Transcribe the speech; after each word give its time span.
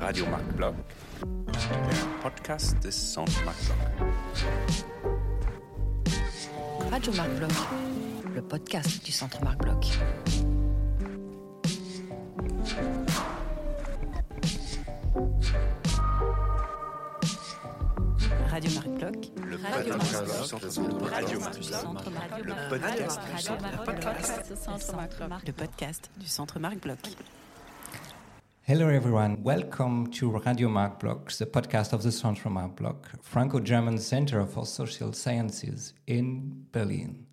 Radio 0.00 0.26
Marc 0.26 0.44
Bloch, 0.56 0.74
der 1.52 2.22
Podcast 2.22 2.82
des 2.84 3.12
Centre 3.12 3.44
Marc 3.44 3.56
Bloch. 3.66 3.76
Radio 6.90 7.12
Marc 7.14 7.30
Bloch, 7.36 7.66
le 8.34 8.42
podcast 8.42 9.04
du 9.04 9.12
Centre 9.12 9.42
Marc 9.44 9.58
Radio 19.62 19.92
podcast 19.92 20.52
Marc 20.52 21.56
du 21.56 21.62
Centre 21.62 22.10
Radio 22.10 22.44
le 22.44 22.68
podcast 22.68 23.20
du 23.20 24.56
Centre 24.56 24.90
Marc 24.96 25.16
Bloch. 25.18 25.46
Le 25.46 25.52
podcast 25.52 26.10
du 26.16 26.26
Centre 26.26 26.58
Marc 26.58 26.80
Bloch. 26.80 26.98
Hello, 28.62 28.88
everyone. 28.88 29.42
Welcome 29.42 30.10
to 30.12 30.30
Radio 30.30 30.68
Marc 30.70 30.98
Bloch, 30.98 31.36
the 31.36 31.44
podcast 31.44 31.92
of 31.92 32.02
the 32.02 32.10
Centre 32.10 32.48
Marc 32.48 32.76
Bloch, 32.76 33.10
Franco-German 33.20 33.98
Center 33.98 34.46
for 34.46 34.64
Social 34.64 35.12
Sciences 35.12 35.92
in 36.06 36.66
Berlin. 36.72 37.26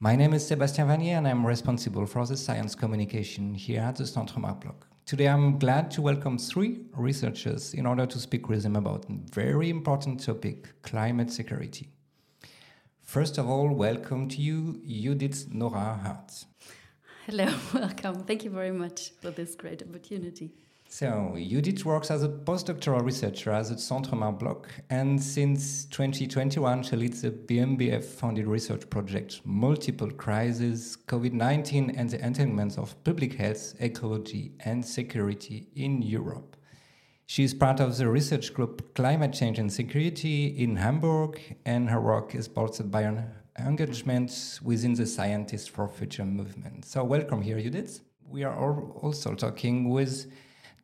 My 0.00 0.16
name 0.16 0.32
is 0.32 0.46
Sebastian 0.46 0.88
Vanier, 0.88 1.18
and 1.18 1.28
I'm 1.28 1.46
responsible 1.46 2.06
for 2.06 2.24
the 2.24 2.36
science 2.36 2.74
communication 2.74 3.52
here 3.52 3.82
at 3.82 3.96
the 3.96 4.06
Centre 4.06 4.40
Marc 4.40 4.62
Bloch. 4.62 4.87
Today, 5.08 5.26
I'm 5.26 5.58
glad 5.58 5.90
to 5.92 6.02
welcome 6.02 6.36
three 6.36 6.82
researchers 6.92 7.72
in 7.72 7.86
order 7.86 8.04
to 8.04 8.18
speak 8.18 8.50
with 8.50 8.62
them 8.62 8.76
about 8.76 9.06
a 9.08 9.14
very 9.32 9.70
important 9.70 10.22
topic, 10.22 10.68
climate 10.82 11.32
security. 11.32 11.88
First 13.00 13.38
of 13.38 13.48
all, 13.48 13.70
welcome 13.70 14.28
to 14.28 14.36
you, 14.36 14.82
Judith 14.86 15.46
Nora 15.50 15.98
Hardt. 16.04 16.44
Hello, 17.24 17.46
welcome. 17.72 18.24
Thank 18.24 18.44
you 18.44 18.50
very 18.50 18.70
much 18.70 19.12
for 19.22 19.30
this 19.30 19.54
great 19.54 19.82
opportunity. 19.82 20.52
So, 20.90 21.36
Judith 21.36 21.84
works 21.84 22.10
as 22.10 22.22
a 22.22 22.30
postdoctoral 22.30 23.04
researcher 23.04 23.52
at 23.52 23.68
the 23.68 23.76
Centre 23.76 24.16
Marc 24.16 24.38
Bloch, 24.38 24.70
and 24.88 25.22
since 25.22 25.84
2021, 25.84 26.82
she 26.82 26.96
leads 26.96 27.20
the 27.20 27.30
BMBF 27.30 28.02
funded 28.02 28.46
research 28.46 28.88
project 28.88 29.42
Multiple 29.44 30.10
Crises, 30.10 30.96
COVID 31.06 31.34
19, 31.34 31.90
and 31.90 32.08
the 32.08 32.24
Entanglements 32.24 32.78
of 32.78 32.96
Public 33.04 33.34
Health, 33.34 33.74
Ecology, 33.80 34.52
and 34.60 34.82
Security 34.82 35.68
in 35.76 36.00
Europe. 36.00 36.56
She 37.26 37.44
is 37.44 37.52
part 37.52 37.80
of 37.80 37.98
the 37.98 38.08
research 38.08 38.54
group 38.54 38.94
Climate 38.94 39.34
Change 39.34 39.58
and 39.58 39.70
Security 39.70 40.46
in 40.46 40.76
Hamburg, 40.76 41.38
and 41.66 41.90
her 41.90 42.00
work 42.00 42.34
is 42.34 42.48
bolstered 42.48 42.90
by 42.90 43.02
an 43.02 43.26
engagement 43.58 44.58
within 44.62 44.94
the 44.94 45.04
Scientists 45.04 45.68
for 45.68 45.86
Future 45.86 46.24
movement. 46.24 46.86
So, 46.86 47.04
welcome 47.04 47.42
here, 47.42 47.60
Judith. 47.60 48.00
We 48.26 48.42
are 48.42 48.54
al- 48.54 48.98
also 49.02 49.34
talking 49.34 49.90
with 49.90 50.32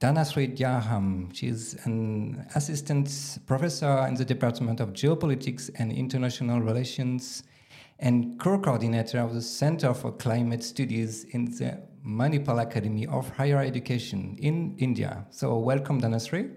Dhanasree 0.04 0.54
Jayaram. 0.54 1.34
She's 1.34 1.76
an 1.86 2.46
assistant 2.54 3.08
professor 3.46 4.06
in 4.06 4.14
the 4.16 4.24
Department 4.34 4.78
of 4.80 4.92
Geopolitics 4.92 5.70
and 5.78 5.90
International 5.90 6.60
Relations 6.60 7.42
and 8.00 8.38
co-coordinator 8.38 9.18
of 9.20 9.32
the 9.32 9.40
Center 9.40 9.94
for 9.94 10.12
Climate 10.12 10.62
Studies 10.62 11.24
in 11.30 11.46
the 11.46 11.80
Manipal 12.06 12.60
Academy 12.60 13.06
of 13.06 13.30
Higher 13.30 13.60
Education 13.62 14.36
in 14.40 14.76
India. 14.76 15.24
So 15.30 15.56
welcome, 15.56 16.02
Dhanasree. 16.02 16.50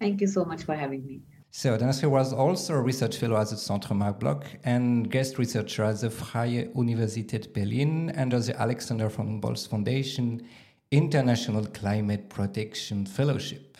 Thank 0.00 0.20
you 0.20 0.26
so 0.26 0.44
much 0.44 0.64
for 0.64 0.74
having 0.74 1.06
me. 1.06 1.20
So 1.52 1.78
Dhanasree 1.78 2.10
was 2.10 2.32
also 2.32 2.74
a 2.74 2.82
research 2.82 3.18
fellow 3.18 3.36
at 3.36 3.50
the 3.50 3.56
Centre 3.56 3.94
Marc 3.94 4.18
Bloch 4.18 4.44
and 4.64 5.08
guest 5.08 5.38
researcher 5.38 5.84
at 5.84 6.00
the 6.00 6.10
Freie 6.10 6.70
Universität 6.74 7.54
Berlin 7.54 8.12
under 8.16 8.40
the 8.40 8.60
Alexander 8.60 9.08
von 9.08 9.26
Humboldt 9.28 9.60
Foundation 9.70 10.42
International 10.90 11.66
Climate 11.66 12.30
Protection 12.30 13.04
Fellowship. 13.04 13.76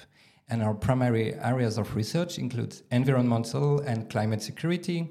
And 0.51 0.63
our 0.63 0.75
primary 0.75 1.35
areas 1.35 1.79
of 1.79 1.97
research 1.97 2.39
include 2.39 2.77
environmental 2.91 3.81
and 3.81 4.11
climate 4.11 4.43
security, 4.43 5.09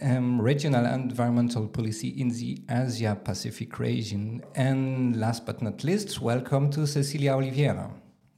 um, 0.00 0.40
regional 0.40 0.86
environmental 0.86 1.68
policy 1.68 2.08
in 2.08 2.28
the 2.28 2.62
Asia 2.70 3.14
Pacific 3.22 3.78
region, 3.78 4.42
and 4.54 5.16
last 5.20 5.44
but 5.44 5.60
not 5.60 5.84
least, 5.84 6.20
welcome 6.22 6.70
to 6.70 6.86
Cecilia 6.86 7.32
Oliveira. 7.32 7.90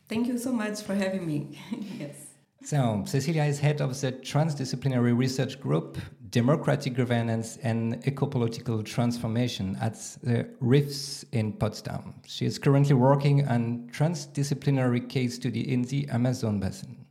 Thank 0.09 0.27
you 0.27 0.37
so 0.37 0.53
much 0.53 0.83
for 0.83 0.97
having 0.97 1.27
me. 1.27 1.57
yes. 1.99 2.17
So, 2.65 3.05
Cecilia 3.07 3.45
is 3.45 3.61
head 3.61 3.81
of 3.81 4.01
the 4.01 4.11
transdisciplinary 4.11 5.17
research 5.17 5.61
group 5.61 5.99
Democratic 6.35 6.95
Governance 6.95 7.59
and 7.63 8.03
Ecopolitical 8.03 8.85
Transformation 8.85 9.79
at 9.81 9.95
the 10.25 10.49
RIFS 10.59 11.25
in 11.31 11.53
Potsdam. 11.53 12.13
She 12.27 12.45
is 12.45 12.59
currently 12.59 12.95
working 12.95 13.47
on 13.47 13.89
transdisciplinary 13.93 15.09
case 15.09 15.37
study 15.37 15.73
in 15.73 15.83
the 15.83 16.09
Amazon 16.09 16.59
basin. 16.59 17.07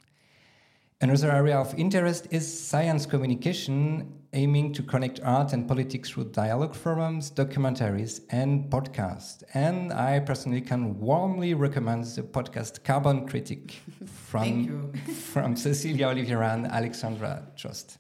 Another 1.00 1.32
area 1.32 1.58
of 1.58 1.74
interest 1.80 2.28
is 2.32 2.44
science 2.46 3.06
communication, 3.06 4.12
aiming 4.34 4.74
to 4.74 4.84
connect 4.84 5.22
art 5.22 5.54
and 5.54 5.70
politics 5.70 6.10
through 6.10 6.26
dialogue 6.26 6.76
forums, 6.76 7.32
documentaries, 7.32 8.20
and 8.30 8.70
podcasts. 8.70 9.42
And 9.54 9.94
I 9.94 10.20
personally 10.20 10.60
can 10.60 11.00
warmly 11.00 11.54
recommend 11.54 12.04
the 12.08 12.24
podcast 12.24 12.84
Carbon 12.84 13.26
Critic 13.26 13.72
from, 14.06 14.92
from 15.32 15.56
Cecilia 15.56 16.08
Oliveira 16.08 16.50
and 16.50 16.68
Alexandra 16.68 17.48
Trust. 17.56 18.00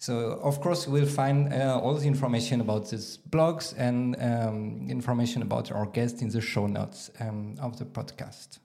So, 0.00 0.38
of 0.42 0.60
course, 0.60 0.86
we'll 0.86 1.06
find 1.06 1.52
uh, 1.52 1.80
all 1.82 1.94
the 1.94 2.06
information 2.06 2.60
about 2.60 2.88
these 2.88 3.18
blogs 3.30 3.74
and 3.76 4.16
um, 4.22 4.86
information 4.88 5.42
about 5.42 5.72
our 5.72 5.86
guest 5.86 6.22
in 6.22 6.28
the 6.28 6.40
show 6.40 6.66
notes 6.66 7.10
um, 7.20 7.56
of 7.60 7.78
the 7.78 7.84
podcast 7.84 8.58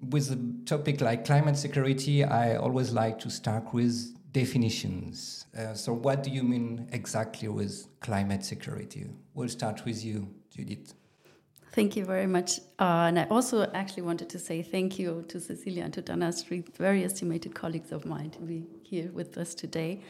with 0.00 0.30
a 0.30 0.38
topic 0.66 1.00
like 1.00 1.24
climate 1.24 1.56
security, 1.56 2.24
I 2.24 2.56
always 2.56 2.92
like 2.92 3.18
to 3.20 3.30
start 3.30 3.72
with 3.72 4.14
definitions. 4.32 5.46
Uh, 5.56 5.74
so, 5.74 5.92
what 5.92 6.22
do 6.22 6.30
you 6.30 6.42
mean 6.42 6.88
exactly 6.92 7.48
with 7.48 7.86
climate 8.00 8.44
security? 8.44 9.06
We'll 9.34 9.48
start 9.48 9.84
with 9.84 10.04
you, 10.04 10.28
Judith. 10.54 10.94
Thank 11.72 11.96
you 11.96 12.06
very 12.06 12.26
much. 12.26 12.58
Uh, 12.78 13.08
and 13.08 13.18
I 13.18 13.24
also 13.24 13.70
actually 13.72 14.04
wanted 14.04 14.30
to 14.30 14.38
say 14.38 14.62
thank 14.62 14.98
you 14.98 15.24
to 15.28 15.38
Cecilia 15.40 15.84
and 15.84 15.92
to 15.92 16.02
Dhanasree, 16.02 16.74
very 16.76 17.04
estimated 17.04 17.54
colleagues 17.54 17.92
of 17.92 18.06
mine, 18.06 18.30
to 18.30 18.38
be 18.40 18.64
here 18.82 19.10
with 19.12 19.36
us 19.36 19.54
today. 19.54 20.02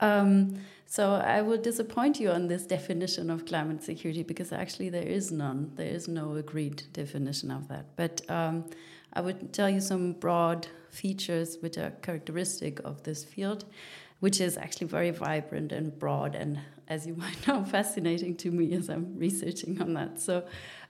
Um, 0.00 0.58
so 0.86 1.14
I 1.14 1.42
will 1.42 1.58
disappoint 1.58 2.20
you 2.20 2.30
on 2.30 2.46
this 2.46 2.64
definition 2.64 3.28
of 3.28 3.44
climate 3.44 3.82
security 3.82 4.22
because 4.22 4.52
actually 4.52 4.88
there 4.88 5.02
is 5.02 5.32
none. 5.32 5.72
There 5.74 5.88
is 5.88 6.06
no 6.06 6.36
agreed 6.36 6.84
definition 6.92 7.50
of 7.50 7.68
that. 7.68 7.86
But 7.96 8.28
um, 8.30 8.64
I 9.12 9.20
would 9.20 9.52
tell 9.52 9.68
you 9.68 9.80
some 9.80 10.12
broad 10.12 10.68
features 10.90 11.58
which 11.60 11.76
are 11.76 11.90
characteristic 12.02 12.80
of 12.84 13.02
this 13.02 13.24
field, 13.24 13.64
which 14.20 14.40
is 14.40 14.56
actually 14.56 14.86
very 14.86 15.10
vibrant 15.10 15.72
and 15.72 15.98
broad, 15.98 16.34
and 16.34 16.60
as 16.88 17.06
you 17.06 17.14
might 17.24 17.46
know, 17.48 17.64
fascinating 17.64 18.36
to 18.36 18.50
me 18.50 18.72
as 18.74 18.88
I'm 18.88 19.18
researching 19.18 19.80
on 19.82 19.94
that. 19.94 20.20
So, 20.20 20.44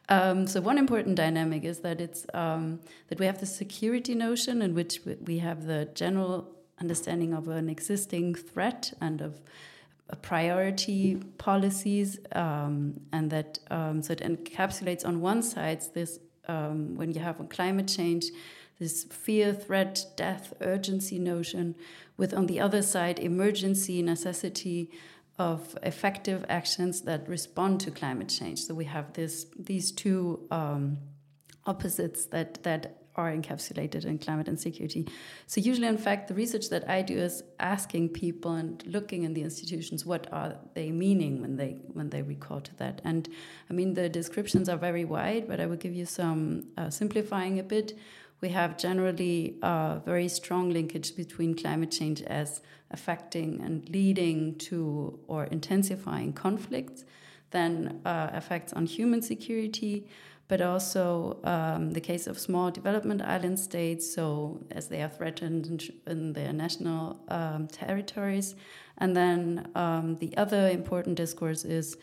um, 0.08 0.46
so 0.46 0.60
one 0.60 0.78
important 0.78 1.16
dynamic 1.16 1.64
is 1.64 1.78
that 1.80 2.00
it's 2.00 2.26
um, 2.34 2.80
that 3.08 3.18
we 3.18 3.26
have 3.26 3.40
the 3.40 3.46
security 3.46 4.14
notion, 4.14 4.60
in 4.60 4.74
which 4.74 5.00
we- 5.06 5.16
we 5.24 5.38
have 5.38 5.66
the 5.66 5.88
general 5.94 6.55
understanding 6.80 7.32
of 7.34 7.48
an 7.48 7.68
existing 7.68 8.34
threat 8.34 8.92
and 9.00 9.20
of 9.20 9.40
a 10.08 10.16
priority 10.16 11.16
policies, 11.38 12.18
um, 12.32 13.00
and 13.12 13.30
that 13.30 13.58
um, 13.70 14.02
so 14.02 14.12
it 14.12 14.20
encapsulates 14.20 15.04
on 15.04 15.20
one 15.20 15.42
side 15.42 15.82
this 15.94 16.20
um, 16.46 16.96
when 16.96 17.12
you 17.12 17.20
have 17.20 17.40
on 17.40 17.48
climate 17.48 17.88
change 17.88 18.26
this 18.78 19.04
fear, 19.04 19.54
threat, 19.54 20.04
death, 20.16 20.52
urgency 20.60 21.18
notion, 21.18 21.74
with 22.16 22.34
on 22.34 22.46
the 22.46 22.60
other 22.60 22.82
side 22.82 23.18
emergency, 23.18 24.02
necessity 24.02 24.90
of 25.38 25.76
effective 25.82 26.44
actions 26.48 27.02
that 27.02 27.28
respond 27.28 27.80
to 27.80 27.90
climate 27.90 28.28
change. 28.28 28.60
So 28.64 28.74
we 28.74 28.86
have 28.86 29.12
this 29.14 29.46
these 29.58 29.92
two 29.92 30.46
um, 30.50 30.98
opposites 31.64 32.26
that 32.26 32.62
that 32.62 33.02
are 33.16 33.32
encapsulated 33.32 34.04
in 34.04 34.18
climate 34.18 34.48
insecurity. 34.48 35.08
So 35.46 35.60
usually, 35.60 35.88
in 35.88 35.98
fact, 35.98 36.28
the 36.28 36.34
research 36.34 36.68
that 36.70 36.88
I 36.88 37.02
do 37.02 37.16
is 37.16 37.42
asking 37.58 38.10
people 38.10 38.52
and 38.52 38.82
looking 38.86 39.24
in 39.24 39.34
the 39.34 39.42
institutions 39.42 40.04
what 40.04 40.26
are 40.32 40.56
they 40.74 40.90
meaning 40.90 41.40
when 41.40 41.56
they 41.56 41.78
when 41.92 42.10
they 42.10 42.22
recall 42.22 42.60
to 42.60 42.76
that. 42.76 43.00
And 43.04 43.28
I 43.70 43.72
mean 43.72 43.94
the 43.94 44.08
descriptions 44.08 44.68
are 44.68 44.76
very 44.76 45.04
wide, 45.04 45.48
but 45.48 45.60
I 45.60 45.66
will 45.66 45.76
give 45.76 45.94
you 45.94 46.06
some 46.06 46.66
uh, 46.76 46.90
simplifying 46.90 47.58
a 47.58 47.62
bit. 47.62 47.98
We 48.40 48.50
have 48.50 48.76
generally 48.76 49.56
a 49.62 50.00
very 50.04 50.28
strong 50.28 50.70
linkage 50.70 51.16
between 51.16 51.54
climate 51.54 51.90
change 51.90 52.20
as 52.22 52.60
affecting 52.90 53.60
and 53.62 53.88
leading 53.88 54.56
to 54.56 55.18
or 55.26 55.44
intensifying 55.44 56.32
conflicts, 56.32 57.04
then 57.50 58.00
uh, 58.04 58.30
effects 58.34 58.72
on 58.74 58.86
human 58.86 59.22
security, 59.22 60.06
but 60.48 60.60
also 60.60 61.38
um, 61.44 61.90
the 61.90 62.00
case 62.00 62.26
of 62.26 62.38
small 62.38 62.70
development 62.70 63.22
island 63.22 63.58
states, 63.58 64.12
so 64.14 64.64
as 64.70 64.88
they 64.88 65.02
are 65.02 65.08
threatened 65.08 65.90
in, 66.06 66.32
their 66.32 66.52
national 66.52 67.20
um, 67.28 67.66
territories. 67.66 68.54
And 68.98 69.16
then 69.16 69.68
um, 69.74 70.16
the 70.16 70.36
other 70.36 70.68
important 70.68 71.16
discourse 71.16 71.64
is 71.64 71.96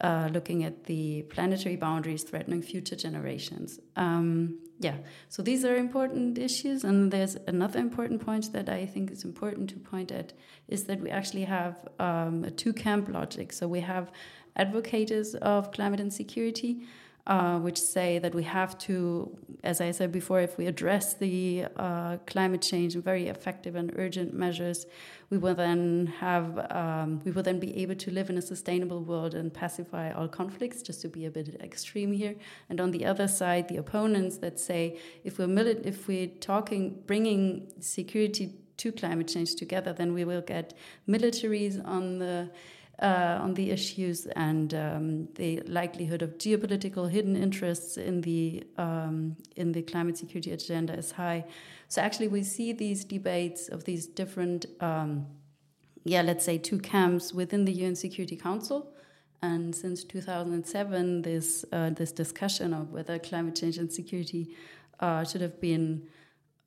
uh, 0.00 0.28
looking 0.32 0.64
at 0.64 0.84
the 0.84 1.22
planetary 1.22 1.76
boundaries 1.76 2.22
threatening 2.22 2.62
future 2.62 2.96
generations. 2.96 3.78
Um, 3.96 4.58
yeah, 4.78 4.96
so 5.28 5.42
these 5.42 5.64
are 5.64 5.76
important 5.76 6.38
issues, 6.38 6.82
and 6.82 7.12
there's 7.12 7.36
another 7.46 7.78
important 7.78 8.24
point 8.24 8.52
that 8.52 8.68
I 8.68 8.86
think 8.86 9.12
is 9.12 9.22
important 9.22 9.70
to 9.70 9.76
point 9.76 10.10
at 10.10 10.32
is 10.66 10.84
that 10.84 11.00
we 11.00 11.10
actually 11.10 11.44
have 11.44 11.86
um, 12.00 12.42
a 12.44 12.50
two 12.50 12.72
camp 12.72 13.08
logic. 13.08 13.52
So 13.52 13.68
we 13.68 13.80
have 13.80 14.10
advocates 14.56 15.34
of 15.34 15.70
climate 15.70 16.00
and 16.00 16.12
security 16.12 16.82
uh, 17.26 17.58
which 17.58 17.80
say 17.80 18.18
that 18.18 18.34
we 18.34 18.42
have 18.42 18.76
to, 18.76 19.36
as 19.62 19.80
I 19.80 19.92
said 19.92 20.10
before, 20.10 20.40
if 20.40 20.58
we 20.58 20.66
address 20.66 21.14
the 21.14 21.66
uh, 21.76 22.16
climate 22.26 22.62
change 22.62 22.96
in 22.96 23.02
very 23.02 23.28
effective 23.28 23.76
and 23.76 23.92
urgent 23.96 24.34
measures, 24.34 24.86
we 25.30 25.38
will 25.38 25.54
then 25.54 26.12
have, 26.18 26.58
um, 26.72 27.20
we 27.24 27.30
will 27.30 27.44
then 27.44 27.60
be 27.60 27.76
able 27.78 27.94
to 27.94 28.10
live 28.10 28.28
in 28.28 28.38
a 28.38 28.42
sustainable 28.42 29.04
world 29.04 29.34
and 29.34 29.54
pacify 29.54 30.10
all 30.12 30.26
conflicts. 30.26 30.82
Just 30.82 31.00
to 31.02 31.08
be 31.08 31.26
a 31.26 31.30
bit 31.30 31.60
extreme 31.62 32.12
here. 32.12 32.34
And 32.68 32.80
on 32.80 32.90
the 32.90 33.06
other 33.06 33.28
side, 33.28 33.68
the 33.68 33.76
opponents 33.76 34.38
that 34.38 34.58
say 34.58 34.98
if 35.22 35.38
we're 35.38 35.46
mili- 35.46 35.86
if 35.86 36.08
we're 36.08 36.26
talking, 36.26 37.02
bringing 37.06 37.72
security 37.78 38.54
to 38.78 38.90
climate 38.90 39.28
change 39.28 39.54
together, 39.54 39.92
then 39.92 40.12
we 40.12 40.24
will 40.24 40.40
get 40.40 40.74
militaries 41.08 41.80
on 41.86 42.18
the 42.18 42.50
uh, 43.02 43.38
on 43.42 43.54
the 43.54 43.70
issues 43.70 44.26
and 44.26 44.72
um, 44.74 45.28
the 45.34 45.60
likelihood 45.66 46.22
of 46.22 46.38
geopolitical 46.38 47.10
hidden 47.10 47.34
interests 47.34 47.96
in 47.96 48.20
the 48.20 48.62
um, 48.78 49.36
in 49.56 49.72
the 49.72 49.82
climate 49.82 50.16
security 50.16 50.52
agenda 50.52 50.94
is 50.94 51.10
high. 51.10 51.44
So 51.88 52.00
actually, 52.00 52.28
we 52.28 52.44
see 52.44 52.72
these 52.72 53.04
debates 53.04 53.68
of 53.68 53.84
these 53.84 54.06
different, 54.06 54.66
um, 54.80 55.26
yeah, 56.04 56.22
let's 56.22 56.44
say 56.44 56.56
two 56.58 56.78
camps 56.78 57.34
within 57.34 57.64
the 57.64 57.72
UN 57.72 57.96
Security 57.96 58.36
Council. 58.36 58.94
And 59.42 59.74
since 59.74 60.04
2007, 60.04 61.22
this 61.22 61.64
uh, 61.72 61.90
this 61.90 62.12
discussion 62.12 62.72
of 62.72 62.92
whether 62.92 63.18
climate 63.18 63.56
change 63.56 63.78
and 63.78 63.92
security 63.92 64.54
uh, 65.00 65.24
should 65.24 65.40
have 65.40 65.60
been 65.60 66.06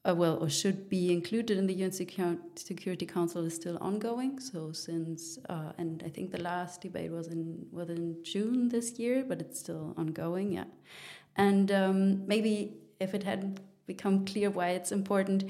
uh, 0.07 0.13
well, 0.13 0.38
or 0.38 0.50
should 0.50 0.88
be 0.88 1.12
included 1.12 1.57
in 1.57 1.66
the 1.66 1.74
UN 1.74 1.92
Security 1.92 3.06
Council 3.06 3.44
is 3.44 3.56
still 3.56 3.78
ongoing. 3.81 4.40
So 4.40 4.72
since, 4.72 5.40
uh, 5.50 5.72
and 5.78 6.04
I 6.06 6.10
think 6.10 6.31
the 6.31 6.42
last 6.42 6.81
debate 6.81 7.12
was 7.12 7.28
in 7.28 7.66
was 7.72 7.90
in 7.90 8.18
June 8.24 8.69
this 8.69 9.00
year, 9.00 9.25
but 9.28 9.42
it's 9.42 9.60
still 9.60 9.94
ongoing. 9.98 10.54
Yeah, 10.54 10.66
and 11.36 11.72
um, 11.72 12.28
maybe 12.28 12.78
if 13.00 13.13
it 13.13 13.24
hadn't 13.24 13.60
become 13.88 14.25
clear 14.25 14.50
why 14.50 14.69
it's 14.69 14.92
important 14.92 15.46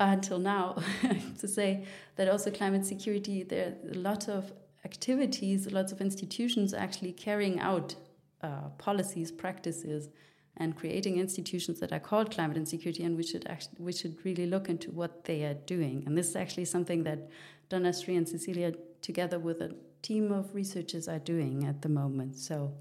uh, 0.00 0.14
until 0.16 0.38
now, 0.38 0.76
to 1.38 1.46
say 1.46 1.84
that 2.16 2.28
also 2.28 2.50
climate 2.50 2.86
security, 2.86 3.42
there 3.42 3.66
are 3.66 3.90
a 3.90 3.98
lot 3.98 4.28
of 4.28 4.52
activities, 4.84 5.70
lots 5.70 5.92
of 5.92 6.00
institutions 6.00 6.72
actually 6.74 7.12
carrying 7.12 7.60
out 7.60 7.94
uh, 8.42 8.68
policies, 8.78 9.30
practices 9.30 10.08
and 10.56 10.76
creating 10.76 11.18
institutions 11.18 11.80
that 11.80 11.92
are 11.92 12.00
called 12.00 12.30
climate 12.30 12.56
and 12.56 12.68
security, 12.68 13.02
and 13.04 13.16
we 13.16 13.22
should 13.22 13.46
actually 13.48 13.76
we 13.78 13.92
should 13.92 14.16
really 14.24 14.46
look 14.46 14.68
into 14.68 14.90
what 14.90 15.24
they 15.24 15.44
are 15.44 15.54
doing. 15.54 16.04
And 16.06 16.16
this 16.16 16.28
is 16.28 16.36
actually 16.36 16.66
something 16.66 17.04
that 17.04 17.30
Dhanasree 17.70 18.16
and 18.16 18.28
Cecilia, 18.28 18.72
together 19.00 19.38
with 19.38 19.60
a 19.60 19.74
team 20.02 20.30
of 20.30 20.54
researchers, 20.54 21.08
are 21.08 21.18
doing 21.18 21.64
at 21.64 21.82
the 21.82 21.88
moment. 21.88 22.36
So 22.36 22.74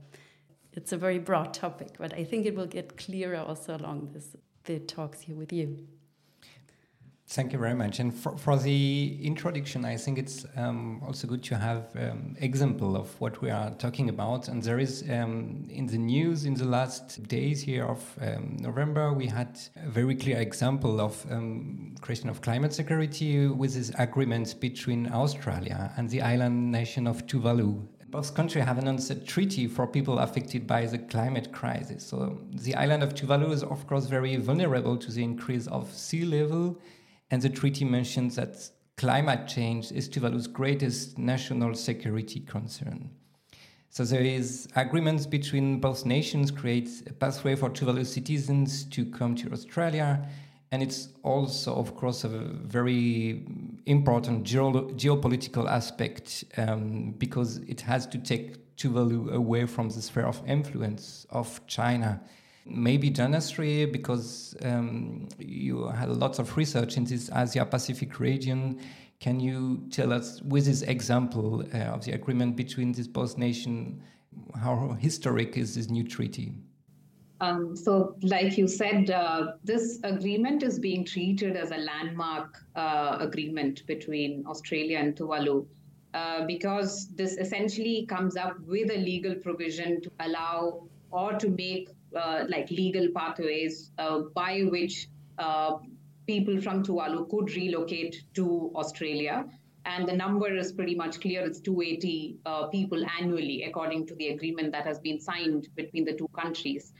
it's 0.73 0.91
a 0.91 0.97
very 0.97 1.19
broad 1.19 1.53
topic, 1.53 1.95
but 1.97 2.13
I 2.13 2.23
think 2.23 2.45
it 2.45 2.55
will 2.55 2.67
get 2.67 2.97
clearer 2.97 3.37
also 3.37 3.77
along 3.77 4.09
this 4.13 4.35
the 4.65 4.79
talks 4.79 5.21
here 5.21 5.35
with 5.35 5.51
you. 5.51 5.87
Thank 7.31 7.53
you 7.53 7.59
very 7.59 7.75
much. 7.75 8.01
And 8.01 8.13
for, 8.13 8.37
for 8.37 8.57
the 8.57 9.17
introduction, 9.23 9.85
I 9.85 9.95
think 9.95 10.17
it's 10.17 10.45
um, 10.57 11.01
also 11.01 11.29
good 11.29 11.41
to 11.43 11.55
have 11.55 11.85
um, 11.95 12.35
example 12.41 12.97
of 12.97 13.07
what 13.21 13.41
we 13.41 13.49
are 13.49 13.71
talking 13.75 14.09
about. 14.09 14.49
And 14.49 14.61
there 14.61 14.79
is 14.79 15.05
um, 15.09 15.65
in 15.69 15.87
the 15.87 15.97
news 15.97 16.43
in 16.43 16.55
the 16.55 16.65
last 16.65 17.25
days 17.29 17.61
here 17.61 17.85
of 17.85 18.03
um, 18.21 18.57
November, 18.59 19.13
we 19.13 19.27
had 19.27 19.57
a 19.77 19.87
very 19.87 20.13
clear 20.13 20.39
example 20.39 20.99
of 20.99 21.25
um, 21.31 21.95
question 22.01 22.27
of 22.27 22.41
climate 22.41 22.73
security 22.73 23.47
with 23.47 23.75
this 23.75 23.93
agreement 23.97 24.59
between 24.59 25.09
Australia 25.09 25.93
and 25.95 26.09
the 26.09 26.21
island 26.21 26.69
nation 26.69 27.07
of 27.07 27.25
Tuvalu. 27.27 27.81
Both 28.09 28.35
countries 28.35 28.65
have 28.65 28.77
announced 28.77 29.09
a 29.09 29.15
treaty 29.15 29.67
for 29.67 29.87
people 29.87 30.19
affected 30.19 30.67
by 30.67 30.85
the 30.85 30.97
climate 30.97 31.53
crisis. 31.53 32.05
So 32.05 32.41
the 32.51 32.75
island 32.75 33.03
of 33.03 33.15
Tuvalu 33.15 33.53
is, 33.53 33.63
of 33.63 33.87
course, 33.87 34.07
very 34.07 34.35
vulnerable 34.35 34.97
to 34.97 35.09
the 35.09 35.23
increase 35.23 35.67
of 35.67 35.89
sea 35.93 36.25
level 36.25 36.77
and 37.31 37.41
the 37.41 37.49
treaty 37.49 37.85
mentions 37.85 38.35
that 38.35 38.69
climate 38.97 39.47
change 39.47 39.91
is 39.91 40.09
Tuvalu's 40.09 40.47
greatest 40.47 41.17
national 41.17 41.73
security 41.73 42.41
concern. 42.41 43.09
So 43.89 44.05
there 44.05 44.21
is 44.21 44.67
agreements 44.75 45.25
between 45.25 45.79
both 45.79 46.05
nations 46.05 46.51
creates 46.51 47.01
a 47.07 47.13
pathway 47.13 47.55
for 47.55 47.69
Tuvalu 47.69 48.05
citizens 48.05 48.83
to 48.85 49.05
come 49.05 49.35
to 49.35 49.51
Australia. 49.51 50.27
And 50.71 50.83
it's 50.83 51.09
also, 51.23 51.75
of 51.75 51.95
course, 51.95 52.23
a 52.23 52.29
very 52.29 53.45
important 53.85 54.43
geo- 54.43 54.91
geopolitical 54.91 55.69
aspect 55.69 56.45
um, 56.57 57.15
because 57.17 57.57
it 57.67 57.81
has 57.81 58.07
to 58.07 58.17
take 58.17 58.75
Tuvalu 58.77 59.33
away 59.33 59.65
from 59.65 59.89
the 59.89 60.01
sphere 60.01 60.25
of 60.25 60.41
influence 60.47 61.25
of 61.29 61.65
China 61.67 62.21
Maybe 62.65 63.09
Dhanasree, 63.09 63.91
because 63.91 64.55
um, 64.63 65.27
you 65.39 65.87
had 65.87 66.09
lots 66.09 66.39
of 66.39 66.55
research 66.57 66.97
in 66.97 67.05
this 67.05 67.29
Asia 67.33 67.65
Pacific 67.65 68.19
region. 68.19 68.79
Can 69.19 69.39
you 69.39 69.87
tell 69.91 70.13
us, 70.13 70.41
with 70.41 70.65
this 70.65 70.81
example 70.83 71.63
uh, 71.73 71.77
of 71.77 72.05
the 72.05 72.11
agreement 72.13 72.55
between 72.55 72.91
these 72.91 73.07
both 73.07 73.37
nations, 73.37 74.01
how 74.55 74.95
historic 74.99 75.57
is 75.57 75.75
this 75.75 75.89
new 75.89 76.03
treaty? 76.03 76.53
Um, 77.39 77.75
so, 77.75 78.15
like 78.21 78.55
you 78.57 78.67
said, 78.67 79.09
uh, 79.09 79.53
this 79.63 79.99
agreement 80.03 80.61
is 80.61 80.77
being 80.77 81.03
treated 81.03 81.55
as 81.55 81.71
a 81.71 81.77
landmark 81.77 82.63
uh, 82.75 83.17
agreement 83.19 83.85
between 83.87 84.45
Australia 84.45 84.99
and 84.99 85.15
Tuvalu. 85.15 85.65
Uh, 86.13 86.45
because 86.45 87.07
this 87.15 87.37
essentially 87.37 88.05
comes 88.05 88.35
up 88.35 88.59
with 88.67 88.91
a 88.91 88.97
legal 88.97 89.33
provision 89.33 90.01
to 90.01 90.11
allow 90.19 90.83
or 91.09 91.33
to 91.33 91.47
make 91.49 91.87
uh, 92.15 92.45
like 92.49 92.69
legal 92.69 93.07
pathways 93.15 93.91
uh, 93.97 94.19
by 94.35 94.61
which 94.61 95.07
uh, 95.37 95.77
people 96.27 96.61
from 96.61 96.83
Tuvalu 96.83 97.29
could 97.29 97.55
relocate 97.55 98.23
to 98.35 98.71
Australia. 98.75 99.45
And 99.85 100.07
the 100.07 100.13
number 100.13 100.55
is 100.55 100.71
pretty 100.71 100.93
much 100.93 101.19
clear. 101.19 101.43
It's 101.43 101.59
280 101.59 102.37
uh, 102.45 102.67
people 102.67 103.03
annually, 103.19 103.63
according 103.63 104.05
to 104.07 104.15
the 104.15 104.27
agreement 104.29 104.71
that 104.73 104.85
has 104.85 104.99
been 104.99 105.19
signed 105.19 105.69
between 105.75 106.05
the 106.05 106.13
two 106.13 106.27
countries. 106.39 106.93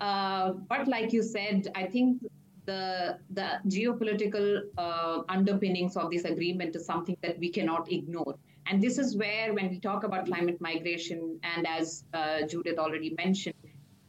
Uh, 0.00 0.52
but 0.68 0.86
like 0.86 1.12
you 1.12 1.22
said, 1.22 1.68
I 1.74 1.86
think 1.86 2.22
the 2.66 3.18
the 3.30 3.48
geopolitical 3.68 4.60
uh, 4.76 5.22
underpinnings 5.30 5.96
of 5.96 6.10
this 6.10 6.24
agreement 6.24 6.76
is 6.76 6.84
something 6.84 7.16
that 7.22 7.38
we 7.38 7.50
cannot 7.50 7.90
ignore. 7.90 8.34
And 8.66 8.82
this 8.82 8.98
is 8.98 9.16
where, 9.16 9.54
when 9.54 9.70
we 9.70 9.80
talk 9.80 10.04
about 10.04 10.26
climate 10.26 10.60
migration, 10.60 11.40
and 11.42 11.66
as 11.66 12.04
Judith 12.48 12.78
already 12.78 13.14
mentioned, 13.16 13.54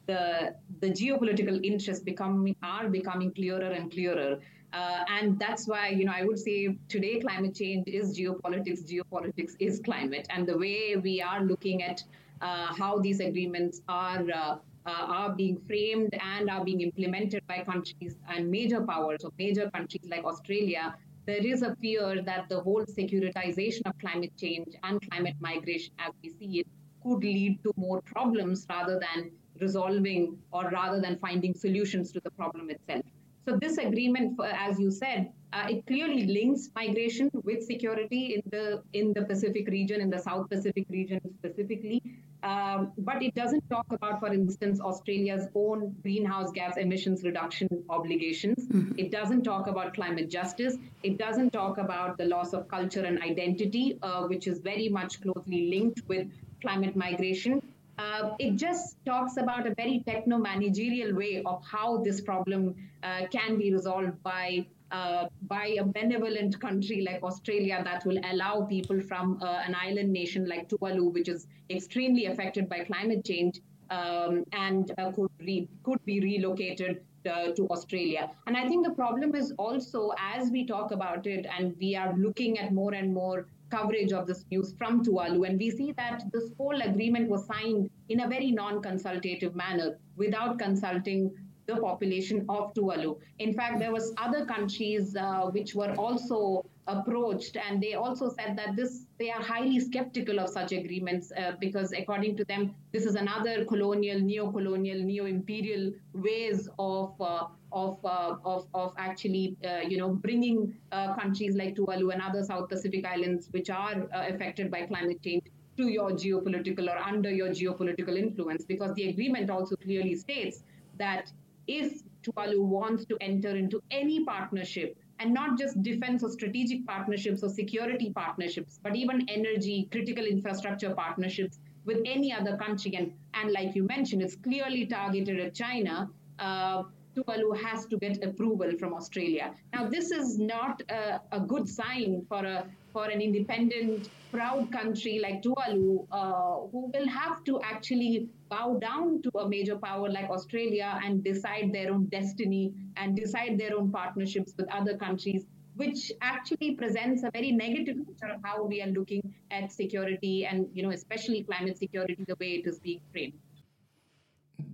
the 0.08 0.56
the 0.80 0.90
geopolitical 0.90 1.64
interests 1.64 2.04
becoming 2.04 2.56
are 2.64 2.90
becoming 2.90 3.32
clearer 3.32 3.72
and 3.72 3.92
clearer. 3.92 4.40
Uh, 4.74 5.04
and 5.10 5.38
that's 5.38 5.68
why, 5.68 5.90
you 5.90 6.06
know, 6.06 6.14
I 6.16 6.24
would 6.24 6.40
say 6.40 6.78
today 6.88 7.20
climate 7.20 7.56
change 7.56 7.88
is 7.88 8.18
geopolitics, 8.18 8.90
geopolitics 8.90 9.54
is 9.60 9.82
climate. 9.84 10.28
And 10.30 10.48
the 10.48 10.58
way 10.58 10.96
we 10.96 11.22
are 11.22 11.44
looking 11.44 11.84
at 11.84 12.02
uh, 12.42 12.74
how 12.74 13.00
these 13.00 13.20
agreements 13.20 13.82
are 13.88 14.26
uh, 14.34 14.56
uh 14.86 15.06
are 15.18 15.36
being 15.36 15.58
framed 15.68 16.14
and 16.20 16.50
are 16.50 16.64
being 16.64 16.82
implemented 16.82 17.46
by 17.48 17.64
countries 17.64 18.16
and 18.30 18.50
major 18.50 18.82
powers, 18.82 19.24
or 19.26 19.32
major 19.38 19.70
countries 19.70 20.08
like 20.10 20.24
Australia, 20.24 20.96
there 21.26 21.46
is 21.46 21.62
a 21.62 21.76
fear 21.76 22.22
that 22.24 22.50
the 22.50 22.60
whole 22.60 22.84
securitization 22.86 23.82
of 23.86 23.98
climate 24.00 24.32
change 24.38 24.76
and 24.84 25.00
climate 25.10 25.36
migration, 25.40 25.94
as 26.00 26.14
we 26.24 26.30
see 26.40 26.60
it, 26.62 26.68
could 27.04 27.24
lead 27.24 27.60
to 27.64 27.72
more 27.76 28.02
problems 28.02 28.66
rather 28.70 29.00
than 29.00 29.32
resolving 29.62 30.38
or 30.52 30.70
rather 30.70 31.00
than 31.00 31.18
finding 31.18 31.54
solutions 31.54 32.12
to 32.12 32.20
the 32.20 32.32
problem 32.32 32.70
itself. 32.70 33.06
So 33.48 33.58
this 33.58 33.78
agreement, 33.78 34.40
as 34.44 34.80
you 34.80 34.92
said, 34.92 35.32
uh, 35.54 35.68
it 35.70 35.86
clearly 35.88 36.26
links 36.28 36.70
migration 36.76 37.30
with 37.34 37.64
security 37.64 38.36
in 38.36 38.44
the 38.52 38.84
in 38.94 39.14
the 39.14 39.24
Pacific 39.24 39.68
region, 39.68 40.00
in 40.00 40.10
the 40.10 40.20
South 40.20 40.50
Pacific 40.50 40.86
region 40.90 41.20
specifically. 41.40 42.02
Um, 42.44 42.94
but 43.00 43.22
it 43.22 43.36
doesn't 43.36 43.68
talk 43.70 43.86
about, 43.92 44.20
for 44.20 44.34
instance, 44.34 44.80
Australia's 44.80 45.48
own 45.54 45.96
greenhouse 46.02 46.52
gas 46.52 46.78
emissions 46.78 47.24
reduction 47.24 47.68
obligations. 47.90 48.68
Mm-hmm. 48.68 48.98
It 48.98 49.12
doesn't 49.12 49.44
talk 49.44 49.68
about 49.68 49.94
climate 49.94 50.30
justice. 50.30 50.78
It 51.04 51.18
doesn't 51.18 51.52
talk 51.52 51.78
about 51.78 52.18
the 52.18 52.26
loss 52.26 52.54
of 52.54 52.68
culture 52.68 53.04
and 53.04 53.22
identity, 53.22 54.00
uh, 54.02 54.24
which 54.24 54.48
is 54.48 54.60
very 54.60 54.90
much 54.90 55.22
closely 55.22 55.68
linked 55.70 56.08
with 56.08 56.28
climate 56.62 56.96
migration. 56.96 57.62
Uh, 58.02 58.36
it 58.40 58.56
just 58.56 58.98
talks 59.06 59.38
about 59.38 59.68
a 59.68 59.74
very 59.76 60.04
techno 60.08 60.38
managerial 60.38 61.14
way 61.16 61.44
of 61.46 61.64
how 61.64 61.98
this 61.98 62.20
problem 62.20 62.76
uh, 63.04 63.28
can 63.32 63.58
be 63.58 63.72
resolved 63.72 64.22
by 64.24 64.66
uh, 64.92 65.28
by 65.48 65.68
a 65.80 65.84
benevolent 65.84 66.60
country 66.60 67.02
like 67.02 67.22
Australia 67.24 67.82
that 67.84 68.06
will 68.06 68.20
allow 68.32 68.62
people 68.66 69.00
from 69.02 69.40
uh, 69.42 69.62
an 69.66 69.74
island 69.74 70.12
nation 70.12 70.50
like 70.50 70.68
Tuvalu, 70.68 71.14
which 71.14 71.30
is 71.30 71.48
extremely 71.70 72.26
affected 72.26 72.68
by 72.68 72.84
climate 72.84 73.24
change, 73.24 73.62
um, 73.90 74.44
and 74.52 74.92
uh, 74.98 75.12
could 75.12 75.32
re- 75.40 75.70
could 75.84 76.04
be 76.04 76.20
relocated 76.20 77.02
uh, 77.30 77.52
to 77.52 77.70
Australia. 77.70 78.30
And 78.48 78.58
I 78.58 78.68
think 78.68 78.86
the 78.86 78.94
problem 78.94 79.36
is 79.36 79.54
also 79.58 80.12
as 80.18 80.50
we 80.50 80.66
talk 80.66 80.92
about 80.92 81.28
it, 81.28 81.46
and 81.58 81.76
we 81.80 81.96
are 81.96 82.14
looking 82.18 82.58
at 82.58 82.74
more 82.74 82.94
and 82.94 83.14
more 83.14 83.46
coverage 83.72 84.12
of 84.12 84.28
this 84.28 84.46
news 84.52 84.74
from 84.78 85.04
Tuvalu, 85.04 85.48
and 85.48 85.58
we 85.58 85.72
see 85.72 85.94
that 85.94 86.24
this 86.32 86.52
whole 86.58 86.82
agreement 86.82 87.30
was 87.30 87.46
signed 87.46 87.90
in 88.10 88.22
a 88.22 88.28
very 88.28 88.52
non-consultative 88.52 89.56
manner 89.56 89.98
without 90.18 90.60
consulting 90.60 91.32
the 91.68 91.78
population 91.78 92.46
of 92.50 92.74
Tuvalu. 92.74 93.18
In 93.40 93.54
fact, 93.54 93.80
there 93.80 93.92
was 93.92 94.14
other 94.18 94.46
countries 94.46 95.16
uh, 95.16 95.44
which 95.52 95.74
were 95.74 95.94
also 95.96 96.66
approached, 96.88 97.58
and 97.58 97.82
they 97.82 97.94
also 97.94 98.30
said 98.30 98.58
that 98.58 98.76
this 98.76 99.06
they 99.20 99.30
are 99.30 99.42
highly 99.42 99.80
skeptical 99.80 100.40
of 100.40 100.50
such 100.50 100.72
agreements 100.72 101.32
uh, 101.38 101.54
because, 101.60 101.92
according 101.92 102.38
to 102.38 102.46
them, 102.46 102.76
this 102.92 103.06
is 103.06 103.16
another 103.16 103.66
colonial, 103.66 104.20
neo-colonial, 104.20 105.04
neo-imperial 105.04 105.92
ways 106.14 106.68
of 106.80 107.14
uh, 107.22 107.46
of, 107.72 108.04
uh, 108.04 108.36
of 108.44 108.68
of 108.74 108.94
actually 108.98 109.56
uh, 109.66 109.82
you 109.88 109.98
know 109.98 110.10
bringing 110.10 110.74
uh, 110.92 111.16
countries 111.16 111.56
like 111.56 111.76
Tuvalu 111.76 112.14
and 112.14 112.22
other 112.22 112.44
South 112.44 112.70
Pacific 112.70 113.06
islands, 113.06 113.48
which 113.52 113.70
are 113.70 114.08
affected 114.14 114.72
by 114.72 114.86
climate 114.86 115.22
change, 115.24 115.44
to 115.78 115.88
your 115.88 116.12
geopolitical 116.12 116.88
or 116.88 116.98
under 116.98 117.32
your 117.32 117.50
geopolitical 117.50 118.18
influence 118.18 118.66
because 118.66 118.94
the 118.96 119.10
agreement 119.10 119.50
also 119.50 119.76
clearly 119.78 120.16
states 120.16 120.64
that 120.98 121.32
if 121.68 122.02
Tuvalu 122.24 122.60
wants 122.60 123.06
to 123.06 123.18
enter 123.22 123.56
into 123.56 123.82
any 123.90 124.24
partnership, 124.26 124.98
and 125.22 125.34
not 125.34 125.58
just 125.58 125.82
defense 125.84 126.24
or 126.24 126.30
strategic 126.30 126.86
partnerships 126.86 127.44
or 127.44 127.50
security 127.50 128.12
partnerships, 128.12 128.80
but 128.82 128.96
even 128.96 129.28
energy, 129.30 129.88
critical 129.92 130.26
infrastructure 130.26 130.94
partnerships 130.96 131.60
with 131.86 132.00
any 132.06 132.34
other 132.34 132.58
country. 132.58 132.96
And, 132.96 133.14
and 133.36 133.52
like 133.52 133.76
you 133.76 133.84
mentioned, 133.84 134.22
it's 134.24 134.36
clearly 134.36 134.86
targeted 134.88 135.40
at 135.40 135.54
China. 135.54 136.10
Uh, 136.40 136.84
Tuvalu 137.16 137.56
has 137.62 137.86
to 137.88 137.98
get 137.98 138.24
approval 138.24 138.72
from 138.80 138.94
Australia. 138.94 139.54
Now, 139.74 139.88
this 139.88 140.12
is 140.12 140.40
not 140.40 140.82
a, 140.90 141.22
a 141.32 141.40
good 141.40 141.68
sign 141.68 142.26
for 142.28 142.44
a 142.44 142.66
for 142.94 143.06
an 143.06 143.22
independent, 143.22 144.10
proud 144.32 144.72
country 144.72 145.20
like 145.22 145.42
Tuvalu, 145.42 146.08
uh, 146.12 146.68
who 146.72 146.92
will 146.94 147.08
have 147.08 147.44
to 147.44 147.62
actually 147.62 148.30
bow 148.50 148.78
down 148.80 149.22
to 149.24 149.32
a 149.40 149.48
major 149.48 149.76
power 149.78 150.10
like 150.10 150.30
Australia 150.30 151.00
and 151.04 151.24
decide 151.24 151.72
their 151.74 151.92
own 151.92 152.06
destiny 152.06 152.74
and 152.98 153.16
decide 153.16 153.58
their 153.58 153.78
own 153.78 153.92
partnerships 153.92 154.54
with 154.58 154.70
other 154.72 154.98
countries, 154.98 155.46
which 155.76 156.12
actually 156.22 156.76
presents 156.76 157.24
a 157.24 157.32
very 157.32 157.52
negative 157.52 157.98
picture 158.06 158.34
of 158.34 158.42
how 158.44 158.64
we 158.64 158.82
are 158.82 158.88
looking 158.88 159.34
at 159.52 159.72
security 159.72 160.46
and, 160.46 160.68
you 160.74 160.84
know, 160.84 160.92
especially 160.92 161.44
climate 161.44 161.78
security, 161.78 162.24
the 162.28 162.36
way 162.40 162.54
it 162.56 162.68
is 162.68 162.80
being 162.80 163.02
framed. 163.12 163.34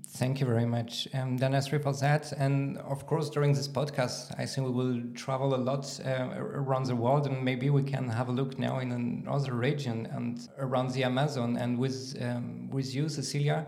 Thank 0.10 0.40
you 0.40 0.48
very 0.48 0.66
much, 0.66 1.08
um, 1.14 1.38
Dhanasree, 1.38 1.82
for 1.84 1.94
that. 1.94 2.32
And 2.32 2.78
of 2.80 3.06
course, 3.06 3.30
during 3.30 3.54
this 3.54 3.68
podcast, 3.68 4.34
I 4.40 4.46
think 4.46 4.68
we 4.68 4.74
will 4.74 5.02
travel 5.14 5.54
a 5.54 5.58
lot 5.58 6.00
uh, 6.04 6.30
around 6.40 6.88
the 6.88 6.96
world, 6.96 7.28
and 7.28 7.44
maybe 7.44 7.70
we 7.70 7.84
can 7.84 8.10
have 8.10 8.28
a 8.28 8.32
look 8.32 8.58
now 8.58 8.80
in 8.80 8.92
another 8.92 9.54
region 9.54 10.08
and 10.08 10.48
around 10.58 10.92
the 10.92 11.04
Amazon. 11.04 11.58
And 11.58 11.78
with 11.78 12.18
um, 12.22 12.70
with 12.70 12.96
you, 12.96 13.10
Cecilia, 13.10 13.68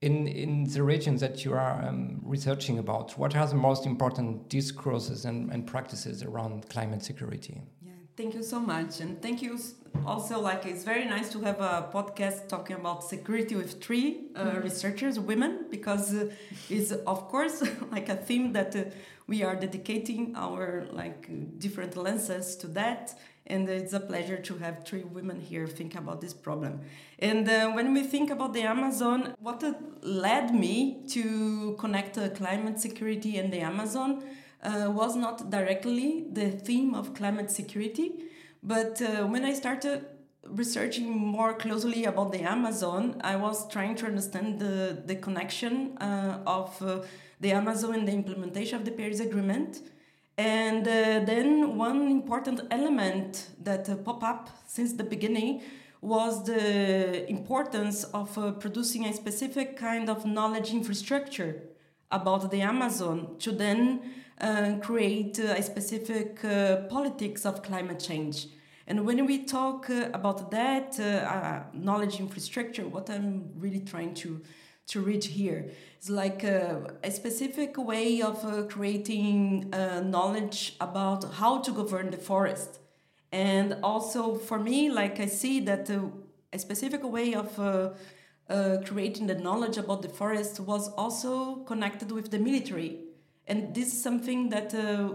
in 0.00 0.28
in 0.28 0.64
the 0.64 0.82
regions 0.82 1.20
that 1.20 1.44
you 1.44 1.54
are 1.54 1.82
um, 1.82 2.20
researching 2.22 2.78
about, 2.78 3.18
what 3.18 3.34
are 3.34 3.46
the 3.46 3.56
most 3.56 3.84
important 3.84 4.48
discourses 4.48 5.24
and, 5.24 5.50
and 5.52 5.66
practices 5.66 6.22
around 6.22 6.68
climate 6.68 7.02
security? 7.02 7.62
Thank 8.20 8.34
you 8.34 8.42
so 8.42 8.60
much, 8.60 9.00
and 9.00 9.22
thank 9.22 9.40
you 9.40 9.58
also 10.04 10.38
like 10.38 10.66
it's 10.66 10.84
very 10.84 11.06
nice 11.06 11.32
to 11.32 11.40
have 11.40 11.58
a 11.58 11.88
podcast 11.90 12.48
talking 12.48 12.76
about 12.76 13.02
security 13.02 13.56
with 13.56 13.82
three 13.82 14.26
uh, 14.36 14.44
mm-hmm. 14.44 14.60
researchers 14.60 15.18
women 15.18 15.64
because 15.70 16.14
uh, 16.14 16.28
it's 16.68 16.92
of 16.92 17.28
course 17.28 17.62
like 17.90 18.10
a 18.10 18.16
theme 18.16 18.52
that 18.52 18.76
uh, 18.76 18.84
we 19.26 19.42
are 19.42 19.56
dedicating 19.56 20.34
our 20.36 20.86
like 20.92 21.30
different 21.58 21.96
lenses 21.96 22.56
to 22.56 22.66
that 22.66 23.18
and 23.46 23.66
it's 23.70 23.94
a 23.94 24.00
pleasure 24.00 24.36
to 24.36 24.58
have 24.58 24.84
three 24.84 25.04
women 25.04 25.40
here 25.40 25.66
think 25.66 25.94
about 25.94 26.20
this 26.20 26.34
problem 26.34 26.80
and 27.20 27.48
uh, 27.48 27.70
when 27.72 27.94
we 27.94 28.02
think 28.02 28.30
about 28.30 28.52
the 28.52 28.62
amazon 28.62 29.34
what 29.40 29.64
led 30.02 30.54
me 30.54 31.02
to 31.08 31.74
connect 31.78 32.18
climate 32.36 32.78
security 32.78 33.38
and 33.38 33.50
the 33.50 33.60
amazon 33.60 34.22
uh, 34.62 34.90
was 34.90 35.16
not 35.16 35.50
directly 35.50 36.26
the 36.32 36.50
theme 36.50 36.94
of 36.94 37.14
climate 37.14 37.50
security 37.50 38.12
but 38.62 39.00
uh, 39.00 39.26
when 39.26 39.44
I 39.44 39.54
started 39.54 40.04
researching 40.44 41.16
more 41.16 41.54
closely 41.54 42.04
about 42.04 42.32
the 42.32 42.40
Amazon, 42.40 43.20
I 43.22 43.36
was 43.36 43.68
trying 43.68 43.94
to 43.96 44.06
understand 44.06 44.58
the, 44.58 45.02
the 45.04 45.16
connection 45.16 45.96
uh, 45.98 46.40
of 46.46 46.80
uh, 46.82 47.02
the 47.40 47.52
Amazon 47.52 47.94
and 47.94 48.08
the 48.08 48.12
implementation 48.12 48.78
of 48.78 48.84
the 48.84 48.90
Paris 48.90 49.20
Agreement. 49.20 49.82
And 50.36 50.86
uh, 50.86 51.20
then 51.24 51.76
one 51.76 52.10
important 52.10 52.60
element 52.70 53.50
that 53.62 53.88
uh, 53.88 53.96
popped 53.96 54.24
up 54.24 54.50
since 54.66 54.94
the 54.94 55.04
beginning 55.04 55.62
was 56.00 56.44
the 56.44 57.28
importance 57.28 58.04
of 58.04 58.36
uh, 58.38 58.52
producing 58.52 59.04
a 59.04 59.12
specific 59.12 59.76
kind 59.76 60.08
of 60.08 60.24
knowledge 60.24 60.70
infrastructure 60.70 61.62
about 62.10 62.50
the 62.50 62.62
Amazon 62.62 63.36
to 63.38 63.52
then 63.52 64.00
create 64.80 65.38
uh, 65.38 65.54
a 65.56 65.62
specific 65.62 66.44
uh, 66.44 66.76
politics 66.88 67.44
of 67.44 67.62
climate 67.62 68.00
change. 68.00 68.48
And 68.86 69.06
when 69.06 69.24
we 69.26 69.44
talk 69.44 69.88
uh, 69.88 70.08
about 70.12 70.50
that 70.50 70.98
uh, 70.98 71.04
uh, 71.04 71.62
knowledge 71.72 72.18
infrastructure, 72.18 72.86
what 72.88 73.08
I'm 73.08 73.50
really 73.56 73.80
trying 73.80 74.14
to 74.14 74.40
to 74.86 75.00
reach 75.00 75.28
here 75.28 75.70
is 76.02 76.10
like 76.10 76.42
a, 76.42 76.96
a 77.04 77.12
specific 77.12 77.78
way 77.78 78.20
of 78.22 78.68
creating 78.68 79.70
knowledge 79.70 80.74
about 80.80 81.22
how 81.34 81.60
to 81.60 81.70
govern 81.70 82.10
the 82.10 82.16
forest. 82.16 82.80
And 83.30 83.76
also 83.84 84.34
for 84.34 84.58
me, 84.58 84.90
like 84.90 85.20
I 85.20 85.26
see 85.26 85.60
that 85.60 85.88
a 86.52 86.58
specific 86.58 87.04
way 87.04 87.34
of 87.34 87.56
uh, 88.50 88.78
creating 88.84 89.28
the 89.28 89.36
knowledge 89.36 89.76
about 89.78 90.02
the 90.02 90.08
forest 90.08 90.58
was 90.58 90.88
also 90.94 91.56
connected 91.66 92.10
with 92.10 92.32
the 92.32 92.38
military. 92.38 92.98
And 93.50 93.74
this 93.74 93.88
is 93.88 94.00
something 94.00 94.48
that, 94.50 94.72
uh, 94.72 95.14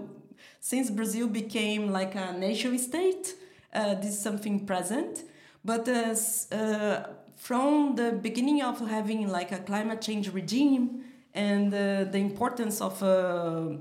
since 0.59 0.89
Brazil 0.89 1.27
became 1.27 1.89
like 1.89 2.15
a 2.15 2.33
nation 2.33 2.77
state, 2.77 3.33
uh, 3.73 3.95
this 3.95 4.11
is 4.17 4.21
something 4.21 4.65
present. 4.65 5.23
But 5.63 5.87
uh, 5.87 7.07
from 7.37 7.95
the 7.95 8.11
beginning 8.11 8.61
of 8.61 8.85
having 8.89 9.29
like 9.29 9.53
a 9.53 9.59
climate 9.59 10.01
change 10.01 10.33
regime 10.33 11.05
and 11.33 11.71
the 11.71 12.17
importance 12.17 12.81
of 12.81 12.99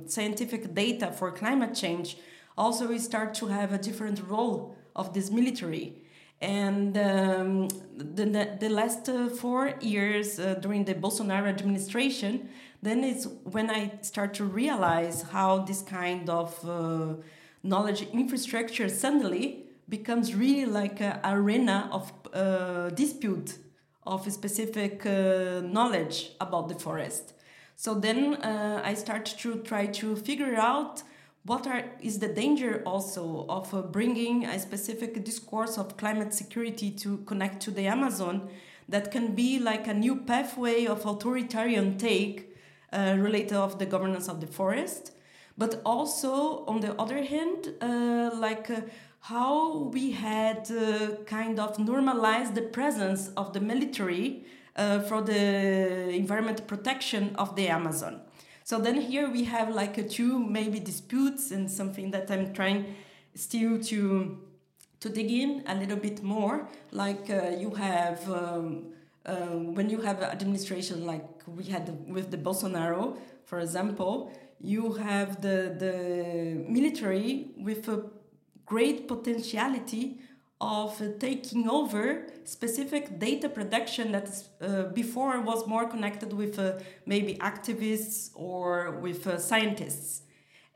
scientific 0.08 0.72
data 0.72 1.10
for 1.10 1.32
climate 1.32 1.74
change, 1.74 2.16
also 2.56 2.86
we 2.86 2.98
start 3.00 3.34
to 3.34 3.46
have 3.46 3.72
a 3.72 3.78
different 3.78 4.22
role 4.28 4.76
of 4.94 5.12
this 5.14 5.32
military. 5.32 6.04
And 6.40 6.96
um, 6.98 7.68
the, 7.96 8.56
the 8.60 8.68
last 8.68 9.08
uh, 9.08 9.28
four 9.30 9.74
years 9.80 10.38
uh, 10.38 10.54
during 10.60 10.84
the 10.84 10.94
Bolsonaro 10.94 11.48
administration, 11.48 12.50
then 12.84 13.02
it's 13.02 13.26
when 13.44 13.70
I 13.70 13.92
start 14.02 14.34
to 14.34 14.44
realize 14.44 15.22
how 15.22 15.60
this 15.60 15.82
kind 15.82 16.28
of 16.28 16.68
uh, 16.68 17.14
knowledge 17.62 18.02
infrastructure 18.12 18.88
suddenly 18.88 19.64
becomes 19.88 20.34
really 20.34 20.66
like 20.66 21.00
an 21.00 21.18
arena 21.24 21.88
of 21.90 22.12
uh, 22.32 22.90
dispute 22.90 23.58
of 24.06 24.30
specific 24.30 25.06
uh, 25.06 25.62
knowledge 25.62 26.32
about 26.40 26.68
the 26.68 26.74
forest. 26.74 27.32
So 27.76 27.94
then 27.94 28.34
uh, 28.34 28.82
I 28.84 28.94
start 28.94 29.24
to 29.24 29.56
try 29.62 29.86
to 29.86 30.16
figure 30.16 30.56
out 30.56 31.02
what 31.44 31.66
are, 31.66 31.84
is 32.00 32.18
the 32.18 32.28
danger 32.28 32.82
also 32.86 33.46
of 33.48 33.74
uh, 33.74 33.82
bringing 33.82 34.44
a 34.44 34.58
specific 34.58 35.24
discourse 35.24 35.76
of 35.76 35.96
climate 35.96 36.32
security 36.32 36.90
to 36.90 37.18
connect 37.18 37.60
to 37.62 37.70
the 37.70 37.86
Amazon 37.86 38.48
that 38.88 39.10
can 39.10 39.34
be 39.34 39.58
like 39.58 39.86
a 39.86 39.94
new 39.94 40.16
pathway 40.16 40.86
of 40.86 41.04
authoritarian 41.06 41.98
take 41.98 42.53
related 43.18 43.56
of 43.56 43.78
the 43.78 43.86
governance 43.86 44.28
of 44.28 44.40
the 44.40 44.46
forest 44.46 45.12
but 45.56 45.80
also 45.84 46.64
on 46.66 46.80
the 46.80 46.92
other 47.00 47.22
hand 47.22 47.74
uh, 47.80 48.30
like 48.34 48.68
how 49.20 49.90
we 49.92 50.10
had 50.10 50.70
uh, 50.70 51.16
kind 51.24 51.58
of 51.58 51.78
normalized 51.78 52.54
the 52.54 52.62
presence 52.62 53.28
of 53.36 53.54
the 53.54 53.60
military 53.60 54.44
uh, 54.76 55.00
for 55.00 55.22
the 55.22 56.10
environment 56.10 56.66
protection 56.66 57.34
of 57.36 57.56
the 57.56 57.68
Amazon. 57.68 58.20
So 58.64 58.78
then 58.78 59.00
here 59.00 59.30
we 59.30 59.44
have 59.44 59.74
like 59.74 59.96
a 59.96 60.02
two 60.02 60.38
maybe 60.38 60.78
disputes 60.78 61.50
and 61.52 61.70
something 61.70 62.10
that 62.10 62.30
I'm 62.30 62.52
trying 62.52 62.96
still 63.34 63.78
to 63.84 64.38
to 65.00 65.08
dig 65.08 65.30
in 65.30 65.62
a 65.66 65.74
little 65.74 65.98
bit 65.98 66.22
more. 66.22 66.68
Like 66.90 67.30
uh, 67.30 67.56
you 67.58 67.70
have 67.70 68.28
um, 68.30 68.93
uh, 69.26 69.34
when 69.76 69.88
you 69.88 70.00
have 70.00 70.20
an 70.20 70.30
administration 70.30 71.06
like 71.06 71.26
we 71.46 71.64
had 71.64 71.88
with 72.08 72.30
the 72.30 72.36
Bolsonaro, 72.36 73.16
for 73.44 73.60
example, 73.60 74.30
you 74.60 74.92
have 74.94 75.40
the 75.40 75.74
the 75.78 76.64
military 76.68 77.48
with 77.58 77.88
a 77.88 78.04
great 78.66 79.08
potentiality 79.08 80.18
of 80.60 81.00
taking 81.18 81.68
over 81.68 82.26
specific 82.44 83.18
data 83.18 83.48
production 83.48 84.12
that 84.12 84.28
uh, 84.60 84.84
before 84.94 85.40
was 85.40 85.66
more 85.66 85.86
connected 85.86 86.32
with 86.32 86.58
uh, 86.58 86.78
maybe 87.06 87.34
activists 87.36 88.30
or 88.34 88.92
with 89.02 89.26
uh, 89.26 89.38
scientists. 89.38 90.22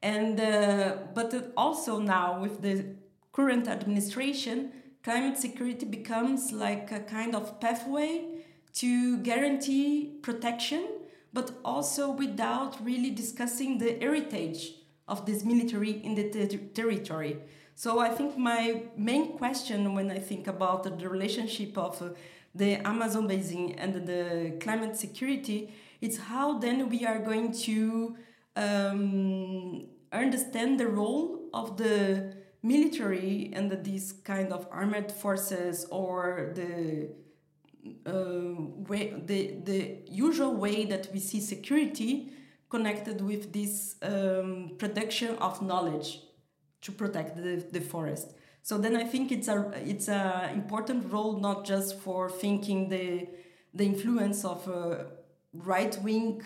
And 0.02 0.40
uh, 0.40 0.96
but 1.14 1.52
also 1.56 2.00
now 2.00 2.40
with 2.40 2.60
the 2.60 2.84
current 3.32 3.68
administration 3.68 4.72
climate 5.02 5.38
security 5.38 5.86
becomes 5.86 6.52
like 6.52 6.90
a 6.92 7.00
kind 7.00 7.34
of 7.34 7.60
pathway 7.60 8.37
to 8.78 9.18
guarantee 9.18 10.18
protection 10.22 10.86
but 11.32 11.52
also 11.64 12.10
without 12.10 12.84
really 12.84 13.10
discussing 13.10 13.78
the 13.78 13.98
heritage 14.00 14.74
of 15.06 15.26
this 15.26 15.44
military 15.44 15.92
in 16.04 16.14
the 16.14 16.30
ter 16.30 16.46
territory. 16.74 17.36
So 17.74 18.00
I 18.00 18.08
think 18.08 18.36
my 18.36 18.82
main 18.96 19.36
question 19.38 19.94
when 19.94 20.10
I 20.10 20.18
think 20.18 20.46
about 20.46 20.82
the 20.84 21.08
relationship 21.08 21.76
of 21.78 22.00
uh, 22.02 22.08
the 22.54 22.76
Amazon 22.86 23.26
basin 23.26 23.72
and 23.78 23.94
the 24.06 24.56
climate 24.60 24.96
security 24.96 25.72
is 26.00 26.18
how 26.18 26.58
then 26.58 26.88
we 26.88 27.04
are 27.04 27.18
going 27.18 27.52
to 27.66 28.16
um, 28.56 29.86
understand 30.12 30.80
the 30.80 30.88
role 30.88 31.48
of 31.54 31.76
the 31.76 32.34
military 32.62 33.50
and 33.54 33.84
these 33.84 34.12
kind 34.24 34.52
of 34.52 34.66
armed 34.70 35.12
forces 35.12 35.86
or 35.90 36.52
the 36.54 37.10
uh, 38.06 38.12
way 38.88 39.14
the 39.26 39.56
the 39.64 39.98
usual 40.06 40.54
way 40.54 40.84
that 40.84 41.08
we 41.12 41.20
see 41.20 41.40
security 41.40 42.32
connected 42.68 43.20
with 43.20 43.52
this 43.52 43.96
um, 44.02 44.72
production 44.78 45.36
of 45.36 45.62
knowledge 45.62 46.20
to 46.82 46.92
protect 46.92 47.36
the, 47.36 47.64
the 47.72 47.80
forest. 47.80 48.34
So 48.62 48.76
then 48.76 48.96
I 48.96 49.04
think 49.04 49.32
it's 49.32 49.48
a 49.48 49.72
it's 49.76 50.08
a 50.08 50.50
important 50.52 51.10
role 51.12 51.38
not 51.40 51.64
just 51.64 51.98
for 51.98 52.28
thinking 52.28 52.88
the 52.88 53.28
the 53.74 53.84
influence 53.84 54.44
of 54.44 54.68
uh, 54.68 55.04
right 55.52 55.96
wing 56.02 56.42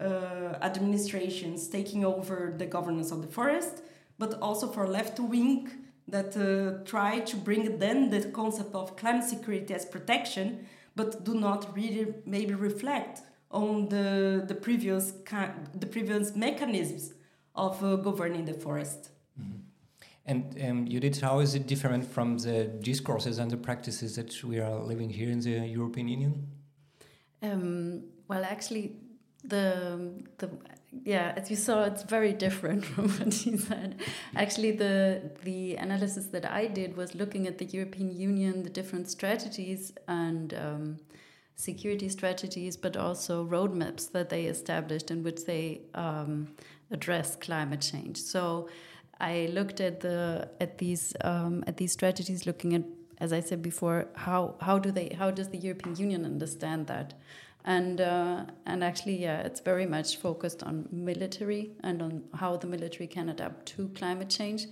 uh, 0.00 0.58
administrations 0.62 1.68
taking 1.68 2.04
over 2.04 2.54
the 2.56 2.66
governance 2.66 3.10
of 3.10 3.20
the 3.22 3.28
forest, 3.28 3.82
but 4.18 4.34
also 4.40 4.66
for 4.68 4.86
left 4.86 5.20
wing 5.20 5.70
that 6.08 6.36
uh, 6.36 6.84
try 6.84 7.20
to 7.20 7.36
bring 7.36 7.78
then 7.78 8.10
the 8.10 8.20
concept 8.30 8.74
of 8.74 8.96
climate 8.96 9.24
security 9.24 9.72
as 9.74 9.84
protection, 9.86 10.66
but 10.94 11.24
do 11.24 11.34
not 11.34 11.74
really 11.74 12.14
maybe 12.26 12.54
reflect 12.54 13.22
on 13.50 13.88
the 13.88 14.44
the 14.46 14.54
previous 14.54 15.12
the 15.74 15.86
previous 15.86 16.34
mechanisms 16.34 17.14
of 17.54 17.82
uh, 17.82 17.96
governing 17.96 18.44
the 18.44 18.54
forest. 18.54 19.10
Mm-hmm. 19.40 19.58
And 20.26 20.56
um, 20.62 20.88
Judith, 20.88 21.20
how 21.20 21.40
is 21.40 21.54
it 21.54 21.66
different 21.66 22.04
from 22.06 22.38
the 22.38 22.64
discourses 22.64 23.38
and 23.38 23.50
the 23.50 23.58
practices 23.58 24.16
that 24.16 24.42
we 24.42 24.58
are 24.58 24.80
living 24.80 25.10
here 25.10 25.30
in 25.30 25.40
the 25.40 25.66
European 25.68 26.08
Union? 26.08 26.46
Um, 27.42 28.04
well, 28.26 28.42
actually, 28.44 28.96
the 29.44 30.24
the 30.38 30.48
yeah, 31.04 31.32
as 31.36 31.50
you 31.50 31.56
saw, 31.56 31.84
it's 31.84 32.02
very 32.02 32.32
different 32.32 32.84
from 32.92 33.08
what 33.08 33.44
you 33.46 33.58
said. 33.58 34.00
Actually, 34.36 34.72
the 34.72 35.30
the 35.42 35.76
analysis 35.76 36.26
that 36.26 36.50
I 36.50 36.66
did 36.66 36.96
was 36.96 37.14
looking 37.14 37.46
at 37.46 37.58
the 37.58 37.64
European 37.64 38.16
Union, 38.16 38.62
the 38.62 38.70
different 38.70 39.08
strategies 39.10 39.92
and 40.06 40.54
um, 40.54 40.98
security 41.56 42.08
strategies, 42.08 42.76
but 42.76 42.96
also 42.96 43.44
roadmaps 43.44 44.10
that 44.12 44.28
they 44.28 44.44
established 44.44 45.10
in 45.10 45.22
which 45.22 45.44
they 45.44 45.82
um, 45.94 46.48
address 46.90 47.36
climate 47.36 47.80
change. 47.80 48.18
So 48.18 48.68
I 49.20 49.48
looked 49.52 49.80
at 49.80 50.00
the 50.00 50.48
at 50.60 50.78
these 50.78 51.14
um, 51.22 51.64
at 51.66 51.76
these 51.76 51.92
strategies, 51.92 52.46
looking 52.46 52.74
at, 52.74 52.82
as 53.18 53.32
I 53.32 53.40
said 53.40 53.62
before, 53.62 54.08
how 54.14 54.56
how 54.60 54.78
do 54.78 54.90
they 54.90 55.08
how 55.18 55.30
does 55.30 55.48
the 55.48 55.58
European 55.58 55.96
Union 55.96 56.24
understand 56.24 56.86
that, 56.88 57.14
and 57.64 58.00
uh, 58.00 58.44
and 58.66 58.84
actually, 58.84 59.22
yeah, 59.22 59.40
it's 59.40 59.60
very 59.60 59.86
much 59.86 60.18
focused 60.18 60.62
on 60.62 60.88
military 60.92 61.70
and 61.82 62.02
on 62.02 62.24
how 62.34 62.56
the 62.56 62.66
military 62.66 63.06
can 63.06 63.28
adapt 63.30 63.66
to 63.76 63.88
climate 63.94 64.28
change 64.28 64.66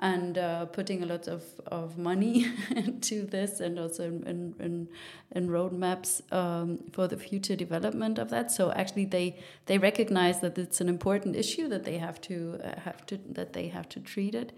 and 0.00 0.38
uh, 0.38 0.66
putting 0.66 1.02
a 1.02 1.06
lot 1.06 1.28
of, 1.28 1.44
of 1.68 1.96
money 1.96 2.46
into 2.76 3.24
this 3.24 3.60
and 3.60 3.78
also 3.78 4.04
in, 4.04 4.54
in, 4.58 4.88
in 5.30 5.48
roadmaps 5.48 6.20
um, 6.32 6.78
for 6.92 7.06
the 7.06 7.16
future 7.16 7.54
development 7.54 8.18
of 8.18 8.28
that. 8.30 8.50
So 8.50 8.72
actually 8.72 9.04
they 9.04 9.38
they 9.66 9.78
recognize 9.78 10.40
that 10.40 10.58
it's 10.58 10.80
an 10.80 10.88
important 10.88 11.36
issue 11.36 11.68
that 11.68 11.84
they 11.84 11.98
have 11.98 12.20
to 12.22 12.60
uh, 12.64 12.80
have 12.80 13.06
to 13.06 13.18
that 13.30 13.52
they 13.52 13.68
have 13.68 13.88
to 13.90 14.00
treat 14.00 14.34
it. 14.34 14.52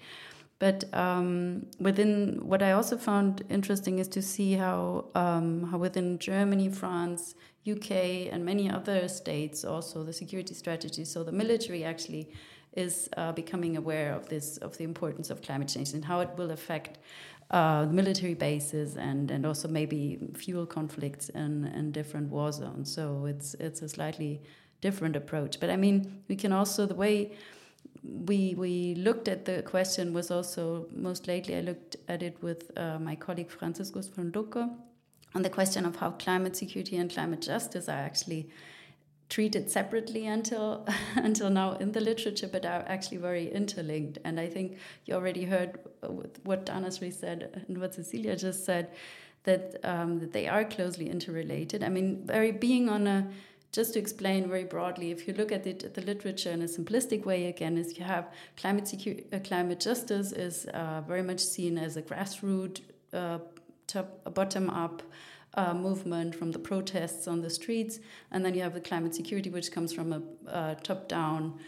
But 0.59 0.85
um, 0.95 1.66
within 1.79 2.40
what 2.42 2.62
I 2.62 2.73
also 2.73 2.97
found 2.97 3.45
interesting 3.51 3.99
is 3.99 4.09
to 4.09 4.23
see 4.23 4.55
how 4.55 5.07
um, 5.14 5.64
how 5.71 5.79
within 5.79 6.19
Germany, 6.19 6.71
France, 6.71 7.35
UK, 7.71 7.90
and 8.33 8.45
many 8.45 8.71
other 8.71 9.07
states 9.09 9.64
also 9.64 10.03
the 10.03 10.12
security 10.12 10.55
strategy. 10.55 11.05
So 11.05 11.23
the 11.23 11.33
military 11.33 11.85
actually 11.85 12.33
is 12.73 13.09
uh, 13.16 13.33
becoming 13.33 13.77
aware 13.77 14.14
of 14.14 14.29
this 14.29 14.57
of 14.59 14.77
the 14.79 14.85
importance 14.85 15.29
of 15.31 15.42
climate 15.42 15.69
change 15.69 15.92
and 15.92 16.05
how 16.05 16.21
it 16.21 16.31
will 16.37 16.51
affect 16.51 16.99
uh, 17.51 17.87
military 17.90 18.35
bases 18.35 18.97
and 18.97 19.31
and 19.31 19.45
also 19.45 19.69
maybe 19.69 20.19
fuel 20.35 20.64
conflicts 20.64 21.29
and 21.31 21.66
in 21.66 21.92
different 21.92 22.31
war 22.31 22.51
zones. 22.51 22.90
So 22.92 23.27
it's 23.27 23.55
it's 23.55 23.83
a 23.83 23.88
slightly 23.88 24.42
different 24.81 25.16
approach. 25.16 25.61
But 25.61 25.71
I 25.71 25.77
mean, 25.77 26.23
we 26.29 26.37
can 26.37 26.53
also 26.53 26.87
the 26.87 26.95
way 26.95 27.33
we 28.03 28.55
we 28.57 28.95
looked 28.95 29.29
at 29.29 29.45
the 29.45 29.63
question 29.63 30.13
was 30.13 30.31
also 30.31 30.87
most 30.93 31.27
lately 31.27 31.57
I 31.57 31.61
looked 31.61 31.97
at 32.09 32.23
it 32.23 32.43
with 32.43 32.71
uh, 32.77 32.99
my 32.99 33.15
colleague 33.15 33.51
Franziskus 33.51 34.11
von 34.15 34.33
Lucke 34.33 34.69
on 35.35 35.43
the 35.43 35.51
question 35.51 35.85
of 35.85 35.97
how 35.97 36.11
climate 36.13 36.57
security 36.57 36.97
and 36.97 37.11
climate 37.13 37.43
justice 37.43 37.89
are 37.89 37.99
actually 37.99 38.49
treated 39.29 39.71
separately 39.71 40.27
until 40.27 40.87
until 41.17 41.51
now 41.51 41.73
in 41.75 41.93
the 41.93 42.01
literature, 42.01 42.49
but 42.49 42.65
are 42.65 42.85
actually 42.87 43.19
very 43.19 43.51
interlinked. 43.51 44.19
And 44.25 44.39
I 44.39 44.49
think 44.49 44.79
you 45.05 45.15
already 45.15 45.45
heard 45.45 45.79
what 46.45 46.67
Dhanasree 46.67 47.13
said 47.13 47.65
and 47.69 47.79
what 47.79 47.95
Cecilia 47.95 48.37
just 48.37 48.65
said 48.65 48.91
that 49.45 49.77
um, 49.85 50.21
that 50.21 50.33
they 50.33 50.47
are 50.49 50.65
closely 50.65 51.09
interrelated. 51.09 51.83
I 51.83 51.89
mean, 51.89 52.23
very 52.25 52.53
being 52.53 52.89
on 52.89 53.07
a 53.07 53.29
just 53.72 53.92
to 53.94 53.98
explain 53.98 54.48
very 54.48 54.64
broadly, 54.64 55.11
if 55.11 55.29
you 55.29 55.35
look 55.35 55.52
at 55.52 55.66
it, 55.66 55.94
the 55.94 56.00
literature 56.00 56.50
in 56.50 56.62
a 56.62 56.66
simplistic 56.66 57.24
way, 57.24 57.46
again, 57.46 57.76
is 57.76 57.98
you 57.98 58.05
have 58.05 58.33
climate 58.57 58.88
security, 58.88 59.26
uh, 59.33 59.38
climate 59.40 59.81
justice 59.81 60.33
is 60.33 60.66
uh, 60.66 61.02
very 61.07 61.22
much 61.22 61.40
seen 61.40 61.76
as 61.76 61.96
a 61.96 62.02
grassroots, 62.02 62.81
uh, 63.12 63.38
top, 63.87 64.35
bottom 64.35 64.70
up 64.70 65.02
uh, 65.55 65.74
movement, 65.74 66.35
from 66.35 66.52
the 66.52 66.59
protests 66.59 67.29
on 67.29 67.40
the 67.40 67.50
streets, 67.50 67.98
and 68.31 68.44
then 68.44 68.55
you 68.55 68.62
have 68.62 68.74
the 68.74 68.81
climate 68.81 69.14
security, 69.14 69.50
which 69.50 69.72
comes 69.72 69.92
from 69.92 70.24
a 70.46 70.76
top 70.83 71.09
down 71.09 71.59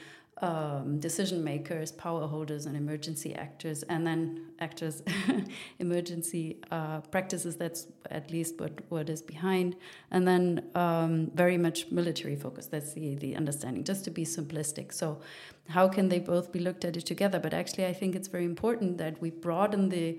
um, 0.41 0.99
decision 1.01 1.43
makers, 1.43 1.93
power 1.93 2.27
holders, 2.27 2.67
and 2.67 2.77
emergency 2.77 3.35
actors, 3.35 3.83
and 3.85 4.07
then 4.07 4.47
actors, 4.61 5.03
emergency 5.79 6.59
uh, 6.71 7.01
practices. 7.01 7.57
That's 7.57 7.87
at 8.11 8.31
least 8.31 8.61
what, 8.61 8.73
what 8.89 9.09
is 9.11 9.23
behind, 9.23 9.77
and 10.11 10.27
then 10.27 10.65
um, 10.75 11.31
very 11.35 11.59
much 11.59 11.91
military 11.91 12.37
focus. 12.37 12.67
That's 12.67 12.93
the 12.93 13.17
the 13.17 13.37
understanding. 13.37 13.85
Just 13.85 14.05
to 14.05 14.11
be 14.11 14.25
simplistic. 14.25 14.93
So, 14.93 15.21
how 15.69 15.89
can 15.89 16.09
they 16.09 16.21
both 16.21 16.53
be 16.53 16.61
looked 16.61 16.85
at 16.85 16.97
it 16.97 17.07
together? 17.07 17.39
But 17.39 17.55
actually, 17.55 17.87
I 17.87 17.93
think 17.93 18.15
it's 18.15 18.29
very 18.29 18.45
important 18.45 18.99
that 18.99 19.21
we 19.21 19.31
broaden 19.31 19.89
the 19.89 20.19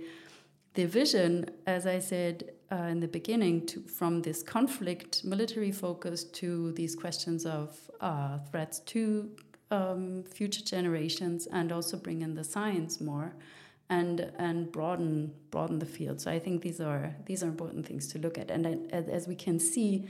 the 0.75 0.85
vision, 0.85 1.49
as 1.65 1.87
I 1.87 1.99
said, 1.99 2.51
uh, 2.71 2.75
in 2.75 2.99
the 2.99 3.07
beginning 3.07 3.65
to, 3.65 3.81
from 3.81 4.21
this 4.21 4.43
conflict 4.43 5.23
military 5.23 5.71
focus 5.71 6.23
to 6.23 6.71
these 6.73 6.95
questions 6.95 7.45
of 7.45 7.77
uh, 7.99 8.37
threats 8.51 8.79
to 8.79 9.29
um, 9.71 10.23
future 10.23 10.63
generations 10.63 11.47
and 11.47 11.71
also 11.71 11.97
bring 11.97 12.21
in 12.21 12.33
the 12.35 12.43
science 12.43 12.99
more 12.99 13.33
and 13.89 14.31
and 14.37 14.71
broaden 14.71 15.33
broaden 15.51 15.79
the 15.79 15.85
field. 15.85 16.21
So 16.21 16.31
i 16.31 16.39
think 16.39 16.61
these 16.61 16.79
are 16.79 17.15
these 17.25 17.43
are 17.43 17.47
important 17.47 17.85
things 17.85 18.07
to 18.09 18.19
look 18.19 18.37
at. 18.37 18.51
And 18.51 18.91
as 18.93 19.27
we 19.27 19.35
can 19.35 19.59
see 19.59 20.07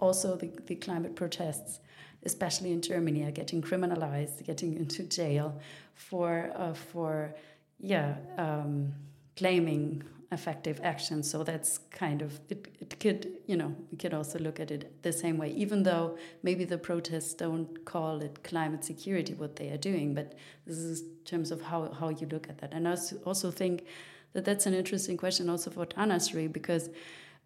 also 0.00 0.36
the, 0.36 0.50
the 0.66 0.74
climate 0.74 1.14
protests 1.14 1.78
especially 2.24 2.72
in 2.72 2.80
germany 2.80 3.24
are 3.24 3.30
getting 3.30 3.60
criminalized 3.62 4.44
getting 4.44 4.74
into 4.74 5.02
jail 5.04 5.60
for 5.94 6.52
uh, 6.56 6.72
for 6.72 7.34
yeah 7.80 8.16
um, 8.38 8.92
claiming 9.36 10.02
effective 10.32 10.80
action. 10.82 11.22
So 11.22 11.44
that's 11.44 11.78
kind 11.90 12.22
of 12.22 12.40
it, 12.48 12.68
it 12.80 12.98
could 12.98 13.28
you 13.46 13.56
know 13.56 13.74
we 13.90 13.96
could 13.98 14.14
also 14.14 14.38
look 14.38 14.58
at 14.60 14.70
it 14.70 15.02
the 15.02 15.12
same 15.12 15.38
way, 15.38 15.50
even 15.52 15.82
though 15.84 16.16
maybe 16.42 16.64
the 16.64 16.78
protests 16.78 17.34
don't 17.34 17.84
call 17.84 18.22
it 18.22 18.42
climate 18.42 18.84
security 18.84 19.34
what 19.34 19.56
they 19.56 19.70
are 19.70 19.78
doing, 19.90 20.14
but 20.14 20.34
this 20.66 20.78
is 20.78 21.02
in 21.02 21.24
terms 21.24 21.50
of 21.52 21.62
how 21.62 21.92
how 21.92 22.08
you 22.08 22.26
look 22.28 22.48
at 22.48 22.58
that. 22.58 22.72
And 22.72 22.88
I 22.88 22.96
also 23.24 23.50
think 23.50 23.84
that 24.32 24.44
that's 24.44 24.66
an 24.66 24.74
interesting 24.74 25.16
question 25.16 25.48
also 25.50 25.70
for 25.70 25.86
Dhanasree 25.86 26.52
because. 26.52 26.90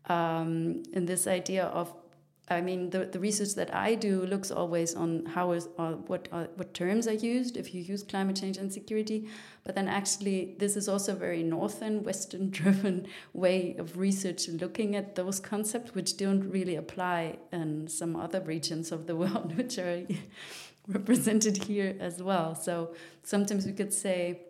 um, 0.08 0.82
in 0.92 1.06
this 1.06 1.26
idea 1.26 1.64
of 1.66 1.92
I 2.48 2.60
mean, 2.60 2.90
the, 2.90 3.06
the 3.06 3.18
research 3.18 3.54
that 3.56 3.74
I 3.74 3.96
do 3.96 4.24
looks 4.24 4.52
always 4.52 4.94
on 4.94 5.26
how 5.26 5.50
is 5.50 5.68
uh, 5.78 5.92
what 5.92 6.28
uh, 6.30 6.44
what 6.54 6.74
terms 6.74 7.08
are 7.08 7.12
used 7.12 7.56
if 7.56 7.74
you 7.74 7.82
use 7.82 8.04
climate 8.04 8.36
change 8.36 8.56
and 8.56 8.72
security, 8.72 9.28
but 9.64 9.74
then 9.74 9.88
actually 9.88 10.54
this 10.58 10.76
is 10.76 10.88
also 10.88 11.12
a 11.12 11.16
very 11.16 11.42
northern 11.42 12.04
Western 12.04 12.50
driven 12.58 13.08
way 13.32 13.74
of 13.78 13.98
research 13.98 14.48
looking 14.48 14.94
at 14.94 15.16
those 15.16 15.40
concepts 15.40 15.92
which 15.92 16.16
don't 16.16 16.48
really 16.48 16.76
apply 16.76 17.38
in 17.52 17.88
some 17.88 18.14
other 18.14 18.40
regions 18.40 18.92
of 18.92 19.08
the 19.08 19.16
world 19.22 19.56
which 19.56 19.76
are 19.78 20.06
represented 20.86 21.64
here 21.64 21.96
as 21.98 22.22
well. 22.22 22.54
So 22.54 22.94
sometimes 23.24 23.66
we 23.66 23.72
could 23.72 23.92
say, 23.92 24.42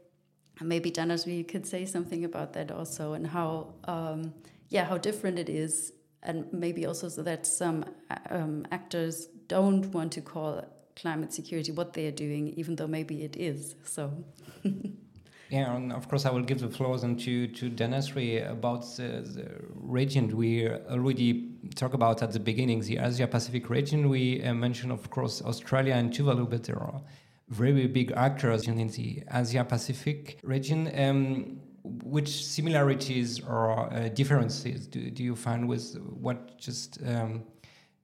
maybe 0.60 0.90
Janos, 0.90 1.24
we 1.24 1.44
could 1.44 1.66
say 1.66 1.86
something 1.86 2.26
about 2.26 2.52
that 2.52 2.70
also 2.70 3.14
and 3.14 3.26
how. 3.26 3.72
Um, 3.84 4.34
yeah, 4.68 4.84
how 4.84 4.98
different 4.98 5.38
it 5.38 5.48
is 5.48 5.92
and 6.26 6.52
maybe 6.52 6.84
also 6.86 7.08
so 7.08 7.22
that 7.22 7.46
some 7.46 7.84
um, 8.30 8.66
actors 8.70 9.28
don't 9.48 9.86
want 9.92 10.12
to 10.12 10.20
call 10.20 10.64
climate 10.96 11.32
security 11.32 11.72
what 11.72 11.92
they 11.92 12.06
are 12.06 12.16
doing, 12.26 12.48
even 12.56 12.76
though 12.76 12.86
maybe 12.86 13.22
it 13.22 13.36
is. 13.36 13.76
So. 13.84 14.12
yeah, 15.50 15.74
and 15.76 15.92
of 15.92 16.08
course, 16.08 16.24
I 16.26 16.30
will 16.30 16.42
give 16.42 16.60
the 16.60 16.68
floor 16.68 16.98
then 16.98 17.16
to 17.18 17.46
to 17.46 17.70
Dhanasree 17.70 18.50
about 18.50 18.82
the, 18.96 19.08
the, 19.36 19.48
region 19.74 20.36
we 20.36 20.68
already 20.68 21.52
talked 21.74 21.94
about 21.94 22.22
at 22.22 22.32
the 22.32 22.40
beginning, 22.40 22.80
the 22.80 22.98
Asia 22.98 23.26
Pacific 23.26 23.70
region. 23.70 24.08
We 24.08 24.42
uh, 24.42 24.54
mentioned, 24.54 24.92
of 24.92 25.08
course, 25.10 25.42
Australia 25.42 25.94
and 25.94 26.12
Tuvalu, 26.12 26.50
but 26.50 26.64
there 26.64 26.82
are 26.82 27.00
very 27.48 27.86
big 27.86 28.10
actors 28.12 28.66
in 28.66 28.76
the 28.88 29.22
Asia 29.32 29.64
Pacific 29.64 30.40
region. 30.42 30.90
Um, 30.98 31.60
which 32.02 32.44
similarities 32.44 33.40
or 33.40 33.92
uh, 33.92 34.08
differences 34.08 34.86
do, 34.86 35.10
do 35.10 35.22
you 35.22 35.36
find 35.36 35.68
with 35.68 35.96
what 35.98 36.58
just 36.58 36.98
um, 37.06 37.44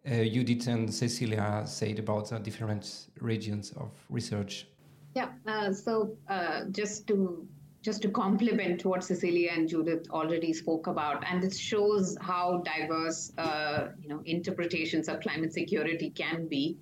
uh, 0.06 0.24
Judith 0.24 0.66
and 0.66 0.92
Cecilia 0.92 1.62
said 1.66 1.98
about 1.98 2.30
the 2.30 2.38
different 2.38 3.08
regions 3.20 3.72
of 3.76 3.90
research? 4.08 4.66
Yeah, 5.14 5.28
uh, 5.46 5.72
so 5.72 6.16
uh, 6.28 6.64
just 6.70 7.06
to 7.08 7.46
just 7.82 8.00
to 8.02 8.08
complement 8.08 8.84
what 8.84 9.02
Cecilia 9.02 9.50
and 9.52 9.68
Judith 9.68 10.06
already 10.10 10.52
spoke 10.52 10.86
about, 10.86 11.24
and 11.28 11.42
this 11.42 11.58
shows 11.58 12.16
how 12.20 12.62
diverse 12.64 13.32
uh, 13.38 13.88
you 14.00 14.08
know 14.08 14.22
interpretations 14.24 15.08
of 15.08 15.20
climate 15.20 15.52
security 15.52 16.10
can 16.10 16.46
be 16.48 16.78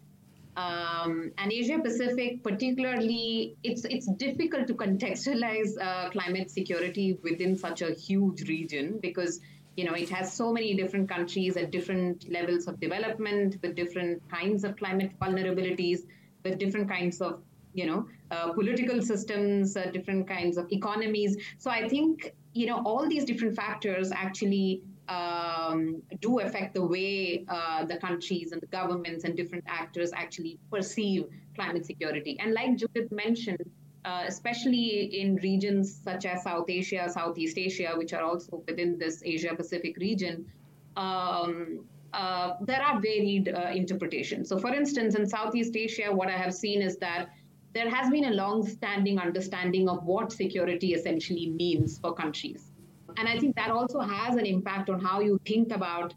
um, 0.61 1.33
and 1.38 1.53
Asia 1.53 1.79
Pacific, 1.79 2.42
particularly, 2.42 3.57
it's 3.62 3.85
it's 3.85 4.09
difficult 4.25 4.66
to 4.66 4.75
contextualize 4.75 5.73
uh, 5.81 6.11
climate 6.11 6.51
security 6.51 7.18
within 7.23 7.57
such 7.57 7.83
a 7.83 7.92
huge 7.94 8.49
region 8.49 8.99
because 9.01 9.40
you 9.77 9.85
know 9.85 9.94
it 9.94 10.11
has 10.11 10.33
so 10.33 10.53
many 10.53 10.75
different 10.75 11.09
countries 11.09 11.57
at 11.57 11.70
different 11.70 12.29
levels 12.31 12.66
of 12.66 12.81
development 12.81 13.57
with 13.62 13.75
different 13.75 14.29
kinds 14.31 14.64
of 14.64 14.77
climate 14.77 15.12
vulnerabilities, 15.20 16.01
with 16.44 16.59
different 16.59 16.88
kinds 16.88 17.20
of 17.20 17.40
you 17.73 17.87
know 17.87 18.07
uh, 18.31 18.53
political 18.53 19.01
systems, 19.01 19.77
uh, 19.77 19.87
different 19.92 20.29
kinds 20.29 20.57
of 20.59 20.70
economies. 20.73 21.37
So 21.59 21.70
I 21.70 21.88
think 21.88 22.35
you 22.53 22.66
know 22.66 22.83
all 22.85 23.09
these 23.09 23.25
different 23.25 23.57
factors 23.57 24.12
actually 24.12 24.83
um, 25.11 26.01
do 26.20 26.38
affect 26.38 26.73
the 26.75 26.85
way 26.85 27.44
uh, 27.49 27.85
the 27.85 27.96
countries 27.96 28.53
and 28.53 28.62
the 28.62 28.66
governments 28.66 29.25
and 29.25 29.37
different 29.37 29.64
actors 29.66 30.12
actually 30.14 30.59
perceive 30.73 31.25
climate 31.57 31.85
security. 31.85 32.38
And 32.40 32.55
like 32.55 32.77
Judith 32.77 33.11
mentioned, 33.11 33.64
uh, 34.05 34.23
especially 34.27 35.20
in 35.20 35.37
regions 35.37 36.01
such 36.03 36.25
as 36.25 36.44
South 36.44 36.70
Asia, 36.70 37.09
Southeast 37.11 37.59
Asia, 37.59 37.92
which 37.96 38.12
are 38.12 38.23
also 38.23 38.62
within 38.66 38.99
this 38.99 39.20
Asia 39.25 39.55
Pacific 39.55 39.96
region, 39.99 40.46
um, 40.96 41.85
uh, 42.12 42.55
there 42.62 42.83
are 42.83 43.01
varied 43.01 43.49
uh, 43.49 43.70
interpretations. 43.75 44.49
So, 44.49 44.59
for 44.59 44.73
instance, 44.73 45.16
in 45.16 45.27
Southeast 45.27 45.77
Asia, 45.77 46.09
what 46.12 46.29
I 46.29 46.37
have 46.37 46.55
seen 46.55 46.83
is 46.83 46.96
that 46.99 47.31
there 47.73 47.90
has 47.90 48.11
been 48.11 48.25
a 48.27 48.31
long 48.31 48.66
standing 48.66 49.18
understanding 49.18 49.88
of 49.88 50.05
what 50.05 50.33
security 50.33 50.94
essentially 50.94 51.51
means 51.51 51.99
for 51.99 52.12
countries. 52.14 52.70
And 53.16 53.29
I 53.29 53.38
think 53.38 53.57
that 53.57 53.70
also 53.70 54.01
has 54.01 54.37
an 54.37 54.46
impact 54.46 54.90
on 54.90 55.01
how 55.01 55.20
you 55.20 55.40
think 55.44 55.73
about 55.73 56.14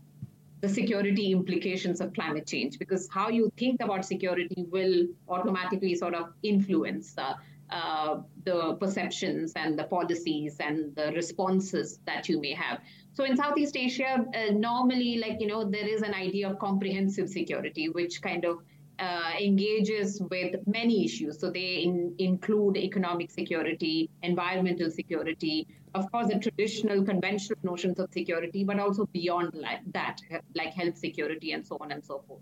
the 0.61 0.69
security 0.69 1.31
implications 1.31 1.99
of 1.99 2.13
climate 2.13 2.47
change, 2.47 2.79
because 2.79 3.09
how 3.11 3.27
you 3.29 3.51
think 3.57 3.81
about 3.81 4.05
security 4.05 4.65
will 4.71 5.07
automatically 5.27 5.93
sort 5.93 6.15
of 6.15 6.31
influence 6.41 7.15
uh, 7.17 7.33
uh, 7.69 8.21
the 8.45 8.75
perceptions 8.75 9.51
and 9.55 9.77
the 9.77 9.83
policies 9.83 10.57
and 10.59 10.95
the 10.95 11.11
responses 11.13 11.99
that 12.05 12.29
you 12.29 12.39
may 12.39 12.53
have. 12.53 12.79
So 13.13 13.25
in 13.25 13.35
Southeast 13.35 13.75
Asia, 13.75 14.25
uh, 14.33 14.53
normally, 14.53 15.17
like, 15.17 15.41
you 15.41 15.47
know, 15.47 15.63
there 15.63 15.87
is 15.87 16.01
an 16.01 16.13
idea 16.13 16.49
of 16.49 16.59
comprehensive 16.59 17.29
security, 17.29 17.89
which 17.89 18.21
kind 18.21 18.45
of 18.45 18.59
uh, 18.99 19.31
engages 19.39 20.21
with 20.29 20.55
many 20.65 21.03
issues. 21.03 21.39
So 21.39 21.49
they 21.49 21.83
in, 21.83 22.15
include 22.19 22.77
economic 22.77 23.31
security, 23.31 24.09
environmental 24.21 24.89
security, 24.89 25.67
of 25.95 26.11
course, 26.11 26.27
the 26.27 26.39
traditional 26.39 27.03
conventional 27.03 27.59
notions 27.63 27.99
of 27.99 28.11
security, 28.11 28.63
but 28.63 28.79
also 28.79 29.05
beyond 29.13 29.53
like 29.53 29.81
that, 29.93 30.19
like 30.55 30.73
health 30.73 30.97
security 30.97 31.51
and 31.51 31.65
so 31.65 31.77
on 31.81 31.91
and 31.91 32.03
so 32.03 32.23
forth. 32.27 32.41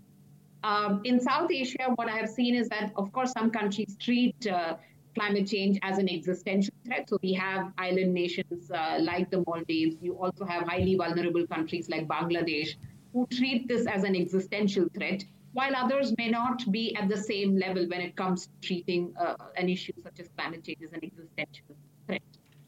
Um, 0.64 1.00
in 1.04 1.20
South 1.20 1.50
Asia, 1.50 1.90
what 1.96 2.08
I 2.08 2.16
have 2.16 2.28
seen 2.28 2.54
is 2.54 2.68
that, 2.68 2.92
of 2.96 3.12
course, 3.12 3.32
some 3.32 3.50
countries 3.50 3.96
treat 3.98 4.46
uh, 4.46 4.76
climate 5.14 5.46
change 5.48 5.78
as 5.82 5.98
an 5.98 6.08
existential 6.08 6.74
threat. 6.86 7.08
So 7.08 7.18
we 7.22 7.32
have 7.34 7.72
island 7.78 8.14
nations 8.14 8.70
uh, 8.70 8.98
like 9.00 9.30
the 9.30 9.42
Maldives. 9.46 9.96
You 10.00 10.14
also 10.14 10.44
have 10.44 10.62
highly 10.62 10.94
vulnerable 10.94 11.46
countries 11.46 11.88
like 11.88 12.06
Bangladesh 12.06 12.76
who 13.12 13.26
treat 13.26 13.68
this 13.68 13.86
as 13.86 14.04
an 14.04 14.16
existential 14.16 14.86
threat, 14.94 15.22
while 15.52 15.76
others 15.76 16.14
may 16.16 16.30
not 16.30 16.70
be 16.72 16.94
at 16.96 17.08
the 17.08 17.16
same 17.16 17.56
level 17.56 17.86
when 17.88 18.00
it 18.00 18.16
comes 18.16 18.46
to 18.46 18.52
treating 18.62 19.12
uh, 19.20 19.34
an 19.56 19.68
issue 19.68 19.92
such 20.02 20.18
as 20.20 20.28
climate 20.38 20.64
change 20.64 20.78
as 20.82 20.92
an 20.92 21.00
existential. 21.04 21.71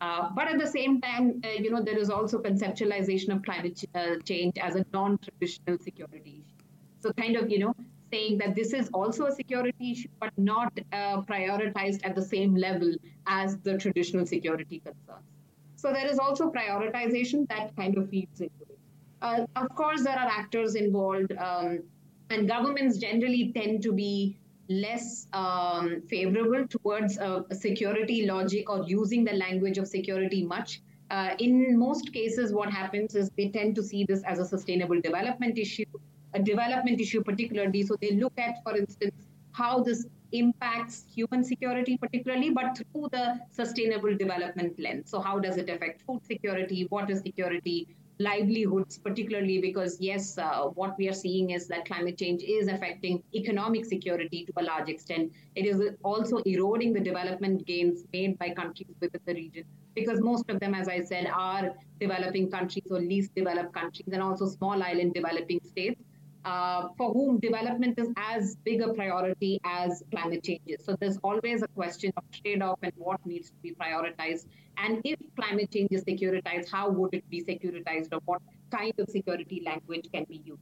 Uh, 0.05 0.29
but 0.37 0.47
at 0.53 0.59
the 0.59 0.71
same 0.79 1.01
time, 1.01 1.41
uh, 1.45 1.49
you 1.65 1.71
know, 1.73 1.83
there 1.89 2.01
is 2.05 2.11
also 2.11 2.39
conceptualization 2.47 3.31
of 3.35 3.43
climate 3.43 3.75
ch- 3.81 3.87
uh, 3.95 4.17
change 4.31 4.57
as 4.59 4.75
a 4.81 4.85
non-traditional 4.93 5.79
security 5.79 6.35
issue. 6.43 6.65
So 7.03 7.13
kind 7.23 7.37
of, 7.41 7.51
you 7.53 7.61
know, 7.63 7.75
saying 8.13 8.37
that 8.43 8.55
this 8.55 8.75
is 8.81 8.91
also 8.93 9.27
a 9.27 9.33
security 9.33 9.93
issue, 9.93 10.13
but 10.21 10.33
not 10.37 10.73
uh, 10.93 11.23
prioritized 11.33 12.01
at 12.09 12.15
the 12.15 12.27
same 12.35 12.55
level 12.55 12.93
as 13.27 13.57
the 13.69 13.79
traditional 13.79 14.27
security 14.27 14.83
concerns. 14.89 15.31
So 15.77 15.93
there 15.97 16.09
is 16.15 16.19
also 16.19 16.51
prioritization 16.59 17.49
that 17.49 17.75
kind 17.81 17.97
of 17.97 18.11
feeds 18.11 18.41
into 18.41 18.65
it. 18.75 18.79
Uh, 19.23 19.47
of 19.57 19.69
course, 19.75 20.03
there 20.05 20.19
are 20.25 20.31
actors 20.41 20.75
involved, 20.75 21.33
um, 21.39 21.83
and 22.29 22.47
governments 22.47 22.99
generally 22.99 23.53
tend 23.57 23.83
to 23.83 23.93
be 23.93 24.37
less 24.69 25.27
um, 25.33 26.03
favorable 26.09 26.67
towards 26.69 27.19
a, 27.19 27.45
security 27.53 28.27
logic 28.27 28.71
or 28.71 28.85
using 28.87 29.25
the 29.25 29.33
language 29.33 29.79
of 29.79 29.87
security 29.87 30.45
much. 30.45 30.81
Uh, 31.11 31.35
in 31.39 31.79
most 31.79 32.13
cases, 32.13 32.53
what 32.53 32.71
happens 32.71 33.15
is 33.15 33.31
they 33.37 33.49
tend 33.49 33.75
to 33.75 33.83
see 33.83 34.05
this 34.05 34.23
as 34.25 34.39
a 34.39 34.45
sustainable 34.45 35.01
development 35.01 35.59
issue, 35.59 35.85
a 36.33 36.43
development 36.43 37.01
issue 37.01 37.23
particularly. 37.23 37.83
So 37.83 37.97
they 38.01 38.13
look 38.13 38.33
at, 38.39 38.63
for 38.63 38.77
instance, 38.77 39.27
how 39.53 39.83
this 39.83 40.07
impacts 40.33 41.05
human 41.15 41.45
security 41.45 41.97
particularly, 41.97 42.51
but 42.51 42.77
through 42.77 43.09
the 43.13 43.39
sustainable 43.51 44.17
development 44.17 44.79
lens. 44.81 45.11
So 45.11 45.21
how 45.21 45.39
does 45.39 45.57
it 45.57 45.69
affect 45.69 46.03
food 46.03 46.25
security, 46.25 46.89
water 46.91 47.15
security, 47.15 47.87
livelihoods, 48.19 48.99
particularly 48.99 49.61
because, 49.61 50.01
yes, 50.01 50.39
uh, 50.39 50.65
what 50.75 50.97
we 50.99 51.09
are 51.09 51.15
seeing 51.15 51.51
is 51.51 51.67
that 51.69 51.85
climate 51.85 52.19
change 52.19 52.43
is 52.43 52.69
affecting 52.69 53.23
economic 53.35 53.85
security 53.85 54.45
to 54.47 54.53
a 54.57 54.63
large 54.63 54.89
extent. 54.89 55.33
It 55.55 55.67
is 55.67 55.83
also 56.03 56.39
eroding 56.47 56.93
the 56.93 57.01
development 57.01 57.67
gains 57.67 58.05
made 58.13 58.39
by 58.39 58.51
countries 58.51 58.95
within 59.01 59.21
the 59.27 59.35
region 59.35 59.65
because 59.95 60.21
most 60.21 60.49
of 60.49 60.61
them, 60.61 60.75
as 60.75 60.89
I 60.89 61.01
said, 61.01 61.27
are 61.27 61.73
developing 62.01 62.51
countries 62.51 62.87
or 62.91 63.01
least 63.01 63.35
developed 63.35 63.73
countries 63.73 64.09
and 64.13 64.23
also 64.23 64.47
small 64.47 64.83
island 64.83 65.15
developing 65.15 65.61
states 65.65 66.01
uh, 66.45 66.89
for 66.97 67.13
whom 67.13 67.39
development 67.41 67.99
is 67.99 68.09
as 68.17 68.57
big 68.65 68.83
a 68.83 68.93
priority 68.93 69.61
as 69.65 70.03
climate 70.11 70.43
change 70.45 70.61
is. 70.67 70.85
So 70.85 70.97
there's 71.01 71.19
always 71.19 71.63
a 71.63 71.69
question 71.69 72.13
of 72.17 72.25
trade 72.31 72.63
off 72.63 72.79
and 72.83 72.93
what 72.97 73.25
needs 73.25 73.51
to 73.51 73.57
be 73.63 73.75
prioritized. 73.75 74.47
And 74.77 75.01
if 75.05 75.19
climate 75.41 75.71
change 75.73 75.89
is 75.93 76.05
securitized, 76.05 76.71
how 76.71 76.91
would 76.91 77.15
it 77.15 77.29
be 77.31 77.43
securitized 77.43 78.09
or 78.13 78.21
what 78.25 78.43
kind 78.71 78.93
of 78.99 79.09
security 79.09 79.63
language 79.65 80.09
can 80.13 80.25
be 80.29 80.43
used? 80.45 80.61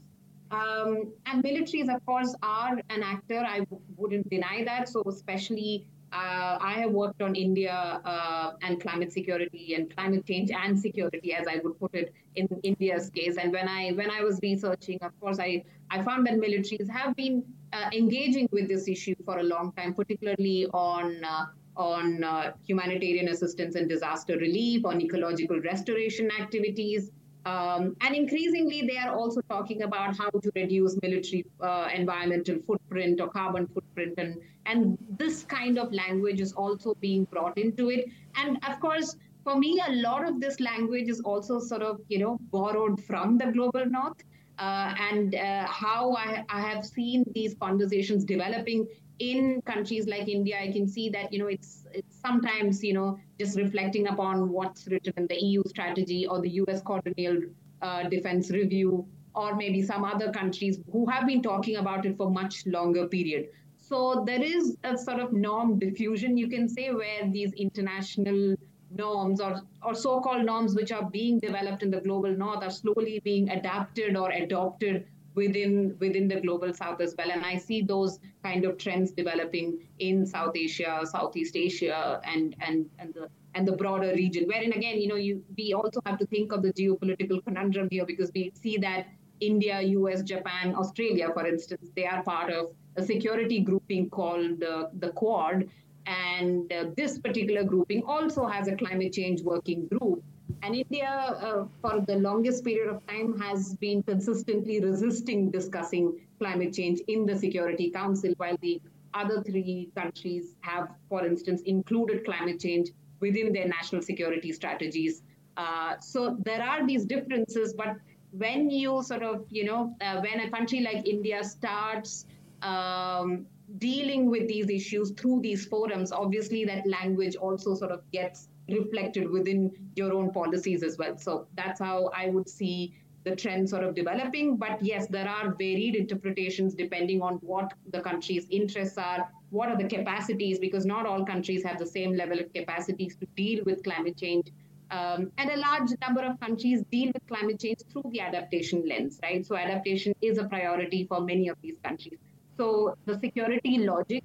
Um, 0.50 1.14
and 1.26 1.42
militaries, 1.42 1.92
of 1.92 2.04
course, 2.04 2.34
are 2.42 2.78
an 2.90 3.02
actor. 3.02 3.38
I 3.38 3.60
w- 3.60 3.82
wouldn't 3.96 4.28
deny 4.28 4.64
that. 4.64 4.88
So, 4.88 5.02
especially 5.08 5.86
uh, 6.12 6.58
I 6.60 6.74
have 6.80 6.90
worked 6.90 7.22
on 7.22 7.34
India 7.34 8.00
uh, 8.04 8.52
and 8.60 8.80
climate 8.80 9.12
security 9.12 9.74
and 9.74 9.94
climate 9.94 10.26
change 10.26 10.50
and 10.50 10.78
security, 10.78 11.32
as 11.32 11.46
I 11.46 11.60
would 11.64 11.78
put 11.80 11.94
it 11.94 12.12
in 12.34 12.48
India's 12.62 13.08
case. 13.10 13.36
And 13.36 13.52
when 13.52 13.68
I 13.68 13.90
when 13.90 14.10
I 14.10 14.22
was 14.22 14.38
researching, 14.42 14.98
of 15.02 15.18
course, 15.20 15.38
I 15.38 15.64
I 15.90 16.02
found 16.02 16.26
that 16.26 16.34
militaries 16.34 16.88
have 16.90 17.16
been 17.16 17.42
uh, 17.72 17.88
engaging 17.92 18.48
with 18.52 18.68
this 18.68 18.88
issue 18.88 19.14
for 19.24 19.38
a 19.38 19.42
long 19.42 19.72
time, 19.72 19.94
particularly 19.94 20.66
on. 20.66 21.24
Uh, 21.24 21.46
on 21.74 22.22
uh, 22.22 22.52
humanitarian 22.66 23.28
assistance 23.28 23.76
and 23.76 23.88
disaster 23.88 24.36
relief, 24.36 24.84
on 24.84 25.00
ecological 25.00 25.58
restoration 25.60 26.30
activities, 26.38 27.10
Um, 27.44 27.96
and 28.00 28.14
increasingly, 28.14 28.82
they 28.86 28.96
are 28.98 29.14
also 29.14 29.40
talking 29.42 29.82
about 29.82 30.16
how 30.16 30.30
to 30.30 30.52
reduce 30.54 30.96
military 31.02 31.44
uh, 31.60 31.88
environmental 31.92 32.58
footprint 32.66 33.20
or 33.20 33.28
carbon 33.28 33.66
footprint. 33.66 34.14
And, 34.18 34.36
and 34.66 34.96
this 35.18 35.42
kind 35.42 35.78
of 35.78 35.92
language 35.92 36.40
is 36.40 36.52
also 36.52 36.94
being 36.94 37.24
brought 37.24 37.58
into 37.58 37.90
it. 37.90 38.06
And 38.36 38.58
of 38.68 38.78
course, 38.80 39.16
for 39.42 39.58
me, 39.58 39.82
a 39.86 39.92
lot 39.94 40.26
of 40.26 40.40
this 40.40 40.60
language 40.60 41.08
is 41.08 41.20
also 41.20 41.58
sort 41.58 41.82
of, 41.82 42.00
you 42.08 42.18
know, 42.18 42.38
borrowed 42.52 43.02
from 43.02 43.38
the 43.38 43.46
global 43.46 43.86
north. 43.86 44.22
Uh, 44.58 44.94
and 45.10 45.34
uh, 45.34 45.66
how 45.66 46.14
I, 46.14 46.44
I 46.48 46.60
have 46.60 46.84
seen 46.84 47.24
these 47.34 47.54
conversations 47.54 48.24
developing 48.24 48.86
in 49.22 49.62
countries 49.62 50.08
like 50.08 50.26
India, 50.26 50.58
I 50.60 50.72
can 50.72 50.88
see 50.88 51.08
that 51.10 51.32
you 51.32 51.38
know 51.38 51.46
it's 51.46 51.86
it's 51.92 52.20
sometimes 52.20 52.82
you 52.82 52.92
know 52.92 53.18
just 53.38 53.56
reflecting 53.56 54.08
upon 54.08 54.48
what's 54.50 54.88
written 54.88 55.12
in 55.16 55.26
the 55.28 55.40
EU 55.48 55.62
strategy 55.66 56.26
or 56.26 56.40
the 56.40 56.50
US 56.62 56.82
Quadrennial 56.82 57.38
uh, 57.82 58.08
Defense 58.08 58.50
Review, 58.50 59.06
or 59.34 59.54
maybe 59.54 59.80
some 59.82 60.04
other 60.04 60.32
countries 60.32 60.80
who 60.90 61.06
have 61.08 61.26
been 61.26 61.42
talking 61.42 61.76
about 61.76 62.04
it 62.04 62.16
for 62.16 62.30
much 62.30 62.66
longer 62.66 63.06
period. 63.06 63.46
So 63.76 64.24
there 64.26 64.42
is 64.42 64.76
a 64.82 64.98
sort 64.98 65.20
of 65.20 65.32
norm 65.32 65.78
diffusion, 65.78 66.36
you 66.36 66.48
can 66.48 66.68
say, 66.68 66.90
where 66.90 67.30
these 67.30 67.52
international 67.52 68.56
norms 68.90 69.40
or, 69.40 69.62
or 69.82 69.94
so-called 69.94 70.44
norms 70.44 70.74
which 70.74 70.92
are 70.92 71.08
being 71.10 71.38
developed 71.38 71.82
in 71.82 71.90
the 71.90 72.00
global 72.00 72.36
north 72.36 72.62
are 72.62 72.70
slowly 72.70 73.20
being 73.24 73.48
adapted 73.50 74.16
or 74.16 74.30
adopted 74.30 75.06
within 75.34 75.96
within 75.98 76.28
the 76.28 76.40
global 76.40 76.72
south 76.72 77.00
as 77.00 77.14
well. 77.16 77.30
And 77.30 77.44
i 77.44 77.56
see 77.56 77.82
those 77.82 78.18
kind 78.42 78.64
of 78.64 78.78
trends 78.78 79.12
developing 79.12 79.78
in 79.98 80.26
south 80.26 80.56
asia 80.56 81.00
southeast 81.04 81.56
asia 81.56 82.20
and 82.24 82.56
and 82.60 82.88
and 82.98 83.14
the 83.14 83.28
and 83.54 83.68
the 83.68 83.72
broader 83.72 84.12
region 84.14 84.44
wherein 84.46 84.72
again 84.72 85.00
you 85.00 85.08
know 85.08 85.16
you 85.16 85.42
we 85.56 85.72
also 85.74 86.00
have 86.06 86.18
to 86.18 86.26
think 86.26 86.52
of 86.52 86.62
the 86.62 86.72
geopolitical 86.72 87.44
conundrum 87.44 87.88
here 87.90 88.06
because 88.06 88.30
we 88.34 88.50
see 88.54 88.78
that 88.78 89.06
india 89.40 89.80
us 89.80 90.22
japan 90.22 90.74
australia 90.74 91.28
for 91.34 91.46
instance 91.46 91.90
they 91.94 92.06
are 92.06 92.22
part 92.22 92.50
of 92.50 92.72
a 92.96 93.02
security 93.02 93.60
grouping 93.60 94.10
called 94.10 94.62
uh, 94.62 94.88
the 94.98 95.10
quad. 95.10 95.68
And 96.06 96.72
uh, 96.72 96.86
this 96.96 97.18
particular 97.18 97.62
grouping 97.62 98.02
also 98.04 98.46
has 98.46 98.68
a 98.68 98.76
climate 98.76 99.12
change 99.12 99.40
working 99.42 99.86
group 99.86 100.22
and 100.62 100.74
India, 100.74 101.08
uh, 101.08 101.64
for 101.80 102.00
the 102.06 102.16
longest 102.16 102.64
period 102.64 102.88
of 102.88 103.06
time, 103.06 103.38
has 103.40 103.74
been 103.76 104.02
consistently 104.02 104.80
resisting 104.80 105.50
discussing 105.50 106.18
climate 106.38 106.72
change 106.72 107.00
in 107.08 107.26
the 107.26 107.36
Security 107.36 107.90
Council, 107.90 108.32
while 108.36 108.56
the 108.60 108.80
other 109.14 109.42
three 109.42 109.90
countries 109.96 110.54
have, 110.60 110.88
for 111.08 111.24
instance, 111.24 111.62
included 111.62 112.24
climate 112.24 112.60
change 112.60 112.90
within 113.20 113.52
their 113.52 113.68
national 113.68 114.02
security 114.02 114.52
strategies. 114.52 115.22
Uh, 115.56 115.98
so 116.00 116.36
there 116.44 116.62
are 116.62 116.86
these 116.86 117.04
differences, 117.04 117.74
but 117.74 117.96
when 118.32 118.70
you 118.70 119.02
sort 119.02 119.22
of, 119.22 119.44
you 119.50 119.64
know, 119.64 119.94
uh, 120.00 120.20
when 120.20 120.40
a 120.40 120.50
country 120.50 120.80
like 120.80 121.06
India 121.06 121.44
starts 121.44 122.26
um, 122.62 123.46
dealing 123.78 124.30
with 124.30 124.48
these 124.48 124.70
issues 124.70 125.10
through 125.12 125.40
these 125.40 125.66
forums, 125.66 126.10
obviously 126.10 126.64
that 126.64 126.86
language 126.86 127.36
also 127.36 127.74
sort 127.74 127.92
of 127.92 128.00
gets 128.12 128.48
reflected 128.72 129.30
within 129.30 129.70
your 129.94 130.12
own 130.12 130.32
policies 130.32 130.82
as 130.82 130.98
well. 130.98 131.16
So 131.16 131.46
that's 131.54 131.80
how 131.80 132.10
I 132.14 132.28
would 132.28 132.48
see 132.48 132.94
the 133.24 133.36
trend 133.36 133.68
sort 133.68 133.84
of 133.84 133.94
developing. 133.94 134.56
But 134.56 134.82
yes, 134.82 135.06
there 135.06 135.28
are 135.28 135.54
varied 135.54 135.94
interpretations 135.94 136.74
depending 136.74 137.22
on 137.22 137.34
what 137.36 137.72
the 137.92 138.00
country's 138.00 138.46
interests 138.50 138.98
are, 138.98 139.30
what 139.50 139.68
are 139.68 139.76
the 139.76 139.88
capacities, 139.88 140.58
because 140.58 140.84
not 140.84 141.06
all 141.06 141.24
countries 141.24 141.64
have 141.64 141.78
the 141.78 141.86
same 141.86 142.14
level 142.14 142.40
of 142.40 142.52
capacities 142.52 143.16
to 143.16 143.26
deal 143.36 143.62
with 143.64 143.82
climate 143.84 144.16
change. 144.16 144.48
Um, 144.90 145.30
and 145.38 145.50
a 145.50 145.56
large 145.56 145.90
number 146.02 146.22
of 146.22 146.38
countries 146.40 146.82
deal 146.90 147.12
with 147.14 147.26
climate 147.26 147.60
change 147.60 147.78
through 147.90 148.10
the 148.12 148.20
adaptation 148.20 148.86
lens, 148.86 149.18
right? 149.22 149.46
So 149.46 149.56
adaptation 149.56 150.14
is 150.20 150.36
a 150.36 150.44
priority 150.44 151.04
for 151.04 151.20
many 151.20 151.48
of 151.48 151.56
these 151.62 151.76
countries. 151.82 152.18
So 152.58 152.94
the 153.06 153.18
security 153.18 153.78
logic 153.78 154.22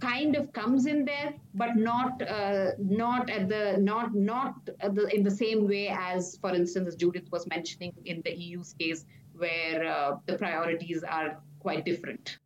kind 0.00 0.36
of 0.36 0.52
comes 0.52 0.86
in 0.86 1.04
there, 1.04 1.34
but 1.54 1.76
not 1.76 2.22
uh, 2.22 2.72
not 2.78 3.30
at 3.30 3.48
the 3.48 3.76
not 3.78 4.14
not 4.14 4.54
the, 4.66 5.08
in 5.14 5.22
the 5.22 5.30
same 5.30 5.66
way 5.66 5.88
as, 5.88 6.38
for 6.40 6.54
instance, 6.54 6.94
Judith 6.94 7.30
was 7.30 7.46
mentioning 7.46 7.92
in 8.04 8.22
the 8.24 8.34
EU's 8.36 8.72
case, 8.74 9.04
where 9.36 9.86
uh, 9.86 10.16
the 10.26 10.36
priorities 10.36 11.02
are 11.02 11.38
quite 11.60 11.84
different. 11.84 12.38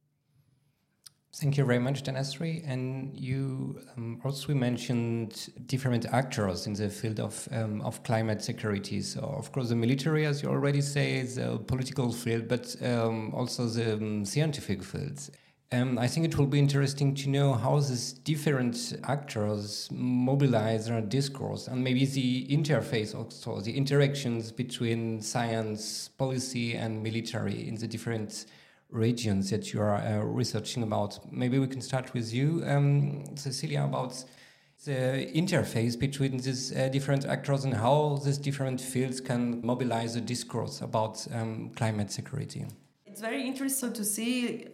Thank 1.33 1.57
you 1.57 1.65
very 1.65 1.79
much, 1.79 2.03
Dhanasree. 2.03 2.63
And 2.67 3.17
you 3.19 3.81
um, 3.97 4.21
also 4.25 4.53
mentioned 4.53 5.49
different 5.67 6.05
actors 6.07 6.67
in 6.67 6.75
the 6.75 6.91
field 6.91 7.21
of 7.21 7.49
um, 7.53 7.81
of 7.83 8.03
climate 8.03 8.43
security. 8.43 9.01
So, 9.01 9.21
of 9.21 9.51
course, 9.53 9.69
the 9.69 9.77
military, 9.77 10.27
as 10.27 10.43
you 10.43 10.49
already 10.49 10.81
say, 10.81 11.15
is 11.19 11.39
a 11.39 11.59
political 11.59 12.13
field, 12.13 12.49
but 12.49 12.75
um, 12.83 13.33
also 13.33 13.67
the 13.67 13.95
um, 13.95 14.25
scientific 14.25 14.83
fields. 14.83 15.31
Um, 15.73 15.99
I 15.99 16.09
think 16.09 16.27
it 16.27 16.37
will 16.37 16.49
be 16.49 16.59
interesting 16.59 17.15
to 17.15 17.29
know 17.29 17.53
how 17.53 17.79
these 17.79 18.13
different 18.13 18.99
actors 19.05 19.89
mobilize 19.93 20.89
their 20.89 21.01
discourse 21.01 21.69
and 21.69 21.85
maybe 21.85 22.05
the 22.05 22.49
interface 22.49 23.15
also, 23.15 23.61
the 23.61 23.77
interactions 23.77 24.51
between 24.51 25.21
science, 25.21 26.09
policy, 26.09 26.75
and 26.75 27.01
military 27.01 27.69
in 27.69 27.77
the 27.77 27.87
different 27.87 28.47
regions 28.91 29.51
that 29.51 29.73
you 29.73 29.81
are 29.81 29.99
uh, 29.99 30.19
researching 30.25 30.83
about. 30.83 31.21
Maybe 31.33 31.61
we 31.61 31.69
can 31.69 31.81
start 31.81 32.15
with 32.15 32.35
you, 32.35 32.65
um, 32.67 33.37
Cecilia, 33.37 33.85
about 33.85 34.25
the 34.85 35.31
interface 35.37 35.97
between 35.97 36.39
these 36.39 36.77
uh, 36.77 36.89
different 36.89 37.27
actors 37.27 37.65
and 37.65 37.75
how 37.75 38.21
these 38.25 38.39
different 38.39 38.81
fields 38.81 39.21
can 39.21 39.65
mobilize 39.65 40.15
the 40.15 40.21
discourse 40.21 40.81
about 40.81 41.25
um, 41.33 41.71
climate 41.77 42.11
security. 42.11 42.67
It's 43.07 43.21
very 43.21 43.47
interesting 43.47 43.93
to 43.93 44.05
see 44.05 44.67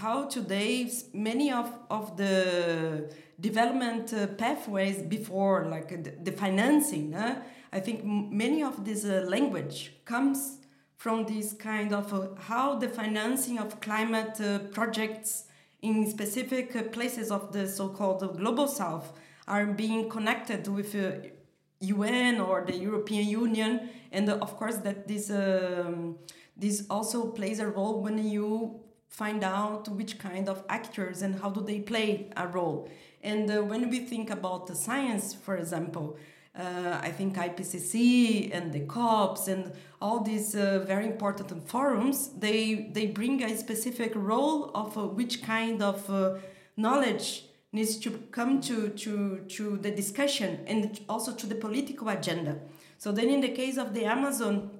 how 0.00 0.24
today 0.26 0.90
many 1.12 1.52
of, 1.52 1.70
of 1.90 2.16
the 2.16 3.12
development 3.40 4.12
uh, 4.14 4.26
pathways 4.28 5.02
before 5.02 5.66
like 5.66 5.92
uh, 5.92 5.96
the, 6.02 6.12
the 6.22 6.32
financing 6.32 7.14
uh, 7.14 7.42
i 7.72 7.80
think 7.80 8.04
many 8.04 8.62
of 8.62 8.84
this 8.84 9.04
uh, 9.04 9.24
language 9.26 9.92
comes 10.04 10.58
from 10.96 11.26
this 11.26 11.52
kind 11.52 11.92
of 11.92 12.14
uh, 12.14 12.28
how 12.38 12.78
the 12.78 12.88
financing 12.88 13.58
of 13.58 13.80
climate 13.80 14.40
uh, 14.40 14.60
projects 14.70 15.44
in 15.82 16.08
specific 16.08 16.92
places 16.92 17.32
of 17.32 17.52
the 17.52 17.66
so-called 17.66 18.38
global 18.38 18.68
south 18.68 19.12
are 19.48 19.66
being 19.66 20.08
connected 20.08 20.68
with 20.68 20.94
un 20.94 22.40
or 22.40 22.64
the 22.64 22.76
european 22.76 23.26
union. 23.26 23.90
And 24.12 24.28
of 24.30 24.56
course 24.56 24.76
that 24.76 25.08
this 25.08 25.30
um, 25.30 26.18
this 26.56 26.84
also 26.88 27.26
plays 27.26 27.58
a 27.58 27.66
role 27.66 28.00
when 28.00 28.18
you 28.30 28.81
find 29.12 29.44
out 29.44 29.88
which 29.88 30.18
kind 30.18 30.48
of 30.48 30.64
actors 30.70 31.20
and 31.20 31.38
how 31.40 31.50
do 31.50 31.60
they 31.60 31.80
play 31.80 32.30
a 32.34 32.46
role. 32.46 32.88
And 33.22 33.50
uh, 33.50 33.62
when 33.62 33.90
we 33.90 34.00
think 34.00 34.30
about 34.30 34.66
the 34.66 34.74
science, 34.74 35.34
for 35.34 35.56
example, 35.56 36.16
uh, 36.58 36.98
I 37.00 37.10
think 37.10 37.36
IPCC 37.36 38.54
and 38.54 38.72
the 38.72 38.80
COPs 38.80 39.48
and 39.48 39.72
all 40.00 40.20
these 40.20 40.54
uh, 40.54 40.82
very 40.86 41.06
important 41.06 41.68
forums, 41.68 42.30
they, 42.38 42.90
they 42.92 43.06
bring 43.06 43.42
a 43.42 43.56
specific 43.56 44.12
role 44.14 44.70
of 44.74 44.96
uh, 44.96 45.06
which 45.06 45.42
kind 45.42 45.82
of 45.82 46.08
uh, 46.08 46.38
knowledge 46.78 47.44
needs 47.70 47.96
to 47.98 48.10
come 48.30 48.62
to, 48.62 48.88
to, 48.90 49.40
to 49.40 49.76
the 49.76 49.90
discussion 49.90 50.60
and 50.66 51.00
also 51.08 51.32
to 51.32 51.46
the 51.46 51.54
political 51.54 52.08
agenda. 52.08 52.56
So 52.96 53.12
then 53.12 53.28
in 53.28 53.42
the 53.42 53.50
case 53.50 53.76
of 53.76 53.92
the 53.92 54.06
Amazon, 54.06 54.70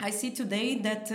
I 0.00 0.10
see 0.10 0.30
today 0.30 0.78
that 0.78 1.12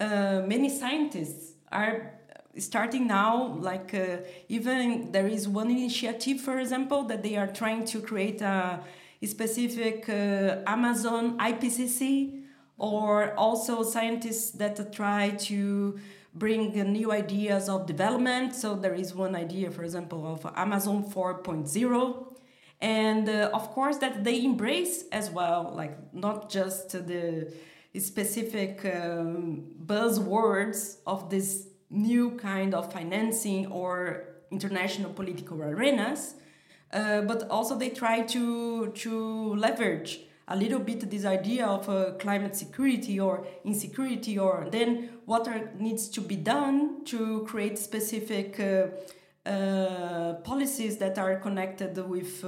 uh, 0.00 0.46
many 0.46 0.68
scientists 0.70 1.53
are 1.74 2.12
starting 2.56 3.06
now 3.06 3.56
like 3.60 3.92
uh, 3.94 4.18
even 4.48 5.10
there 5.12 5.26
is 5.26 5.48
one 5.48 5.70
initiative 5.70 6.40
for 6.40 6.58
example 6.60 7.02
that 7.02 7.22
they 7.22 7.36
are 7.36 7.48
trying 7.48 7.84
to 7.84 8.00
create 8.00 8.40
a, 8.40 8.80
a 9.20 9.26
specific 9.26 10.08
uh, 10.08 10.62
amazon 10.66 11.36
ipcc 11.38 12.42
or 12.78 13.34
also 13.34 13.82
scientists 13.82 14.52
that 14.52 14.92
try 14.92 15.30
to 15.30 15.98
bring 16.34 16.72
new 16.92 17.12
ideas 17.12 17.68
of 17.68 17.86
development. 17.86 18.54
So 18.54 18.74
there 18.74 18.94
is 18.94 19.14
one 19.14 19.36
idea 19.36 19.70
for 19.70 19.84
example 19.84 20.26
of 20.26 20.44
amazon 20.56 21.04
4.0 21.04 22.26
and 22.80 23.28
uh, 23.28 23.50
of 23.54 23.70
course 23.70 23.98
that 23.98 24.24
they 24.24 24.44
embrace 24.44 25.04
as 25.12 25.30
well 25.30 25.72
like 25.74 25.96
not 26.12 26.50
just 26.50 26.90
the 26.90 27.52
specific 27.98 28.84
um, 28.84 29.64
buzzwords 29.86 30.96
of 31.06 31.30
this 31.30 31.68
new 31.90 32.32
kind 32.32 32.74
of 32.74 32.92
financing 32.92 33.66
or 33.66 34.24
international 34.50 35.12
political 35.12 35.62
arenas, 35.62 36.34
uh, 36.92 37.22
but 37.22 37.48
also 37.50 37.76
they 37.76 37.90
try 37.90 38.22
to 38.22 38.88
to 38.88 39.54
leverage 39.54 40.20
a 40.48 40.56
little 40.56 40.78
bit 40.78 41.10
this 41.10 41.24
idea 41.24 41.66
of 41.66 41.88
uh, 41.88 42.12
climate 42.18 42.54
security 42.54 43.18
or 43.18 43.46
insecurity, 43.64 44.38
or 44.38 44.66
then 44.70 45.08
what 45.24 45.48
are, 45.48 45.70
needs 45.78 46.08
to 46.08 46.20
be 46.20 46.36
done 46.36 47.04
to 47.04 47.44
create 47.48 47.78
specific 47.78 48.60
uh, 48.60 48.86
uh 49.48 50.34
policies 50.42 50.96
that 50.96 51.18
are 51.18 51.36
connected 51.36 51.96
with 52.08 52.42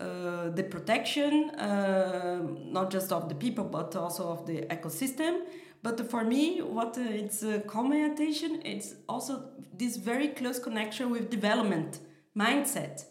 uh, 0.00 0.50
the 0.50 0.64
protection, 0.64 1.50
uh, 1.50 2.40
not 2.66 2.90
just 2.90 3.12
of 3.12 3.28
the 3.28 3.34
people, 3.34 3.64
but 3.64 3.94
also 3.94 4.28
of 4.28 4.44
the 4.44 4.62
ecosystem. 4.62 5.42
But 5.84 6.10
for 6.10 6.24
me, 6.24 6.60
what 6.62 6.98
uh, 6.98 7.02
it's 7.02 7.42
a 7.42 7.62
my 7.74 7.96
attention, 7.96 8.62
it's 8.64 8.94
also 9.08 9.50
this 9.72 9.96
very 9.96 10.28
close 10.28 10.58
connection 10.58 11.10
with 11.10 11.30
development 11.30 12.00
mindset 12.36 13.04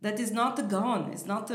that 0.00 0.18
is 0.18 0.30
not 0.30 0.68
gone, 0.68 1.10
it's 1.12 1.26
not 1.26 1.50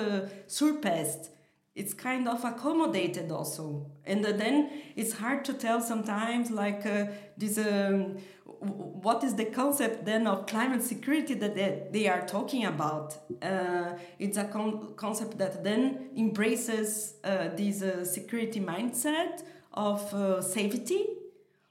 surpassed. 0.47 1.31
It's 1.75 1.93
kind 1.93 2.27
of 2.27 2.43
accommodated 2.43 3.31
also, 3.31 3.89
and 4.05 4.25
then 4.25 4.69
it's 4.97 5.13
hard 5.13 5.45
to 5.45 5.53
tell 5.53 5.79
sometimes. 5.79 6.51
Like 6.51 6.85
uh, 6.85 7.05
this, 7.37 7.57
um, 7.57 8.17
what 8.59 9.23
is 9.23 9.35
the 9.35 9.45
concept 9.45 10.05
then 10.05 10.27
of 10.27 10.45
climate 10.45 10.83
security 10.83 11.33
that 11.35 11.55
they, 11.55 11.83
they 11.91 12.07
are 12.07 12.25
talking 12.25 12.65
about? 12.65 13.17
Uh, 13.41 13.93
it's 14.17 14.37
a 14.37 14.45
con- 14.45 14.93
concept 14.95 15.37
that 15.37 15.63
then 15.63 16.09
embraces 16.17 17.13
uh, 17.23 17.49
this 17.55 17.81
uh, 17.81 18.03
security 18.03 18.59
mindset 18.59 19.43
of 19.73 20.13
uh, 20.13 20.41
safety, 20.41 21.05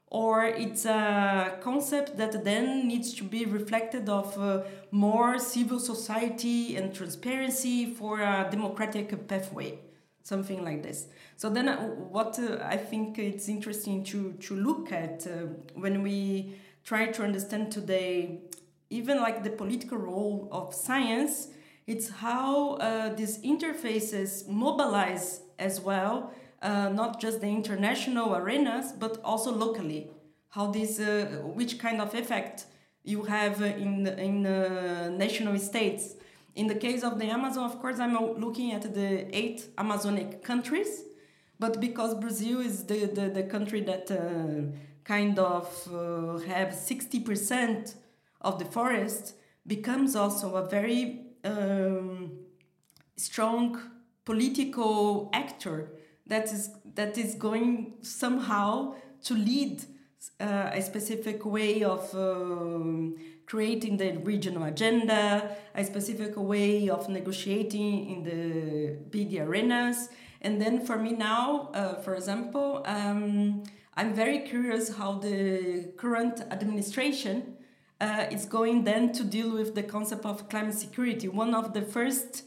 or 0.07 0.47
it's 0.47 0.87
a 0.87 1.59
concept 1.61 2.17
that 2.17 2.43
then 2.45 2.89
needs 2.89 3.13
to 3.15 3.25
be 3.25 3.45
reflected 3.45 4.09
of 4.09 4.39
uh, 4.39 4.63
more 4.91 5.39
civil 5.39 5.79
society 5.79 6.77
and 6.77 6.95
transparency 6.95 7.93
for 7.93 8.21
a 8.21 8.49
democratic 8.51 9.29
pathway, 9.29 9.79
something 10.23 10.65
like 10.65 10.83
this. 10.83 11.09
So 11.37 11.51
then, 11.51 11.69
uh, 11.69 11.77
what 11.87 12.39
I 12.63 12.79
think 12.79 13.19
it's 13.19 13.49
interesting 13.49 14.03
to 14.05 14.33
to 14.33 14.57
look 14.57 14.91
at 14.91 15.27
when 15.75 16.03
we 16.03 16.57
try 16.89 17.05
to 17.05 17.23
understand 17.23 17.71
today, 17.71 18.41
even 18.89 19.21
like 19.21 19.45
the 19.45 19.51
political 19.51 19.99
role 19.99 20.49
of 20.51 20.75
science, 20.75 21.49
it's 21.87 22.09
how 22.09 22.77
uh, 22.77 23.15
these 23.15 23.37
interfaces 23.43 24.49
mobilize 24.49 25.43
as 25.59 25.83
well, 25.83 26.33
uh, 26.63 26.89
not 26.89 27.21
just 27.21 27.43
the 27.43 27.47
international 27.47 28.35
arenas, 28.35 28.93
but 28.93 29.21
also 29.23 29.51
locally. 29.53 30.11
How 30.49 30.71
this, 30.71 30.99
uh, 30.99 31.43
which 31.59 31.79
kind 31.79 32.01
of 32.01 32.15
effect 32.15 32.65
you 33.05 33.25
have 33.25 33.61
in 33.61 34.07
in 34.07 34.47
uh, 34.47 35.11
national 35.11 35.59
states. 35.59 36.15
In 36.55 36.67
the 36.73 36.79
case 36.87 37.03
of 37.09 37.19
the 37.21 37.27
Amazon, 37.27 37.65
of 37.71 37.79
course, 37.83 37.99
I'm 37.99 38.17
looking 38.45 38.73
at 38.73 38.95
the 38.95 39.11
eight 39.37 39.59
Amazonic 39.77 40.43
countries, 40.43 41.05
but 41.59 41.81
because 41.81 42.15
Brazil 42.15 42.61
is 42.61 42.85
the 42.91 43.01
the, 43.19 43.25
the 43.39 43.45
country 43.55 43.83
that 43.91 44.11
uh, 44.11 44.17
kind 45.09 45.39
of 45.39 45.67
uh, 45.89 46.37
have 46.53 46.69
60% 46.69 47.95
of 48.43 48.59
the 48.59 48.67
forest 48.67 49.35
becomes 49.67 50.15
also 50.15 50.57
a 50.57 50.69
very 50.69 51.21
um, 51.45 52.31
strong 53.17 53.81
political 54.27 55.31
actor 55.33 55.91
that 56.27 56.53
is 56.53 56.71
that 56.95 57.17
is 57.17 57.35
going 57.35 57.95
somehow 58.03 58.95
to 59.23 59.33
lead 59.35 59.83
uh, 60.41 60.71
a 60.79 60.83
specific 60.83 61.45
way 61.47 61.83
of 61.83 62.03
um, 62.15 63.17
creating 63.47 63.97
the 63.97 64.11
regional 64.33 64.65
agenda, 64.65 65.57
a 65.75 65.85
specific 65.85 66.37
way 66.37 66.91
of 66.91 67.09
negotiating 67.09 68.11
in 68.13 68.19
the 68.25 68.97
big 69.11 69.35
arenas. 69.41 70.11
And 70.43 70.61
then 70.61 70.85
for 70.85 70.99
me 70.99 71.13
now, 71.13 71.71
uh, 71.73 71.95
for 71.95 72.15
example, 72.15 72.83
um, 72.85 73.63
I'm 73.99 74.15
very 74.15 74.39
curious 74.39 74.95
how 74.97 75.15
the 75.19 75.93
current 75.97 76.41
administration 76.53 77.57
uh, 78.01 78.27
is 78.31 78.45
going 78.45 78.85
then 78.85 79.11
to 79.15 79.25
deal 79.25 79.53
with 79.53 79.75
the 79.75 79.83
concept 79.83 80.25
of 80.25 80.49
climate 80.49 80.79
security. 80.79 81.27
One 81.27 81.53
of 81.53 81.75
the 81.75 81.83
first 81.83 82.45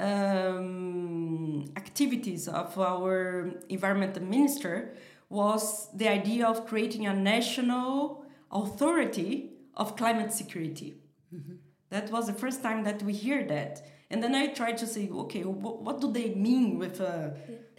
um, 0.00 1.66
activities 1.76 2.48
of 2.48 2.78
our 2.78 3.52
environment 3.68 4.22
minister 4.22 4.96
was 5.28 5.90
the 5.92 6.08
idea 6.08 6.46
of 6.46 6.66
creating 6.66 7.06
a 7.06 7.12
national 7.14 8.24
authority 8.50 9.50
of 9.74 9.96
climate 9.96 10.32
security. 10.32 10.94
Mm-hmm. 11.34 11.56
That 11.90 12.10
was 12.10 12.26
the 12.26 12.32
first 12.32 12.62
time 12.62 12.84
that 12.84 13.02
we 13.02 13.12
hear 13.12 13.44
that. 13.48 13.86
And 14.10 14.22
then 14.22 14.34
I 14.34 14.48
tried 14.48 14.78
to 14.78 14.86
say, 14.86 15.08
okay, 15.10 15.42
wh- 15.42 15.82
what 15.82 16.00
do 16.00 16.12
they 16.12 16.34
mean 16.34 16.78
with 16.78 17.00
a 17.00 17.34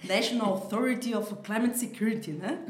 national 0.08 0.56
authority 0.56 1.14
of 1.14 1.42
climate 1.44 1.78
security? 1.78 2.40
Huh? 2.44 2.56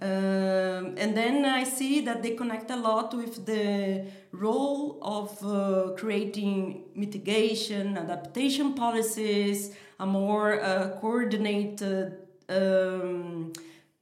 um, 0.00 0.94
and 0.96 1.16
then 1.16 1.44
I 1.44 1.64
see 1.64 2.02
that 2.02 2.22
they 2.22 2.36
connect 2.36 2.70
a 2.70 2.76
lot 2.76 3.12
with 3.12 3.46
the 3.46 4.06
role 4.30 4.98
of 5.02 5.44
uh, 5.44 5.94
creating 5.96 6.84
mitigation, 6.94 7.98
adaptation 7.98 8.74
policies, 8.74 9.74
a 9.98 10.06
more 10.06 10.60
uh, 10.60 10.90
coordinated 11.00 12.16
um, 12.48 13.52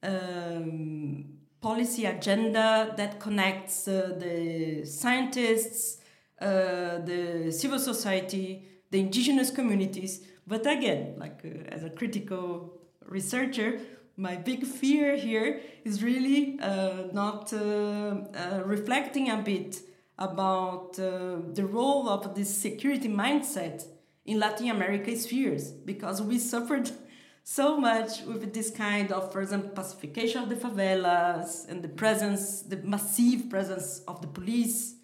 um, 0.03 1.25
policy 1.61 2.05
agenda 2.05 2.93
that 2.95 3.19
connects 3.19 3.87
uh, 3.87 4.15
the 4.19 4.85
scientists, 4.85 5.97
uh, 6.39 6.99
the 6.99 7.51
civil 7.51 7.79
society, 7.79 8.68
the 8.91 8.99
indigenous 8.99 9.51
communities. 9.51 10.21
But 10.47 10.65
again, 10.65 11.15
like 11.17 11.41
uh, 11.45 11.69
as 11.69 11.83
a 11.83 11.89
critical 11.89 12.73
researcher, 13.05 13.79
my 14.17 14.35
big 14.35 14.65
fear 14.65 15.15
here 15.15 15.61
is 15.85 16.03
really 16.03 16.59
uh, 16.59 17.07
not 17.13 17.53
uh, 17.53 17.57
uh 17.57 18.61
reflecting 18.65 19.29
a 19.29 19.37
bit 19.37 19.81
about 20.17 20.99
uh, 20.99 21.37
the 21.53 21.65
role 21.65 22.09
of 22.09 22.35
this 22.35 22.55
security 22.55 23.07
mindset 23.07 23.85
in 24.25 24.37
Latin 24.37 24.69
America 24.69 25.15
spheres 25.15 25.71
because 25.71 26.21
we 26.21 26.37
suffered 26.37 26.91
so 27.43 27.79
much 27.79 28.21
with 28.23 28.53
this 28.53 28.69
kind 28.69 29.11
of, 29.11 29.31
for 29.31 29.41
example, 29.41 29.69
pacification 29.69 30.43
of 30.43 30.49
the 30.49 30.55
favelas 30.55 31.67
and 31.69 31.81
the 31.81 31.87
presence, 31.87 32.61
the 32.61 32.77
massive 32.77 33.49
presence 33.49 34.01
of 34.07 34.21
the 34.21 34.27
police 34.27 34.95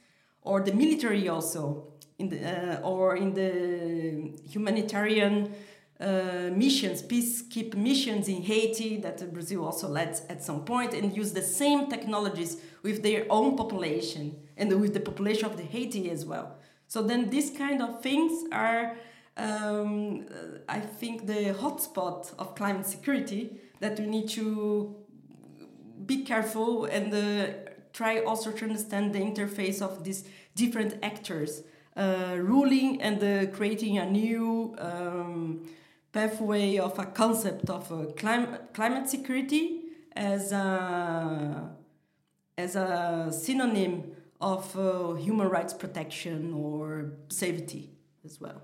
or 0.41 0.62
the 0.62 0.74
military 0.74 1.28
also 1.28 1.94
in 2.17 2.30
the 2.30 2.78
uh, 2.78 2.82
or 2.82 3.15
in 3.15 3.34
the 3.34 4.32
humanitarian 4.47 5.54
uh, 5.99 6.49
missions, 6.51 7.01
peacekeeping 7.01 7.75
missions 7.75 8.28
in 8.28 8.41
Haiti 8.41 8.97
that 8.97 9.32
Brazil 9.34 9.65
also 9.65 9.88
led 9.88 10.19
at 10.30 10.43
some 10.43 10.65
point, 10.65 10.93
and 10.93 11.15
use 11.15 11.34
the 11.34 11.41
same 11.41 11.88
technologies 11.89 12.58
with 12.84 13.01
their 13.01 13.25
own 13.30 13.56
population 13.56 14.36
and 14.58 14.80
with 14.82 14.93
the 14.93 14.99
population 14.99 15.45
of 15.45 15.58
the 15.58 15.63
Haiti 15.63 16.10
as 16.10 16.25
well. 16.25 16.58
So 16.88 17.01
then 17.01 17.30
these 17.30 17.49
kind 17.49 17.82
of 17.82 18.01
things 18.01 18.43
are, 18.51 18.95
um, 19.38 20.25
I 20.69 20.80
think, 20.80 21.28
the 21.28 21.56
hotspot 21.60 22.34
of 22.38 22.56
climate 22.56 22.86
security 22.86 23.58
that 23.80 23.99
we 23.99 24.06
need 24.06 24.30
to 24.30 24.95
be 26.06 26.23
careful 26.23 26.86
and 26.86 27.13
uh, 27.13 27.47
try 27.93 28.19
also 28.19 28.51
to 28.51 28.65
understand 28.65 29.13
the 29.13 29.19
interface 29.19 29.82
of 29.82 30.04
these 30.04 30.25
different 30.56 30.95
actors 31.01 31.63
ruling 31.95 33.01
and 33.01 33.23
uh, 33.23 33.51
creating 33.55 33.97
a 33.97 34.05
new 34.05 34.75
um, 34.79 35.65
pathway 36.12 36.77
of 36.77 36.97
a 36.99 37.05
concept 37.05 37.69
of 37.69 37.91
uh, 37.91 38.05
clim- 38.17 38.58
climate 38.73 39.10
security 39.10 39.81
as 40.15 40.51
a, 40.51 41.71
as 42.58 42.75
a 42.75 43.29
synonym 43.31 44.12
of 44.41 44.77
uh, 44.77 45.13
human 45.13 45.49
rights 45.49 45.73
protection 45.73 46.53
or 46.53 47.13
safety 47.29 47.91
as 48.23 48.39
well. 48.39 48.62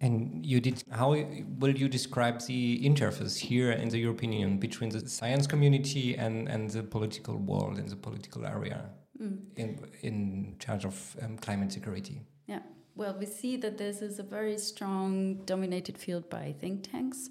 And 0.00 0.44
Judith. 0.44 0.84
How 0.90 1.10
will 1.58 1.76
you 1.76 1.88
describe 1.88 2.40
the 2.42 2.84
interface 2.84 3.38
here 3.38 3.72
in 3.72 3.88
the 3.88 3.98
European 3.98 4.32
Union 4.32 4.58
between 4.58 4.90
the 4.90 5.08
science 5.08 5.46
community 5.46 6.16
and, 6.16 6.48
and 6.48 6.68
the 6.70 6.82
political 6.82 7.36
world 7.38 7.78
in 7.78 7.86
the 7.86 7.96
political 7.96 8.44
area? 8.44 8.90
Mm. 9.20 9.38
in, 9.56 9.78
in 10.02 10.56
charge 10.58 10.84
of 10.84 11.16
um, 11.22 11.36
climate 11.38 11.72
security. 11.72 12.20
Yeah, 12.46 12.60
well, 12.94 13.14
we 13.18 13.26
see 13.26 13.56
that 13.58 13.78
this 13.78 14.02
is 14.02 14.18
a 14.18 14.22
very 14.22 14.58
strong 14.58 15.44
dominated 15.44 15.98
field 15.98 16.30
by 16.30 16.54
think 16.58 16.90
tanks. 16.90 17.30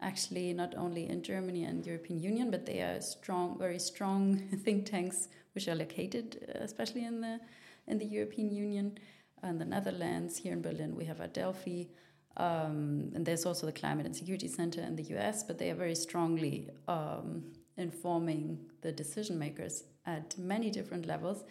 Actually, 0.00 0.52
not 0.52 0.74
only 0.76 1.08
in 1.08 1.22
Germany 1.22 1.64
and 1.64 1.86
European 1.86 2.20
Union, 2.20 2.50
but 2.50 2.66
they 2.66 2.80
are 2.80 3.00
strong, 3.00 3.56
very 3.58 3.78
strong 3.78 4.36
think 4.64 4.86
tanks 4.86 5.28
which 5.52 5.68
are 5.68 5.74
located, 5.74 6.44
uh, 6.48 6.58
especially 6.62 7.04
in 7.04 7.20
the 7.20 7.40
in 7.86 7.98
the 7.98 8.06
European 8.06 8.50
Union, 8.50 8.98
and 9.42 9.60
the 9.60 9.64
Netherlands. 9.64 10.38
Here 10.38 10.52
in 10.52 10.62
Berlin, 10.62 10.96
we 10.96 11.04
have 11.04 11.20
Adelphi, 11.20 11.90
um, 12.36 13.12
and 13.14 13.24
there's 13.24 13.46
also 13.46 13.66
the 13.66 13.72
Climate 13.72 14.06
and 14.06 14.16
Security 14.16 14.48
Center 14.48 14.80
in 14.80 14.96
the 14.96 15.04
US. 15.16 15.44
But 15.44 15.58
they 15.58 15.70
are 15.70 15.76
very 15.76 15.94
strongly 15.94 16.70
um, 16.88 17.44
informing 17.76 18.58
the 18.80 18.90
decision 18.90 19.38
makers 19.38 19.84
at 20.06 20.36
many 20.38 20.70
different 20.70 21.06
levels. 21.06 21.44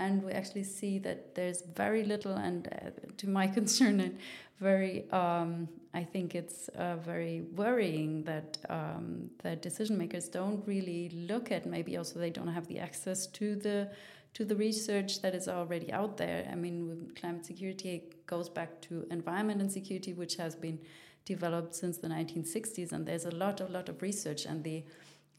and 0.00 0.22
we 0.22 0.32
actually 0.32 0.62
see 0.62 0.98
that 1.00 1.34
there's 1.34 1.62
very 1.74 2.04
little, 2.04 2.34
and 2.34 2.68
uh, 2.68 2.90
to 3.16 3.28
my 3.28 3.46
concern, 3.58 4.00
and 4.00 4.18
very, 4.60 5.10
um, 5.10 5.68
I 5.94 6.04
think 6.04 6.34
it's 6.34 6.68
uh, 6.68 6.96
very 6.96 7.42
worrying 7.54 8.24
that 8.24 8.58
um, 8.68 9.30
that 9.42 9.62
decision 9.62 9.98
makers 9.98 10.28
don't 10.28 10.66
really 10.66 11.10
look 11.10 11.50
at. 11.50 11.66
Maybe 11.66 11.96
also 11.96 12.18
they 12.18 12.30
don't 12.30 12.48
have 12.48 12.66
the 12.68 12.78
access 12.78 13.26
to 13.38 13.56
the 13.56 13.90
to 14.34 14.44
the 14.44 14.54
research 14.54 15.22
that 15.22 15.34
is 15.34 15.48
already 15.48 15.92
out 15.92 16.16
there. 16.16 16.46
I 16.50 16.54
mean, 16.54 17.10
climate 17.18 17.46
security 17.46 18.04
goes 18.26 18.48
back 18.48 18.80
to 18.82 19.06
environment 19.10 19.60
and 19.60 19.72
security, 19.72 20.12
which 20.12 20.36
has 20.36 20.54
been 20.54 20.78
developed 21.24 21.74
since 21.74 21.98
the 21.98 22.08
1960s, 22.08 22.92
and 22.92 23.06
there's 23.06 23.24
a 23.24 23.30
lot, 23.30 23.60
a 23.60 23.66
lot 23.66 23.88
of 23.88 24.00
research. 24.00 24.44
And 24.44 24.62
the 24.62 24.84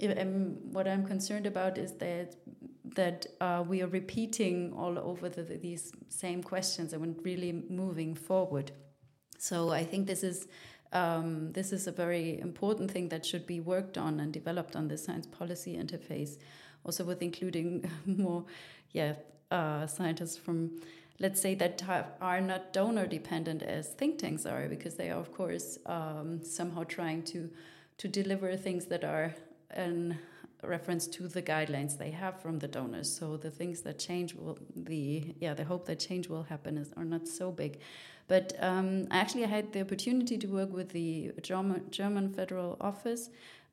um, 0.07 0.57
what 0.71 0.87
I'm 0.87 1.05
concerned 1.05 1.45
about 1.45 1.77
is 1.77 1.93
that 1.93 2.35
that 2.95 3.27
uh, 3.39 3.63
we 3.67 3.81
are 3.81 3.87
repeating 3.87 4.73
all 4.73 4.97
over 4.97 5.29
the, 5.29 5.43
these 5.43 5.91
same 6.07 6.41
questions 6.41 6.91
and 6.91 7.01
we're 7.01 7.23
really 7.23 7.51
moving 7.69 8.15
forward. 8.15 8.71
So 9.37 9.69
I 9.69 9.83
think 9.83 10.07
this 10.07 10.23
is 10.23 10.47
um, 10.91 11.51
this 11.51 11.71
is 11.71 11.85
a 11.85 11.91
very 11.91 12.39
important 12.39 12.89
thing 12.89 13.09
that 13.09 13.25
should 13.25 13.45
be 13.45 13.59
worked 13.59 13.97
on 13.97 14.19
and 14.19 14.33
developed 14.33 14.75
on 14.75 14.87
the 14.87 14.97
science 14.97 15.27
policy 15.27 15.77
interface, 15.77 16.37
also 16.83 17.03
with 17.03 17.21
including 17.21 17.89
more, 18.05 18.45
yeah, 18.91 19.13
uh, 19.51 19.85
scientists 19.85 20.35
from, 20.35 20.81
let's 21.19 21.39
say, 21.39 21.53
that 21.55 21.83
are 22.19 22.41
not 22.41 22.73
donor 22.73 23.05
dependent 23.05 23.61
as 23.61 23.89
think 23.89 24.17
tanks 24.17 24.47
are, 24.47 24.67
because 24.67 24.95
they 24.95 25.11
are, 25.11 25.19
of 25.19 25.31
course, 25.31 25.77
um, 25.85 26.43
somehow 26.43 26.83
trying 26.83 27.21
to 27.23 27.51
to 27.99 28.07
deliver 28.07 28.55
things 28.55 28.85
that 28.85 29.03
are 29.03 29.35
an 29.71 30.17
reference 30.63 31.07
to 31.07 31.27
the 31.27 31.41
guidelines 31.41 31.97
they 31.97 32.11
have 32.11 32.41
from 32.41 32.59
the 32.59 32.67
donors. 32.67 33.11
So 33.11 33.37
the 33.37 33.51
things 33.51 33.81
that 33.81 33.97
change 33.97 34.35
will 34.35 34.57
the 34.75 35.33
yeah 35.39 35.53
the 35.53 35.63
hope 35.63 35.85
that 35.85 35.99
change 35.99 36.27
will 36.27 36.43
happen 36.43 36.77
is 36.77 36.91
are 36.97 37.05
not 37.05 37.27
so 37.27 37.51
big. 37.51 37.79
But 38.27 38.53
um, 38.59 39.07
actually, 39.09 39.43
I 39.43 39.47
had 39.47 39.73
the 39.73 39.81
opportunity 39.81 40.37
to 40.37 40.47
work 40.47 40.71
with 40.71 40.89
the 40.89 41.31
German, 41.41 41.89
German 41.89 42.31
Federal 42.31 42.77
Office 42.79 43.29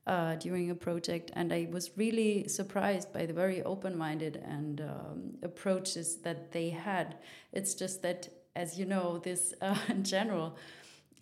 uh, 0.06 0.36
during 0.36 0.70
a 0.70 0.74
project, 0.74 1.30
and 1.34 1.52
I 1.52 1.68
was 1.70 1.90
really 1.96 2.48
surprised 2.48 3.12
by 3.12 3.26
the 3.26 3.34
very 3.34 3.62
open-minded 3.64 4.42
and 4.48 4.80
um, 4.80 5.34
approaches 5.42 6.16
that 6.18 6.52
they 6.52 6.70
had. 6.70 7.16
It's 7.52 7.74
just 7.74 8.00
that, 8.00 8.30
as 8.54 8.78
you 8.78 8.86
know, 8.86 9.18
this 9.18 9.52
uh, 9.60 9.76
in 9.90 10.04
general 10.16 10.56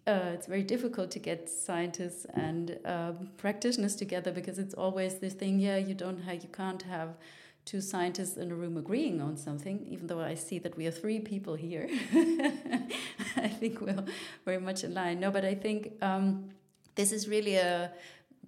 uh, 0.06 0.32
it's 0.34 0.46
very 0.46 0.62
difficult 0.62 1.10
to 1.12 1.18
get 1.18 1.48
scientists 1.48 2.26
and 2.34 2.78
um, 2.84 3.30
practitioners 3.38 3.96
together 3.96 4.32
because 4.32 4.58
it's 4.58 4.74
always 4.74 5.18
this 5.18 5.32
thing. 5.32 5.58
Yeah, 5.58 5.78
you 5.78 5.94
don't 5.94 6.20
have, 6.22 6.42
you 6.42 6.48
can't 6.52 6.82
have 6.82 7.16
two 7.64 7.80
scientists 7.80 8.36
in 8.36 8.52
a 8.52 8.54
room 8.54 8.76
agreeing 8.76 9.22
on 9.22 9.36
something. 9.38 9.86
Even 9.88 10.06
though 10.06 10.20
I 10.20 10.34
see 10.34 10.58
that 10.58 10.76
we 10.76 10.86
are 10.86 10.90
three 10.90 11.20
people 11.20 11.54
here, 11.54 11.88
I 13.36 13.48
think 13.48 13.80
we're 13.80 14.04
very 14.44 14.60
much 14.60 14.84
in 14.84 14.92
line. 14.92 15.20
No, 15.20 15.30
but 15.30 15.44
I 15.44 15.54
think 15.54 15.92
um, 16.02 16.50
this 16.96 17.10
is 17.10 17.26
really 17.26 17.56
a 17.56 17.90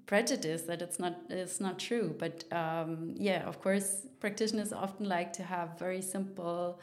prejudice 0.04 0.62
that 0.62 0.82
it's 0.82 0.98
not 0.98 1.16
it's 1.30 1.58
not 1.58 1.78
true. 1.78 2.14
But 2.18 2.44
um, 2.52 3.14
yeah, 3.16 3.46
of 3.48 3.62
course, 3.62 4.06
practitioners 4.20 4.74
often 4.74 5.08
like 5.08 5.32
to 5.34 5.42
have 5.42 5.78
very 5.78 6.02
simple 6.02 6.80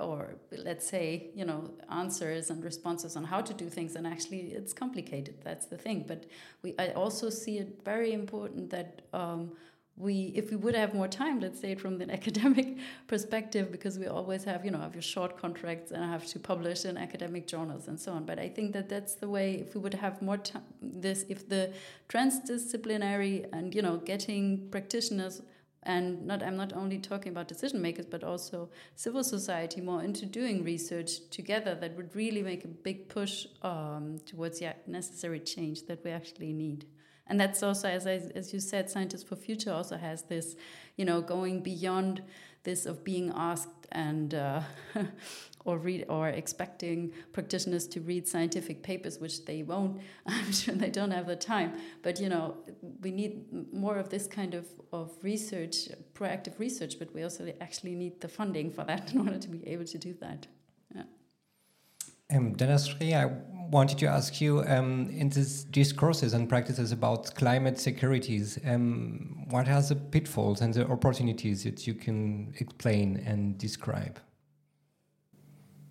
or 0.00 0.36
let's 0.64 0.86
say 0.86 1.30
you 1.34 1.44
know 1.44 1.70
answers 1.90 2.50
and 2.50 2.64
responses 2.64 3.16
on 3.16 3.24
how 3.24 3.40
to 3.40 3.54
do 3.54 3.68
things 3.68 3.96
and 3.96 4.06
actually 4.06 4.40
it's 4.58 4.72
complicated 4.72 5.34
that's 5.42 5.66
the 5.66 5.76
thing. 5.76 6.04
But 6.06 6.26
we 6.62 6.74
i 6.78 6.88
also 6.88 7.30
see 7.30 7.58
it 7.58 7.80
very 7.84 8.12
important 8.12 8.70
that 8.70 9.02
um, 9.12 9.52
we 9.96 10.32
if 10.34 10.50
we 10.50 10.56
would 10.56 10.74
have 10.74 10.92
more 10.94 11.08
time 11.08 11.40
let's 11.40 11.60
say 11.60 11.74
from 11.74 12.00
an 12.00 12.10
academic 12.20 12.76
perspective 13.06 13.72
because 13.72 13.98
we 13.98 14.06
always 14.06 14.44
have 14.44 14.64
you 14.64 14.70
know 14.70 14.78
have 14.78 14.94
your 14.94 15.02
short 15.02 15.38
contracts 15.38 15.90
and 15.90 16.04
I 16.04 16.08
have 16.08 16.26
to 16.26 16.38
publish 16.38 16.84
in 16.84 16.96
academic 16.98 17.46
journals 17.46 17.88
and 17.88 17.98
so 17.98 18.12
on. 18.12 18.24
But 18.24 18.38
i 18.38 18.48
think 18.48 18.72
that 18.72 18.88
that's 18.88 19.14
the 19.14 19.28
way 19.28 19.54
if 19.54 19.74
we 19.74 19.80
would 19.80 19.94
have 19.94 20.20
more 20.20 20.36
time 20.36 20.62
this 20.82 21.24
if 21.28 21.48
the 21.48 21.72
transdisciplinary 22.08 23.46
and 23.52 23.74
you 23.74 23.82
know 23.82 23.96
getting 23.96 24.68
practitioners 24.70 25.42
and 25.86 26.26
not 26.26 26.42
i'm 26.42 26.56
not 26.56 26.72
only 26.74 26.98
talking 26.98 27.32
about 27.32 27.48
decision 27.48 27.80
makers 27.80 28.06
but 28.06 28.22
also 28.24 28.68
civil 28.96 29.24
society 29.24 29.80
more 29.80 30.02
into 30.02 30.26
doing 30.26 30.64
research 30.64 31.30
together 31.30 31.74
that 31.74 31.96
would 31.96 32.14
really 32.14 32.42
make 32.42 32.64
a 32.64 32.68
big 32.68 33.08
push 33.08 33.46
um, 33.62 34.18
towards 34.26 34.58
the 34.58 34.74
necessary 34.86 35.40
change 35.40 35.86
that 35.86 36.02
we 36.04 36.10
actually 36.10 36.52
need. 36.52 36.86
And 37.28 37.40
that's 37.40 37.62
also 37.62 37.88
as 37.88 38.06
I, 38.06 38.20
as 38.34 38.52
you 38.52 38.60
said 38.60 38.88
scientists 38.88 39.24
for 39.24 39.36
future 39.36 39.72
also 39.72 39.96
has 39.96 40.22
this 40.22 40.56
you 40.96 41.04
know 41.04 41.20
going 41.20 41.60
beyond 41.60 42.22
this 42.62 42.86
of 42.86 43.04
being 43.04 43.32
asked 43.34 43.75
and 43.92 44.34
uh, 44.34 44.60
or 45.64 45.78
read 45.78 46.06
or 46.08 46.28
expecting 46.28 47.12
practitioners 47.32 47.86
to 47.88 48.00
read 48.00 48.26
scientific 48.26 48.82
papers 48.82 49.18
which 49.18 49.44
they 49.44 49.62
won't. 49.62 50.00
I'm 50.26 50.52
sure 50.52 50.74
they 50.74 50.90
don't 50.90 51.10
have 51.10 51.26
the 51.26 51.36
time. 51.36 51.72
But 52.02 52.20
you 52.20 52.28
know 52.28 52.56
we 53.02 53.10
need 53.10 53.72
more 53.72 53.98
of 53.98 54.08
this 54.10 54.26
kind 54.26 54.54
of, 54.54 54.66
of 54.92 55.12
research 55.22 55.88
proactive 56.14 56.58
research 56.58 56.98
but 56.98 57.12
we 57.14 57.22
also 57.22 57.52
actually 57.60 57.94
need 57.94 58.20
the 58.20 58.28
funding 58.28 58.70
for 58.70 58.84
that 58.84 59.10
in 59.12 59.20
order 59.20 59.38
to 59.38 59.48
be 59.48 59.66
able 59.68 59.84
to 59.84 59.98
do 59.98 60.14
that. 60.20 60.46
Yeah. 60.94 61.02
um, 63.14 63.22
I 63.22 63.55
wanted 63.70 63.98
to 63.98 64.06
ask 64.06 64.40
you 64.40 64.62
um, 64.66 65.08
in 65.10 65.28
these 65.28 65.64
discourses 65.64 66.32
and 66.34 66.48
practices 66.48 66.92
about 66.92 67.34
climate 67.34 67.78
securities, 67.78 68.58
um, 68.64 69.44
what 69.50 69.68
are 69.68 69.82
the 69.82 69.96
pitfalls 69.96 70.60
and 70.60 70.72
the 70.74 70.86
opportunities 70.88 71.64
that 71.64 71.86
you 71.86 71.94
can 71.94 72.54
explain 72.58 73.22
and 73.26 73.58
describe? 73.58 74.18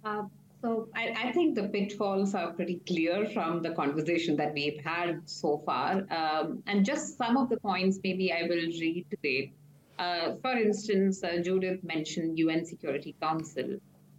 Uh, 0.03 0.23
so 0.61 0.87
I, 0.95 1.15
I, 1.25 1.31
think 1.31 1.55
the 1.55 1.67
pitfalls 1.69 2.33
are 2.33 2.53
pretty 2.53 2.81
clear 2.87 3.29
from 3.29 3.61
the 3.61 3.71
conversation 3.71 4.35
that 4.37 4.53
we've 4.53 4.79
had 4.83 5.21
so 5.25 5.61
far. 5.65 6.05
Um, 6.11 6.63
and 6.67 6.85
just 6.85 7.17
some 7.17 7.37
of 7.37 7.49
the 7.49 7.57
points, 7.57 7.99
maybe 8.03 8.31
I 8.31 8.43
will 8.43 8.67
reiterate. 8.79 9.53
Uh, 9.97 10.35
for 10.41 10.51
instance, 10.57 11.23
uh, 11.23 11.37
Judith 11.43 11.83
mentioned 11.83 12.37
UN 12.39 12.65
Security 12.65 13.15
Council 13.21 13.77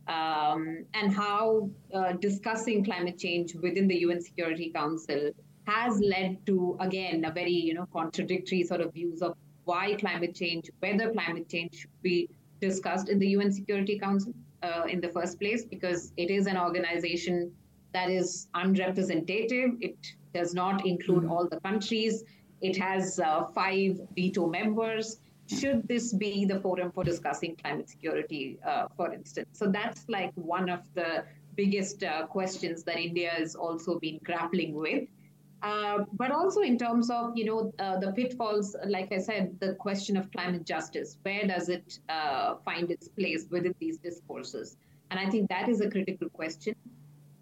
um, 0.09 0.84
and 0.94 1.12
how 1.12 1.68
uh, 1.92 2.12
discussing 2.12 2.84
climate 2.84 3.18
change 3.18 3.54
within 3.54 3.88
the 3.88 3.96
UN 4.00 4.20
Security 4.20 4.70
Council 4.70 5.30
has 5.66 5.98
led 6.00 6.44
to, 6.46 6.76
again, 6.80 7.24
a 7.24 7.32
very 7.32 7.52
you 7.52 7.74
know 7.74 7.86
contradictory 7.92 8.62
sort 8.62 8.80
of 8.80 8.92
views 8.92 9.22
of 9.22 9.36
why 9.64 9.94
climate 9.94 10.34
change, 10.34 10.70
whether 10.78 11.12
climate 11.12 11.48
change 11.48 11.74
should 11.80 12.02
be 12.02 12.28
discussed 12.61 13.09
in 13.09 13.18
the 13.18 13.28
UN 13.28 13.52
Security 13.52 13.98
Council 13.98 14.32
uh, 14.62 14.84
in 14.88 15.00
the 15.00 15.09
first 15.09 15.38
place 15.40 15.64
because 15.64 16.12
it 16.16 16.30
is 16.30 16.46
an 16.46 16.57
organization 16.57 17.52
that 17.92 18.11
is 18.11 18.48
unrepresentative. 18.54 19.70
It 19.80 19.96
does 20.32 20.54
not 20.54 20.86
include 20.86 21.24
mm-hmm. 21.24 21.32
all 21.32 21.48
the 21.48 21.61
countries. 21.61 22.24
It 22.61 22.76
has 22.76 23.18
uh, 23.18 23.46
five 23.54 24.00
veto 24.14 24.46
members. 24.46 25.18
Should 25.49 25.86
this 25.86 26.12
be 26.12 26.44
the 26.44 26.61
forum 26.61 26.90
for 26.92 27.05
discussing 27.05 27.57
climate 27.57 27.88
security, 27.88 28.59
uh, 28.66 28.88
for 28.97 29.12
instance? 29.12 29.49
So 29.53 29.66
that's 29.66 30.05
like 30.09 30.32
one 30.34 30.68
of 30.68 30.80
the 30.94 31.24
biggest 31.55 32.03
uh, 32.03 32.26
questions 32.26 32.82
that 32.84 32.99
India 32.99 33.30
has 33.30 33.55
also 33.55 33.99
been 33.99 34.18
grappling 34.24 34.74
with. 34.74 35.09
Uh, 35.62 36.05
but 36.12 36.30
also 36.30 36.61
in 36.61 36.76
terms 36.76 37.11
of 37.11 37.36
you 37.36 37.44
know 37.44 37.72
uh, 37.78 37.99
the 37.99 38.12
pitfalls, 38.12 38.76
like 38.86 39.11
I 39.11 39.18
said, 39.18 39.59
the 39.59 39.74
question 39.74 40.16
of 40.16 40.30
climate 40.30 40.66
justice. 40.66 41.16
Where 41.22 41.47
does 41.47 41.68
it 41.68 41.99
uh, 42.09 42.57
find 42.64 42.90
its 42.90 43.09
place 43.09 43.47
within 43.51 43.74
these 43.80 43.99
discourses? 43.99 44.76
And 45.11 45.18
I 45.18 45.30
think 45.30 45.49
that 45.49 45.68
is 45.68 45.80
a 45.80 45.90
critical 45.90 46.28
question. 46.28 46.74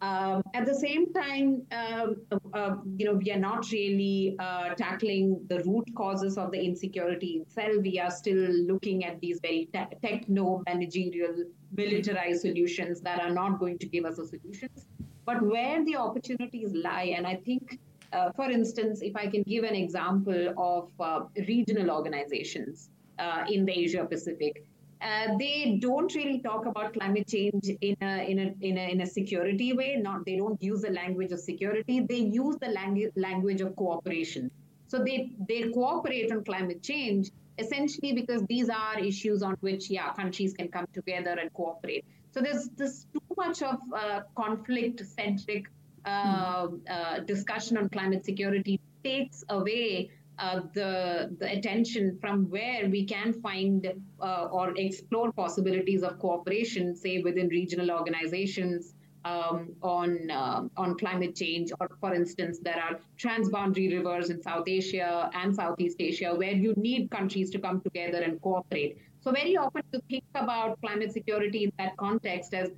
Um, 0.05 0.43
at 0.53 0.67
the 0.67 0.75
same 0.75 1.13
time, 1.15 1.63
um, 1.73 2.17
uh, 2.53 2.77
you 2.99 3.07
know, 3.07 3.15
we 3.15 3.31
are 3.33 3.39
not 3.39 3.71
really 3.71 4.37
uh, 4.39 4.75
tackling 4.75 5.41
the 5.49 5.61
root 5.61 5.89
causes 5.95 6.37
of 6.37 6.51
the 6.51 6.61
insecurity 6.63 7.33
itself. 7.43 7.77
We 7.83 7.99
are 7.99 8.11
still 8.11 8.43
looking 8.71 9.05
at 9.05 9.19
these 9.21 9.39
very 9.41 9.69
te- 9.73 9.97
techno-managerial, 10.03 11.45
militarized 11.75 12.43
solutions 12.43 13.01
that 13.01 13.19
are 13.21 13.31
not 13.31 13.59
going 13.59 13.79
to 13.79 13.87
give 13.87 14.05
us 14.05 14.17
the 14.17 14.27
solutions. 14.27 14.85
But 15.25 15.41
where 15.43 15.83
the 15.85 15.97
opportunities 15.97 16.75
lie, 16.75 17.15
and 17.17 17.27
I 17.27 17.37
think 17.37 17.79
uh, 18.13 18.31
for 18.37 18.49
instance, 18.51 19.01
if 19.03 19.17
I 19.17 19.27
can 19.27 19.43
give 19.43 19.65
an 19.65 19.75
example 19.75 20.55
of 20.57 20.91
uh, 21.01 21.25
regional 21.49 21.91
organizations 21.91 22.91
uh, 23.19 23.45
in 23.49 23.65
the 23.65 23.73
Asia 23.73 24.05
Pacific, 24.05 24.65
uh, 25.05 25.37
they 25.39 25.79
don't 25.81 26.15
really 26.15 26.41
talk 26.41 26.65
about 26.67 26.95
climate 26.95 27.29
change 27.29 27.69
in 27.83 27.97
a, 28.01 28.31
in, 28.31 28.39
a, 28.39 28.55
in, 28.63 28.79
a, 28.79 28.91
in 28.91 29.01
a 29.03 29.07
security 29.07 29.73
way. 29.75 29.97
Not 29.97 30.25
they 30.25 30.37
don't 30.37 30.61
use 30.63 30.81
the 30.81 30.91
language 30.91 31.31
of 31.31 31.41
security. 31.41 32.01
They 32.09 32.17
use 32.17 32.57
the 32.61 32.69
langu- 32.69 33.13
language 33.15 33.61
of 33.61 33.77
cooperation. 33.77 34.51
So 34.87 34.99
they 35.05 35.33
they 35.49 35.71
cooperate 35.71 36.33
on 36.33 36.45
climate 36.45 36.83
change 36.83 37.31
essentially 37.59 38.13
because 38.13 38.43
these 38.49 38.69
are 38.69 38.99
issues 38.99 39.43
on 39.43 39.57
which 39.61 39.91
yeah 39.91 40.13
countries 40.13 40.55
can 40.55 40.69
come 40.69 40.87
together 40.93 41.37
and 41.41 41.53
cooperate. 41.53 42.05
So 42.33 42.41
there's 42.41 42.69
this 42.77 43.07
too 43.13 43.35
much 43.37 43.63
of 43.63 43.77
uh, 43.95 44.21
conflict 44.37 45.05
centric 45.07 45.67
uh, 46.05 46.69
uh, 46.91 47.21
discussion 47.21 47.77
on 47.77 47.89
climate 47.89 48.25
security 48.25 48.81
takes 49.03 49.45
away 49.49 50.11
uh, 50.39 50.61
the 50.75 51.35
the 51.39 51.51
attention 51.51 52.19
from 52.21 52.51
where 52.51 52.89
we 52.89 53.05
can 53.05 53.33
find 53.33 53.93
uh, 54.21 54.49
or 54.51 54.75
explore 54.77 55.33
possibilities 55.33 56.03
of 56.03 56.19
cooperation, 56.19 56.97
say 56.97 57.23
within 57.23 57.49
regional 57.49 57.91
organizations 57.91 58.95
um, 59.25 59.75
on 59.83 60.31
uh, 60.31 60.63
on 60.77 60.99
climate 60.99 61.35
change, 61.35 61.71
or 61.81 61.89
for 62.01 62.15
instance, 62.15 62.59
there 62.61 62.81
are 62.83 62.99
transboundary 63.19 63.91
rivers 63.97 64.31
in 64.31 64.43
South 64.43 64.67
Asia 64.67 65.31
and 65.35 65.55
Southeast 65.55 65.97
Asia 66.01 66.35
where 66.35 66.53
you 66.53 66.75
need 66.77 67.11
countries 67.11 67.51
to 67.51 67.59
come 67.59 67.81
together 67.81 68.23
and 68.23 68.41
cooperate. 68.43 68.99
So 69.21 69.33
very 69.33 69.57
often 69.57 69.83
you 69.93 70.01
think 70.11 70.25
about 70.35 70.81
climate 70.83 71.13
security 71.13 71.65
in 71.65 71.73
that 71.79 71.97
context 71.97 72.53
as 72.53 72.71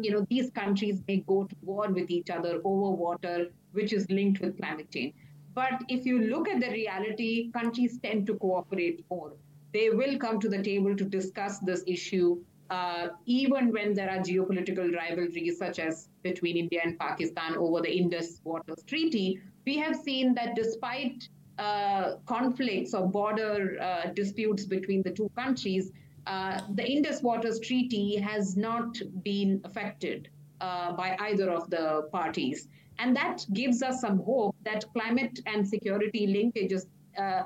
you 0.00 0.10
know 0.10 0.26
these 0.30 0.50
countries 0.50 1.02
may 1.08 1.18
go 1.18 1.44
to 1.44 1.56
war 1.62 1.88
with 1.88 2.10
each 2.10 2.30
other 2.30 2.60
over 2.64 2.90
water, 2.90 3.48
which 3.72 3.92
is 3.92 4.08
linked 4.10 4.40
with 4.40 4.56
climate 4.58 4.90
change. 4.90 5.14
But 5.54 5.84
if 5.88 6.04
you 6.04 6.20
look 6.20 6.48
at 6.48 6.60
the 6.60 6.70
reality, 6.70 7.50
countries 7.52 7.98
tend 8.02 8.26
to 8.26 8.34
cooperate 8.34 9.04
more. 9.10 9.32
They 9.72 9.90
will 9.90 10.18
come 10.18 10.40
to 10.40 10.48
the 10.48 10.62
table 10.62 10.96
to 10.96 11.04
discuss 11.04 11.58
this 11.60 11.82
issue, 11.86 12.42
uh, 12.70 13.08
even 13.26 13.72
when 13.72 13.94
there 13.94 14.10
are 14.10 14.18
geopolitical 14.18 14.92
rivalries, 14.94 15.58
such 15.58 15.78
as 15.78 16.08
between 16.22 16.56
India 16.56 16.80
and 16.84 16.98
Pakistan 16.98 17.56
over 17.56 17.80
the 17.80 17.96
Indus 17.96 18.40
Waters 18.44 18.82
Treaty. 18.86 19.40
We 19.64 19.76
have 19.78 19.96
seen 19.96 20.34
that 20.34 20.54
despite 20.56 21.28
uh, 21.58 22.16
conflicts 22.26 22.94
or 22.94 23.08
border 23.08 23.78
uh, 23.80 24.10
disputes 24.12 24.64
between 24.64 25.02
the 25.02 25.10
two 25.10 25.30
countries, 25.36 25.92
uh, 26.26 26.60
the 26.74 26.84
Indus 26.84 27.22
Waters 27.22 27.60
Treaty 27.60 28.16
has 28.16 28.56
not 28.56 28.96
been 29.22 29.60
affected 29.64 30.28
uh, 30.60 30.92
by 30.92 31.16
either 31.20 31.50
of 31.50 31.70
the 31.70 32.08
parties. 32.12 32.68
And 32.98 33.16
that 33.16 33.44
gives 33.52 33.82
us 33.82 34.00
some 34.00 34.18
hope 34.18 34.54
that 34.64 34.84
climate 34.92 35.40
and 35.46 35.66
security 35.66 36.26
linkages 36.26 36.86
uh, 37.18 37.44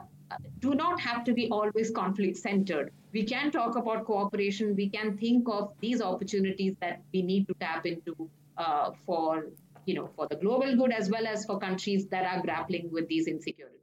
do 0.60 0.74
not 0.74 1.00
have 1.00 1.24
to 1.24 1.32
be 1.32 1.48
always 1.50 1.90
conflict 1.90 2.36
centered. 2.36 2.92
We 3.12 3.24
can 3.24 3.50
talk 3.50 3.76
about 3.76 4.04
cooperation. 4.04 4.76
We 4.76 4.88
can 4.90 5.16
think 5.16 5.48
of 5.48 5.72
these 5.80 6.02
opportunities 6.02 6.74
that 6.80 7.02
we 7.12 7.22
need 7.22 7.48
to 7.48 7.54
tap 7.60 7.86
into 7.86 8.28
uh, 8.56 8.90
for, 9.06 9.46
you 9.86 9.94
know, 9.94 10.10
for 10.14 10.26
the 10.28 10.36
global 10.36 10.76
good 10.76 10.92
as 10.92 11.08
well 11.08 11.26
as 11.26 11.46
for 11.46 11.58
countries 11.58 12.06
that 12.08 12.26
are 12.26 12.42
grappling 12.42 12.90
with 12.92 13.08
these 13.08 13.26
insecurities. 13.26 13.78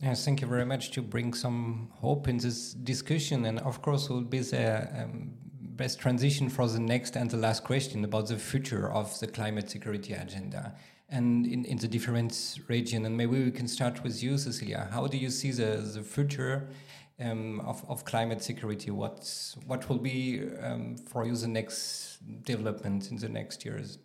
Yes, 0.00 0.24
thank 0.24 0.40
you 0.40 0.46
very 0.46 0.66
much 0.66 0.90
to 0.92 1.02
bring 1.02 1.32
some 1.32 1.90
hope 1.94 2.28
in 2.28 2.36
this 2.38 2.74
discussion. 2.74 3.46
And 3.46 3.58
of 3.60 3.80
course, 3.80 4.08
we'll 4.08 4.20
be 4.20 4.40
there 4.40 4.92
um, 4.98 5.32
best 5.76 5.98
transition 5.98 6.48
for 6.48 6.68
the 6.68 6.78
next 6.78 7.16
and 7.16 7.30
the 7.30 7.36
last 7.36 7.64
question 7.64 8.04
about 8.04 8.28
the 8.28 8.36
future 8.36 8.90
of 8.90 9.18
the 9.20 9.26
climate 9.26 9.68
security 9.68 10.12
agenda 10.12 10.74
and 11.10 11.46
in, 11.46 11.64
in 11.64 11.78
the 11.78 11.88
different 11.88 12.58
region. 12.68 13.04
And 13.04 13.16
maybe 13.16 13.44
we 13.44 13.50
can 13.50 13.68
start 13.68 14.02
with 14.02 14.22
you, 14.22 14.38
Cecilia. 14.38 14.88
How 14.92 15.06
do 15.06 15.16
you 15.16 15.30
see 15.30 15.50
the, 15.50 15.76
the 15.94 16.02
future 16.02 16.68
um, 17.20 17.60
of, 17.60 17.84
of 17.88 18.04
climate 18.04 18.42
security? 18.42 18.90
What, 18.90 19.30
what 19.66 19.88
will 19.88 19.98
be 19.98 20.42
um, 20.62 20.96
for 20.96 21.26
you 21.26 21.36
the 21.36 21.48
next 21.48 22.18
development 22.44 23.10
in 23.10 23.16
the 23.16 23.28
next 23.28 23.64
years? 23.64 23.98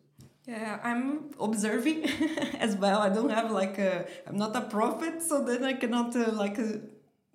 Yeah, 0.46 0.80
I'm 0.84 1.32
observing 1.40 2.06
as 2.60 2.76
well. 2.76 3.00
I 3.02 3.10
don't 3.10 3.30
have 3.30 3.52
like 3.52 3.78
a, 3.78 4.08
I'm 4.26 4.38
not 4.38 4.56
a 4.56 4.62
prophet, 4.62 5.22
so 5.22 5.44
then 5.44 5.64
I 5.64 5.74
cannot 5.74 6.16
uh, 6.16 6.32
like 6.32 6.58
uh, 6.58 6.80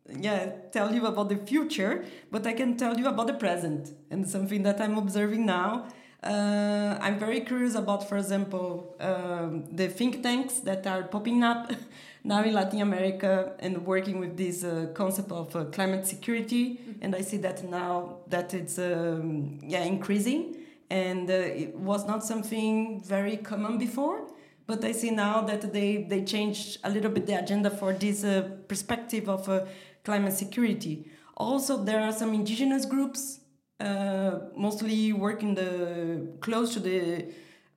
yeah 0.09 0.53
tell 0.71 0.95
you 0.95 1.07
about 1.07 1.29
the 1.29 1.37
future 1.37 2.05
but 2.31 2.47
i 2.47 2.53
can 2.53 2.77
tell 2.77 2.99
you 2.99 3.07
about 3.07 3.27
the 3.27 3.35
present. 3.35 3.93
And 4.11 4.29
something 4.29 4.63
that 4.63 4.81
i'm 4.81 4.99
observing 4.99 5.47
now 5.47 5.87
uh, 6.23 6.99
i'm 7.01 7.19
very 7.19 7.41
curious 7.41 7.75
about 7.75 8.09
for 8.09 8.17
example 8.17 8.97
um, 9.01 9.65
the 9.73 9.89
think 9.89 10.23
tanks 10.23 10.61
that 10.61 10.87
are 10.87 11.05
popping 11.05 11.43
up 11.43 11.73
now 12.25 12.43
in 12.43 12.55
latin 12.55 12.81
america 12.81 13.53
and 13.61 13.85
working 13.87 14.19
with 14.19 14.37
this 14.37 14.63
uh, 14.65 14.89
concept 14.95 15.31
of 15.33 15.55
uh, 15.57 15.65
climate 15.67 16.07
security. 16.07 16.81
And 17.01 17.15
i 17.15 17.21
see 17.23 17.39
that 17.39 17.65
now 17.65 18.19
that 18.29 18.55
it's 18.55 18.79
um, 18.79 19.59
yeah 19.63 19.85
increasing. 19.85 20.57
And 20.91 21.29
uh, 21.31 21.33
it 21.33 21.75
was 21.75 22.07
not 22.07 22.23
something 22.23 23.03
very 23.03 23.39
common 23.39 23.79
before 23.79 24.27
but 24.67 24.85
I 24.85 24.93
see 24.93 25.11
now 25.11 25.43
that 25.43 25.73
they, 25.73 26.07
they 26.09 26.25
changed 26.25 26.79
a 26.85 26.91
little 26.91 27.11
bit 27.11 27.27
the 27.27 27.39
agenda 27.39 27.71
for 27.71 27.93
this 27.93 28.25
uh, 28.25 28.49
perspective 28.67 29.29
of 29.29 29.49
uh, 29.49 29.65
climate 30.05 30.35
security. 30.35 31.11
Also, 31.37 31.83
there 31.83 32.01
are 32.01 32.13
some 32.13 32.33
indigenous 32.33 32.85
groups, 32.85 33.41
uh, 33.81 34.39
mostly 34.57 35.13
working 35.13 35.55
the 35.55 36.29
close 36.41 36.73
to 36.75 36.81
the 36.81 37.27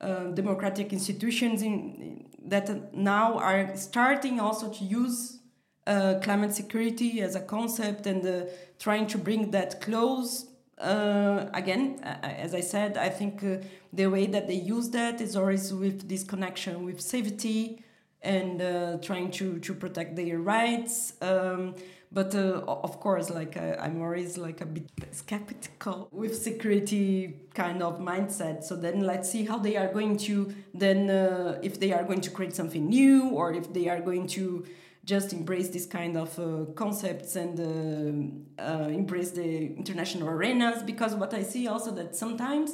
uh, 0.00 0.24
democratic 0.26 0.92
institutions 0.92 1.62
in, 1.62 2.24
that 2.44 2.94
now 2.94 3.36
are 3.38 3.76
starting 3.76 4.38
also 4.38 4.70
to 4.70 4.84
use 4.84 5.40
uh, 5.88 6.20
climate 6.22 6.54
security 6.54 7.20
as 7.20 7.34
a 7.34 7.40
concept 7.40 8.06
and 8.06 8.24
uh, 8.24 8.44
trying 8.78 9.06
to 9.06 9.18
bring 9.18 9.50
that 9.50 9.80
close. 9.80 10.46
Uh, 10.78 11.46
again, 11.52 11.98
as 12.04 12.54
I 12.54 12.60
said, 12.60 12.96
I 12.96 13.08
think 13.08 13.42
uh, 13.42 13.56
the 13.92 14.06
way 14.06 14.26
that 14.26 14.46
they 14.46 14.54
use 14.54 14.90
that 14.90 15.20
is 15.20 15.34
always 15.34 15.74
with 15.74 16.08
this 16.08 16.22
connection 16.22 16.84
with 16.84 17.00
safety 17.00 17.82
and 18.22 19.02
trying 19.02 19.30
to, 19.30 19.58
to 19.60 19.74
protect 19.74 20.14
their 20.14 20.38
rights. 20.38 21.14
Um, 21.20 21.74
but 22.10 22.34
uh, 22.34 22.62
of 22.66 23.00
course 23.00 23.28
like 23.30 23.56
uh, 23.56 23.76
i'm 23.80 24.00
always 24.00 24.38
like 24.38 24.60
a 24.60 24.66
bit 24.66 24.88
skeptical 25.12 26.08
with 26.12 26.36
security 26.36 27.48
kind 27.58 27.82
of 27.82 27.98
mindset. 27.98 28.62
So 28.62 28.76
then 28.76 29.00
let's 29.00 29.28
see 29.30 29.44
how 29.44 29.58
they 29.58 29.76
are 29.76 29.92
going 29.92 30.16
to 30.28 30.54
then 30.72 31.10
uh, 31.10 31.58
if 31.62 31.80
they 31.80 31.92
are 31.92 32.04
going 32.04 32.22
to 32.22 32.30
create 32.30 32.54
something 32.54 32.88
new 32.88 33.30
or 33.30 33.52
if 33.52 33.72
they 33.72 33.88
are 33.88 34.00
going 34.00 34.26
to 34.38 34.64
just 35.04 35.32
embrace 35.32 35.68
this 35.70 35.86
kind 35.86 36.16
of 36.16 36.38
uh, 36.38 36.66
concepts 36.74 37.34
and 37.34 37.54
uh, 37.58 38.62
uh, 38.62 38.88
embrace 38.88 39.30
the 39.32 39.50
international 39.80 40.28
arenas. 40.28 40.82
Because 40.82 41.14
what 41.14 41.34
i 41.34 41.42
see 41.42 41.66
also 41.66 41.90
that 42.00 42.14
sometimes 42.14 42.70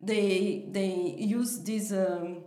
they 0.00 0.66
they 0.76 0.92
use 1.38 1.62
these 1.62 1.92
um, 1.92 2.42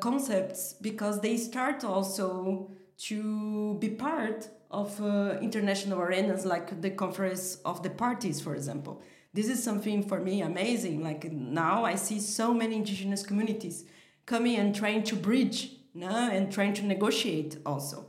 concepts 0.00 0.74
because 0.88 1.20
they 1.20 1.36
start 1.36 1.82
also 1.84 2.70
to 3.08 3.76
be 3.80 3.88
part 3.88 4.48
of 4.70 5.00
uh, 5.02 5.38
international 5.40 6.00
arenas 6.00 6.44
like 6.44 6.80
the 6.80 6.90
conference 6.90 7.56
of 7.64 7.82
the 7.82 7.90
parties 7.90 8.40
for 8.40 8.54
example 8.54 9.02
this 9.32 9.48
is 9.48 9.62
something 9.62 10.02
for 10.02 10.20
me 10.20 10.42
amazing 10.42 11.02
like 11.02 11.24
now 11.32 11.84
i 11.84 11.94
see 11.94 12.20
so 12.20 12.54
many 12.54 12.76
indigenous 12.76 13.22
communities 13.22 13.84
coming 14.26 14.56
and 14.56 14.74
trying 14.74 15.02
to 15.02 15.16
bridge 15.16 15.72
no? 15.94 16.08
and 16.08 16.52
trying 16.52 16.72
to 16.72 16.84
negotiate 16.84 17.56
also 17.66 18.06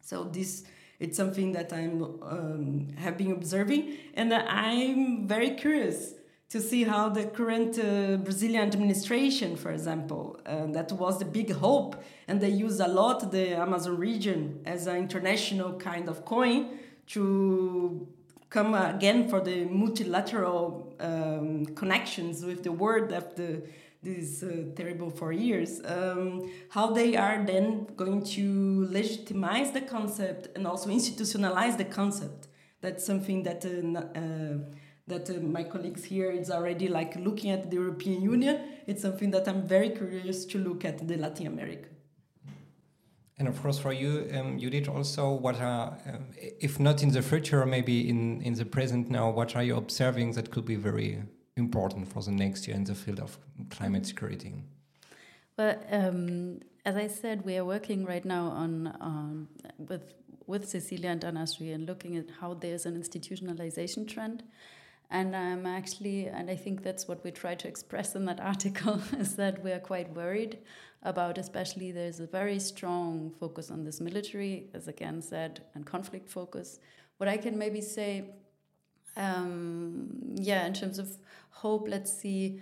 so 0.00 0.24
this 0.24 0.64
it's 0.98 1.16
something 1.16 1.52
that 1.52 1.72
i'm 1.72 2.02
um, 2.22 2.88
have 2.98 3.16
been 3.16 3.32
observing 3.32 3.96
and 4.14 4.34
i'm 4.34 5.26
very 5.26 5.50
curious 5.50 6.14
to 6.50 6.60
see 6.60 6.82
how 6.82 7.08
the 7.08 7.24
current 7.26 7.78
uh, 7.78 8.16
Brazilian 8.16 8.62
administration, 8.62 9.56
for 9.56 9.70
example, 9.70 10.38
uh, 10.44 10.66
that 10.66 10.90
was 10.92 11.20
the 11.20 11.24
big 11.24 11.52
hope, 11.52 12.02
and 12.26 12.40
they 12.40 12.48
use 12.48 12.80
a 12.80 12.88
lot 12.88 13.30
the 13.30 13.54
Amazon 13.56 13.96
region 13.96 14.60
as 14.66 14.88
an 14.88 14.96
international 14.96 15.72
kind 15.74 16.08
of 16.08 16.24
coin 16.24 16.78
to 17.06 18.06
come 18.50 18.74
again 18.74 19.28
for 19.28 19.40
the 19.40 19.64
multilateral 19.66 20.92
um, 20.98 21.66
connections 21.66 22.44
with 22.44 22.64
the 22.64 22.72
world 22.72 23.12
after 23.12 23.62
these 24.02 24.42
uh, 24.42 24.64
terrible 24.74 25.08
four 25.08 25.32
years. 25.32 25.80
Um, 25.84 26.50
how 26.70 26.90
they 26.90 27.14
are 27.14 27.44
then 27.44 27.86
going 27.96 28.24
to 28.24 28.88
legitimize 28.90 29.70
the 29.70 29.82
concept 29.82 30.48
and 30.56 30.66
also 30.66 30.90
institutionalize 30.90 31.76
the 31.76 31.84
concept. 31.84 32.48
That's 32.80 33.04
something 33.04 33.44
that 33.44 33.64
uh, 33.64 34.18
uh, 34.18 34.79
that 35.10 35.28
uh, 35.28 35.34
my 35.40 35.64
colleagues 35.64 36.04
here 36.04 36.30
is 36.30 36.50
already 36.50 36.88
like 36.88 37.16
looking 37.16 37.50
at 37.50 37.70
the 37.70 37.76
European 37.76 38.22
Union. 38.22 38.56
It's 38.86 39.02
something 39.02 39.30
that 39.32 39.46
I'm 39.48 39.62
very 39.66 39.90
curious 39.90 40.44
to 40.46 40.58
look 40.58 40.84
at 40.84 41.06
the 41.06 41.16
Latin 41.16 41.46
America. 41.46 41.88
And 43.38 43.48
of 43.48 43.60
course, 43.62 43.78
for 43.78 43.92
you, 43.92 44.28
um, 44.34 44.58
Judith 44.58 44.88
also 44.88 45.32
what 45.32 45.60
are, 45.60 45.96
um, 46.06 46.26
if 46.60 46.78
not 46.78 47.02
in 47.02 47.10
the 47.10 47.22
future, 47.22 47.64
maybe 47.64 48.08
in, 48.08 48.42
in 48.42 48.54
the 48.54 48.66
present 48.66 49.10
now, 49.10 49.30
what 49.30 49.56
are 49.56 49.62
you 49.62 49.76
observing 49.76 50.32
that 50.32 50.50
could 50.50 50.66
be 50.66 50.76
very 50.76 51.22
important 51.56 52.12
for 52.12 52.22
the 52.22 52.32
next 52.32 52.66
year 52.66 52.76
in 52.76 52.84
the 52.84 52.94
field 52.94 53.18
of 53.20 53.38
climate 53.70 54.04
security? 54.06 54.52
Well, 55.56 55.76
um, 55.90 56.60
as 56.84 56.96
I 56.96 57.06
said, 57.06 57.44
we 57.44 57.56
are 57.56 57.64
working 57.64 58.04
right 58.04 58.24
now 58.24 58.48
on 58.48 58.94
um, 59.00 59.48
with 59.78 60.14
with 60.46 60.68
Cecilia 60.68 61.10
and 61.10 61.20
Dhanasree 61.20 61.72
and 61.72 61.86
looking 61.86 62.16
at 62.16 62.26
how 62.40 62.54
there's 62.54 62.84
an 62.84 63.00
institutionalization 63.00 64.06
trend 64.06 64.42
and 65.10 65.34
I'm 65.34 65.66
actually, 65.66 66.28
and 66.28 66.48
I 66.48 66.56
think 66.56 66.82
that's 66.82 67.08
what 67.08 67.24
we 67.24 67.32
try 67.32 67.54
to 67.56 67.68
express 67.68 68.14
in 68.14 68.24
that 68.26 68.40
article, 68.52 69.00
is 69.18 69.36
that 69.36 69.62
we're 69.62 69.80
quite 69.80 70.14
worried 70.14 70.58
about, 71.02 71.38
especially 71.38 71.90
there's 71.92 72.20
a 72.20 72.26
very 72.26 72.58
strong 72.58 73.32
focus 73.40 73.70
on 73.70 73.84
this 73.84 74.00
military, 74.00 74.68
as 74.74 74.86
again 74.86 75.20
said, 75.20 75.62
and 75.74 75.84
conflict 75.84 76.28
focus. 76.28 76.78
What 77.16 77.28
I 77.28 77.36
can 77.36 77.58
maybe 77.58 77.80
say, 77.80 78.24
um, 79.16 80.34
yeah, 80.36 80.66
in 80.66 80.74
terms 80.74 80.98
of 80.98 81.16
hope, 81.50 81.88
let's 81.88 82.12
see. 82.12 82.60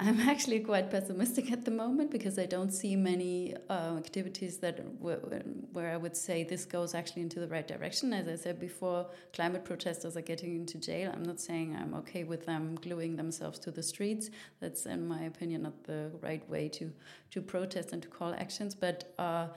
I'm 0.00 0.20
actually 0.28 0.60
quite 0.60 0.90
pessimistic 0.90 1.50
at 1.50 1.64
the 1.64 1.72
moment 1.72 2.12
because 2.12 2.38
I 2.38 2.46
don't 2.46 2.70
see 2.70 2.94
many 2.94 3.54
uh, 3.68 3.96
activities 3.96 4.58
that 4.58 4.80
where 5.00 5.90
I 5.90 5.96
would 5.96 6.16
say 6.16 6.44
this 6.44 6.64
goes 6.64 6.94
actually 6.94 7.22
into 7.22 7.40
the 7.40 7.48
right 7.48 7.66
direction. 7.66 8.12
As 8.12 8.28
I 8.28 8.36
said 8.36 8.60
before, 8.60 9.06
climate 9.32 9.64
protesters 9.64 10.16
are 10.16 10.22
getting 10.22 10.54
into 10.54 10.78
jail. 10.78 11.10
I'm 11.12 11.24
not 11.24 11.40
saying 11.40 11.76
I'm 11.76 11.94
okay 11.94 12.22
with 12.22 12.46
them 12.46 12.76
gluing 12.80 13.16
themselves 13.16 13.58
to 13.60 13.72
the 13.72 13.82
streets. 13.82 14.30
That's, 14.60 14.86
in 14.86 15.08
my 15.08 15.22
opinion, 15.22 15.62
not 15.62 15.84
the 15.84 16.12
right 16.22 16.48
way 16.48 16.68
to 16.70 16.92
to 17.32 17.42
protest 17.42 17.92
and 17.92 18.02
to 18.02 18.08
call 18.08 18.32
actions. 18.34 18.74
But 18.76 19.12
uh, 19.18 19.48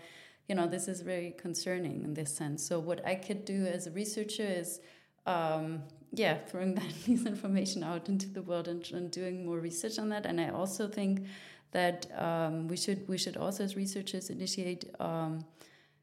you 0.47 0.55
know, 0.55 0.67
this 0.67 0.87
is 0.87 1.01
very 1.01 1.35
concerning 1.37 2.01
in 2.03 2.15
this 2.15 2.35
sense. 2.35 2.65
So 2.65 2.79
what 2.79 3.05
I 3.05 3.15
could 3.15 3.45
do 3.45 3.67
as 3.67 3.85
a 3.85 3.91
researcher 3.91 4.43
is 4.43 4.79
um, 5.25 5.83
yeah, 6.13 6.37
throwing 6.37 6.75
that 6.81 6.93
piece 7.05 7.25
information 7.25 7.83
out 7.83 8.09
into 8.09 8.29
the 8.29 8.41
world 8.41 8.67
and, 8.67 8.89
and, 8.91 9.11
doing 9.11 9.45
more 9.45 9.59
research 9.59 9.97
on 9.97 10.09
that. 10.09 10.25
And 10.25 10.39
I 10.39 10.49
also 10.49 10.87
think 10.87 11.25
that 11.71 12.07
um, 12.17 12.67
we 12.67 12.77
should 12.77 13.07
we 13.07 13.17
should 13.17 13.37
also 13.37 13.63
as 13.63 13.75
researchers 13.75 14.29
initiate 14.29 14.83
um, 14.99 15.45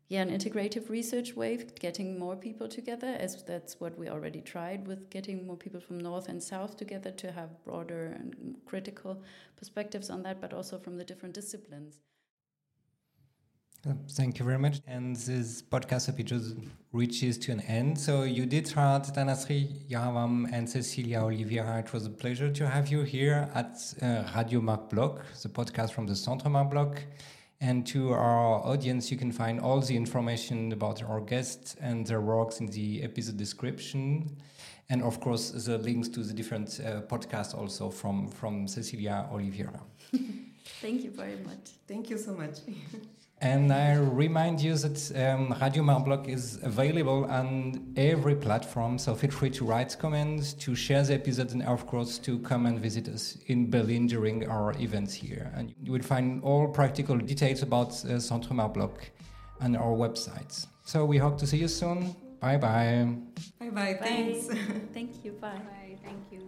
yeah 0.08 0.22
an 0.22 0.30
integrative 0.30 0.88
research 0.88 1.34
wave, 1.36 1.74
getting 1.74 2.18
more 2.18 2.36
people 2.36 2.68
together. 2.68 3.16
As 3.18 3.42
that's 3.42 3.78
what 3.80 3.98
we 3.98 4.08
already 4.08 4.40
tried 4.40 4.86
with 4.86 5.10
getting 5.10 5.46
more 5.46 5.56
people 5.56 5.80
from 5.80 5.98
north 5.98 6.28
and 6.28 6.42
south 6.42 6.76
together 6.76 7.10
to 7.12 7.32
have 7.32 7.62
broader 7.64 8.16
and 8.18 8.56
critical 8.64 9.22
perspectives 9.56 10.08
on 10.08 10.22
that, 10.22 10.40
but 10.40 10.54
also 10.54 10.78
from 10.78 10.96
the 10.96 11.04
different 11.04 11.34
disciplines. 11.34 11.98
Thank 13.84 14.40
you 14.40 14.44
very 14.44 14.58
much. 14.58 14.80
And 14.88 15.14
this 15.14 15.62
podcast 15.62 16.08
episode 16.08 16.68
reaches 16.92 17.38
to 17.38 17.52
an 17.52 17.60
end. 17.60 17.98
So 17.98 18.24
you 18.24 18.44
did 18.44 18.66
Dhanasree 18.66 19.88
Jayaram 19.88 20.52
and 20.52 20.68
Cecilia 20.68 21.20
Oliveira. 21.20 21.78
It 21.78 21.92
was 21.92 22.04
a 22.04 22.10
pleasure 22.10 22.50
to 22.50 22.68
have 22.68 22.88
you 22.88 23.02
here 23.02 23.48
at 23.54 23.78
uh, 24.02 24.24
Radio 24.36 24.60
Marc 24.60 24.90
Bloch, 24.90 25.24
the 25.42 25.48
podcast 25.48 25.92
from 25.92 26.06
the 26.06 26.16
Centre 26.16 26.48
Marc 26.48 26.70
Bloch. 26.70 27.00
And 27.60 27.86
to 27.88 28.12
our 28.12 28.66
audience, 28.66 29.12
you 29.12 29.16
can 29.16 29.30
find 29.30 29.60
all 29.60 29.80
the 29.80 29.96
information 29.96 30.72
about 30.72 31.02
our 31.04 31.20
guests 31.20 31.76
and 31.80 32.04
their 32.04 32.20
works 32.20 32.58
in 32.58 32.66
the 32.66 33.02
episode 33.04 33.36
description. 33.36 34.36
And 34.90 35.02
of 35.02 35.20
course, 35.20 35.50
the 35.50 35.78
links 35.78 36.08
to 36.08 36.24
the 36.24 36.32
different 36.32 36.80
uh, 36.80 37.02
podcasts 37.02 37.56
also 37.56 37.90
from, 37.90 38.26
from 38.28 38.66
Cecilia 38.66 39.28
Oliveira. 39.30 39.80
Thank 40.80 41.04
you 41.04 41.10
very 41.10 41.36
much. 41.36 41.70
Thank 41.86 42.10
you 42.10 42.18
so 42.18 42.34
much. 42.34 42.58
And 43.40 43.72
I 43.72 43.94
remind 43.94 44.60
you 44.60 44.74
that 44.74 45.12
um, 45.16 45.54
Radio 45.62 45.84
Marc 45.84 46.04
Bloch 46.04 46.28
is 46.28 46.58
available 46.62 47.24
on 47.26 47.92
every 47.96 48.34
platform, 48.34 48.98
so 48.98 49.14
feel 49.14 49.30
free 49.30 49.50
to 49.50 49.64
write 49.64 49.96
comments, 49.96 50.52
to 50.54 50.74
share 50.74 51.04
the 51.04 51.14
episode, 51.14 51.52
and 51.52 51.62
of 51.62 51.86
course 51.86 52.18
to 52.18 52.40
come 52.40 52.66
and 52.66 52.80
visit 52.80 53.06
us 53.08 53.38
in 53.46 53.70
Berlin 53.70 54.08
during 54.08 54.48
our 54.48 54.72
events 54.80 55.14
here. 55.14 55.52
And 55.54 55.72
you 55.80 55.92
will 55.92 56.02
find 56.02 56.42
all 56.42 56.66
practical 56.66 57.16
details 57.16 57.62
about 57.62 57.90
uh, 58.04 58.18
Centre 58.18 58.54
Marblock 58.54 58.74
Bloch 58.74 59.10
on 59.60 59.76
our 59.76 59.94
websites. 59.94 60.66
So 60.84 61.04
we 61.04 61.18
hope 61.18 61.38
to 61.38 61.46
see 61.46 61.58
you 61.58 61.68
soon. 61.68 62.16
Bye 62.40 62.56
bye. 62.56 63.08
Bye 63.60 63.70
bye. 63.70 63.98
Thanks. 64.00 64.48
Thank 64.92 65.24
you. 65.24 65.32
Bye. 65.32 65.50
Bye. 65.50 65.96
Thank 66.04 66.24
you. 66.32 66.47